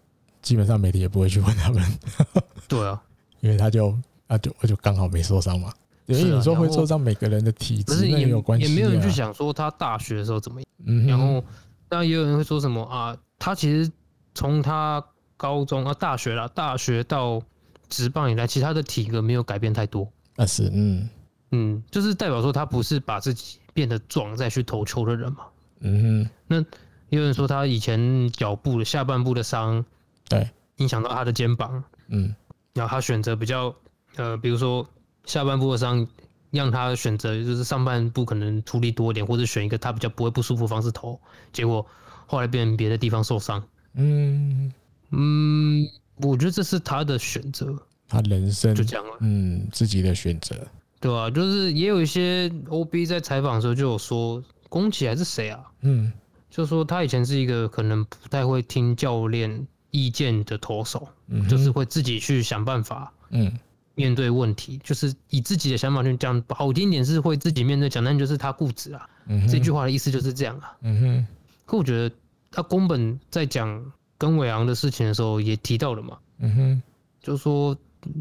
[0.42, 1.82] 基本上媒体也不会去问他们。
[2.68, 3.02] 对啊，
[3.40, 3.96] 因为他就
[4.26, 5.72] 啊就我就刚好没受伤嘛。
[6.04, 10.66] 因为有时候会受伤，每个人的体质也有关系，也没有人去想说他大学的时候怎么样。
[10.84, 11.42] 嗯，然后
[11.88, 13.90] 当然也有人会说什么啊，他其实
[14.34, 15.04] 从他
[15.36, 17.42] 高中啊大学啦，大学到
[17.88, 20.10] 职棒以来，其实他的体格没有改变太多。
[20.36, 21.08] 啊是，嗯
[21.50, 25.44] 嗯，就是代表说他不是把自己变得壮再去投球的人嘛。
[25.80, 26.60] 嗯哼，那
[27.08, 29.84] 也有人说他以前脚部的下半部的伤，
[30.28, 31.84] 对，影响到他的肩膀。
[32.08, 32.34] 嗯，
[32.74, 33.74] 然后他选择比较
[34.16, 34.86] 呃，比如说。
[35.24, 36.04] 下半部的伤
[36.50, 41.20] 让他选择，就是上半部可能出力多一点，或者选一个他比较不会不舒服的方式投，
[41.52, 41.86] 结果
[42.26, 43.62] 后来变成别的地方受伤。
[43.94, 44.72] 嗯
[45.10, 47.76] 嗯，我觉得这是他的选择，
[48.08, 49.16] 他人生就这样了。
[49.20, 50.56] 嗯，自己的选择，
[51.00, 55.60] 对啊，就是也有一些 OB 在采访的时候就有说，宫崎还是谁啊？
[55.82, 56.12] 嗯，
[56.50, 63.52] 就说他以前是一个可能不太会听教练意见的投手，嗯，就是会自己去想办法，嗯。
[63.94, 69.06] 面对问题，就是以自己的想法去讲，好听点是会自己面对讲，但就是他固执啊。
[69.26, 70.74] 嗯，这句话的意思就是这样啊。
[70.80, 71.26] 嗯哼。
[71.66, 72.14] 可我觉得
[72.52, 76.18] 他宫本在讲跟尾昂的事情的时候也提到了嘛。
[76.38, 76.82] 嗯哼。
[77.20, 77.76] 就是说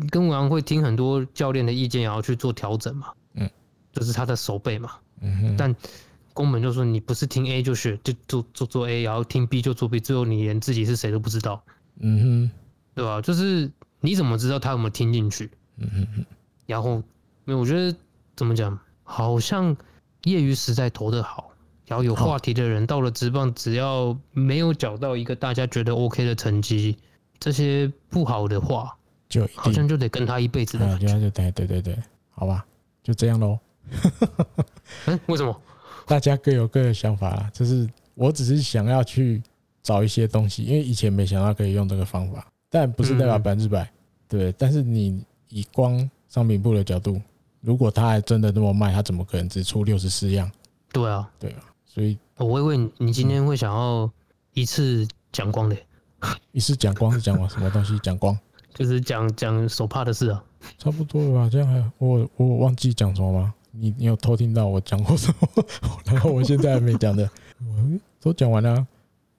[0.10, 3.12] 跟尾昂会听很多教练的意见，然后去做调整嘛。
[3.36, 3.48] 嗯。
[3.92, 4.94] 就是他的手背嘛。
[5.20, 5.56] 嗯哼。
[5.56, 5.76] 但
[6.34, 11.64] 宫本就说你不是听 A 就学就做做做 A，然后听 B 就做 B，最后你连自己是谁都不知道。
[12.00, 12.52] 嗯哼。
[12.96, 13.22] 对吧？
[13.22, 15.50] 就是你怎么知道他有没有听进去？
[15.78, 16.26] 嗯嗯嗯，
[16.66, 17.02] 然后，
[17.46, 17.98] 没有，我觉得
[18.36, 19.76] 怎么讲，好像
[20.24, 21.51] 业余时代投的好，
[21.92, 26.98] 然后有话题的人到了职棒，只要没有找到一个大家觉得 OK 的成绩，
[27.38, 28.96] 这些不好的话，
[29.28, 31.08] 就好像就得跟他一辈子的感觉。
[31.08, 31.98] 对对对对对，
[32.30, 32.66] 好吧，
[33.04, 33.60] 就这样喽。
[35.08, 35.62] 嗯，为什么？
[36.08, 37.86] 大家各有各的想法啦，就是
[38.16, 39.44] 我只是想要去
[39.84, 43.92] 找一些东西，因为以前没想到可以用这个方法，但不是代表百分之百，
[44.28, 45.24] 对，但是你。
[45.54, 47.22] 以光商品部的角度，
[47.60, 50.50] 如果他还真的那么卖，他怎么可能只出六十四样？
[50.94, 51.60] 对啊，对啊，
[51.94, 54.10] 所以我以为你今天会想要
[54.54, 55.76] 一次讲光的，
[56.54, 58.00] 一次讲光是讲完什么东西？
[58.00, 58.38] 讲光
[58.74, 60.42] 就是讲讲手帕的事啊，
[60.78, 61.50] 差不多了吧？
[61.52, 63.54] 这样还我我忘记讲什么吗？
[63.72, 65.66] 你你有偷听到我讲过什么？
[66.06, 68.88] 然后我现在还没讲的，我都讲完了啊，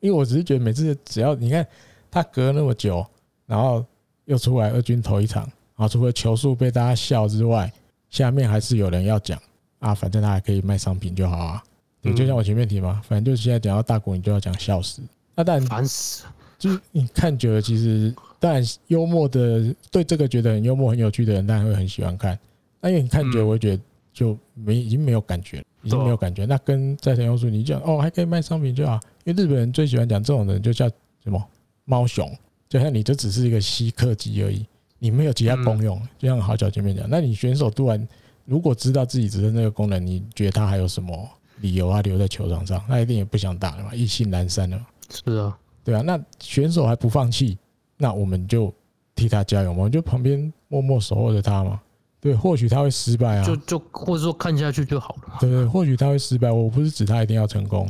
[0.01, 1.67] 因为我只是觉得每次只要你看
[2.11, 3.05] 他隔那么久，
[3.47, 3.83] 然后
[4.27, 5.51] 又出来二军头一场。
[5.77, 7.73] 啊，除了球数被大家笑之外，
[8.11, 9.41] 下面还是有人要讲
[9.81, 11.65] 啊，反正他还可以卖商品就好啊。
[12.03, 15.01] 你就像我前面提嘛，反正就是现在讲到大国，你就要讲笑死。
[15.35, 22.39] 那当然烦死了，就是你看久了，其实当然幽默的，对这个觉得很幽默、很有趣的人，当然会很喜欢看。
[22.81, 26.45] 那因为你看久了，我觉得就没已经没有感觉了，已经没有感觉。
[26.45, 30.89] 那跟在田优树，你讲哦，还可以卖商品就好，因为日本人最喜欢讲这种人，就叫
[31.23, 31.43] 什么
[31.85, 32.31] 猫熊，
[32.69, 34.67] 就像你这只是一个吸客机而已。
[34.99, 38.07] 你没有其他功用，就像好久前面讲，那你选手突然
[38.45, 41.29] 如果知道自己只是那个功能，你觉得他还有什么
[41.63, 42.79] 理由啊留在球场上？
[42.87, 44.87] 他一定也不想打了嘛，意兴阑珊了。
[45.09, 47.57] 是啊，对啊，那选手还不放弃，
[47.97, 48.71] 那我们就
[49.15, 51.81] 替他加油嘛，我们就旁边默默守候着他嘛。
[52.21, 55.39] 对，或许他会失败啊，就就或者说看下去就好了。
[55.41, 57.89] 对对，或许他会失败，我不是指他一定要成功，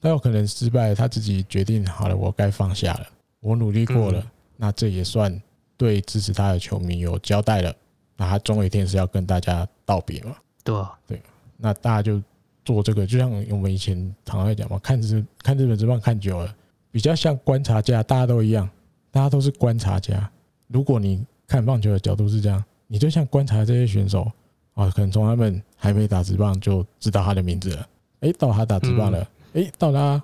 [0.00, 3.06] 他有可能失败，他自己决定好了，我该放下了，
[3.40, 4.22] 我努力过了，
[4.56, 5.40] 那这也算。
[5.74, 7.74] 对支持他的球迷有交代了，
[8.16, 10.36] 那他终有一天是要跟大家道别嘛？
[10.62, 11.20] 对啊，对，
[11.56, 12.22] 那大家就
[12.64, 16.54] 做这个，就像我们以前常常会讲嘛，看日看日本职棒看久了，
[16.90, 18.68] 比较像观察家，大家都一样，
[19.10, 20.30] 大家都是观察家。
[20.68, 24.30] 如果你看棒球的角度是这样，你就像观察这些选手
[24.74, 27.88] 啊，可能从他们还没打职棒就知道他的名字了，
[28.20, 30.22] 哎，到他打职棒了，哎，到他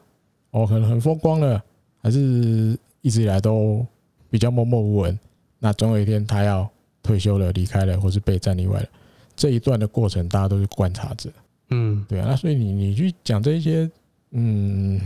[0.50, 1.62] 哦，可能很风光了，
[2.02, 3.84] 还是一直以来都
[4.30, 5.18] 比较默默无闻。
[5.58, 6.68] 那总有一天他要
[7.02, 8.88] 退休了、离开了，或是被战力外了。
[9.34, 11.30] 这一段的过程，大家都是观察者。
[11.70, 12.26] 嗯，对啊。
[12.28, 13.90] 那所以你你去讲这些，
[14.30, 15.00] 嗯，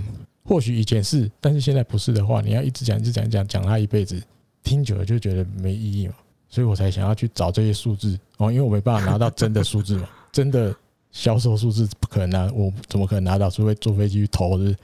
[0.44, 4.22] 或许以前是，但是现在不是的话，你要一直讲、一直讲、讲讲他一辈子，
[4.62, 6.14] 听久了就觉得没意义嘛。
[6.48, 10.74] 所以我才想要去找这些数字哦，因为我没办法拿到真的数字嘛， 真的。
[11.14, 13.51] 销售数字不可能拿，我怎么可能拿到？
[13.51, 14.74] 除非坐飞机去投，是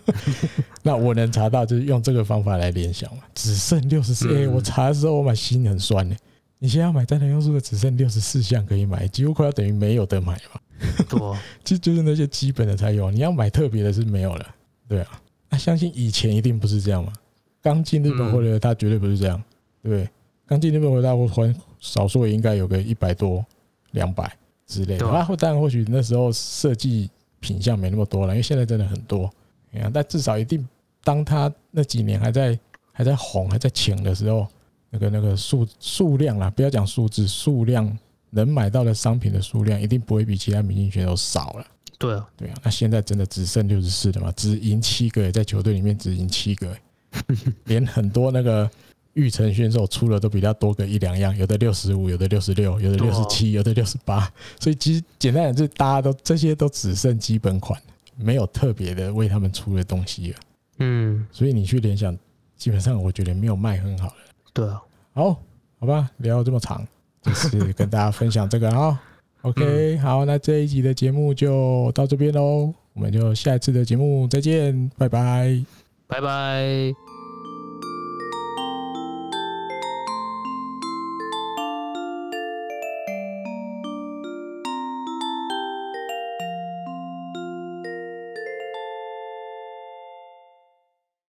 [0.82, 3.22] 那我能查到，就是用这个方法来联想嘛。
[3.34, 6.16] 只剩六十四，哎，我查的时候我买心很酸呢。
[6.58, 10.58] 你现在要买斋藤优树的，只剩六十四项可以买，几乎快要等于没有得买嘛。
[11.08, 11.18] 对，
[11.64, 14.54] 就就是那些基本的才有，你要买特别的是没有了。
[14.88, 17.12] 对啊，那相信以前一定不是这样嘛。
[17.60, 19.42] 刚进日本回来的他绝对不是这样，
[19.82, 20.08] 对，
[20.46, 23.44] 刚进日本回来，我还少说也应该有个一百多、
[23.92, 24.32] 两百。
[24.70, 27.08] 之类的，然后当然或许那时候设计
[27.40, 29.32] 品相没那么多了，因为现在真的很多。
[29.94, 30.68] 但至少一定，
[31.02, 32.50] 当他那几年还在
[32.92, 34.44] 还还在红还在抢的时候，
[34.90, 37.96] 那个那个数数量啦，不要讲数字，数量
[38.30, 41.66] 能买到的商品的数量一定不会比其他明星选手少了。
[41.98, 44.32] 对啊，对啊，那现在真的只剩六十四了嘛？
[44.36, 46.76] 只赢七个，在球队里面只赢七个，
[47.64, 48.70] 连很多那个
[49.14, 54.32] 育成选手出了都比较多个一两样，有的六十五，有的六十六，有的六十七，有的六十八。
[54.60, 57.80] 所以其实简单讲，就是大家都这些都只剩基本款，
[58.16, 60.38] 没有特别的为他们出的东西了。
[60.78, 62.16] 嗯，所以你去联想，
[62.56, 64.14] 基本上我觉得没有卖很好的。
[64.52, 64.80] 对啊，
[65.14, 65.42] 好，
[65.80, 66.86] 好吧，聊这么长，
[67.28, 68.98] 就是跟大家分享这个啊。
[69.42, 75.64] OK，好，那这一集的节目就到这边喽，我们就下一次的节目再见，拜拜，
[76.06, 77.07] 拜拜。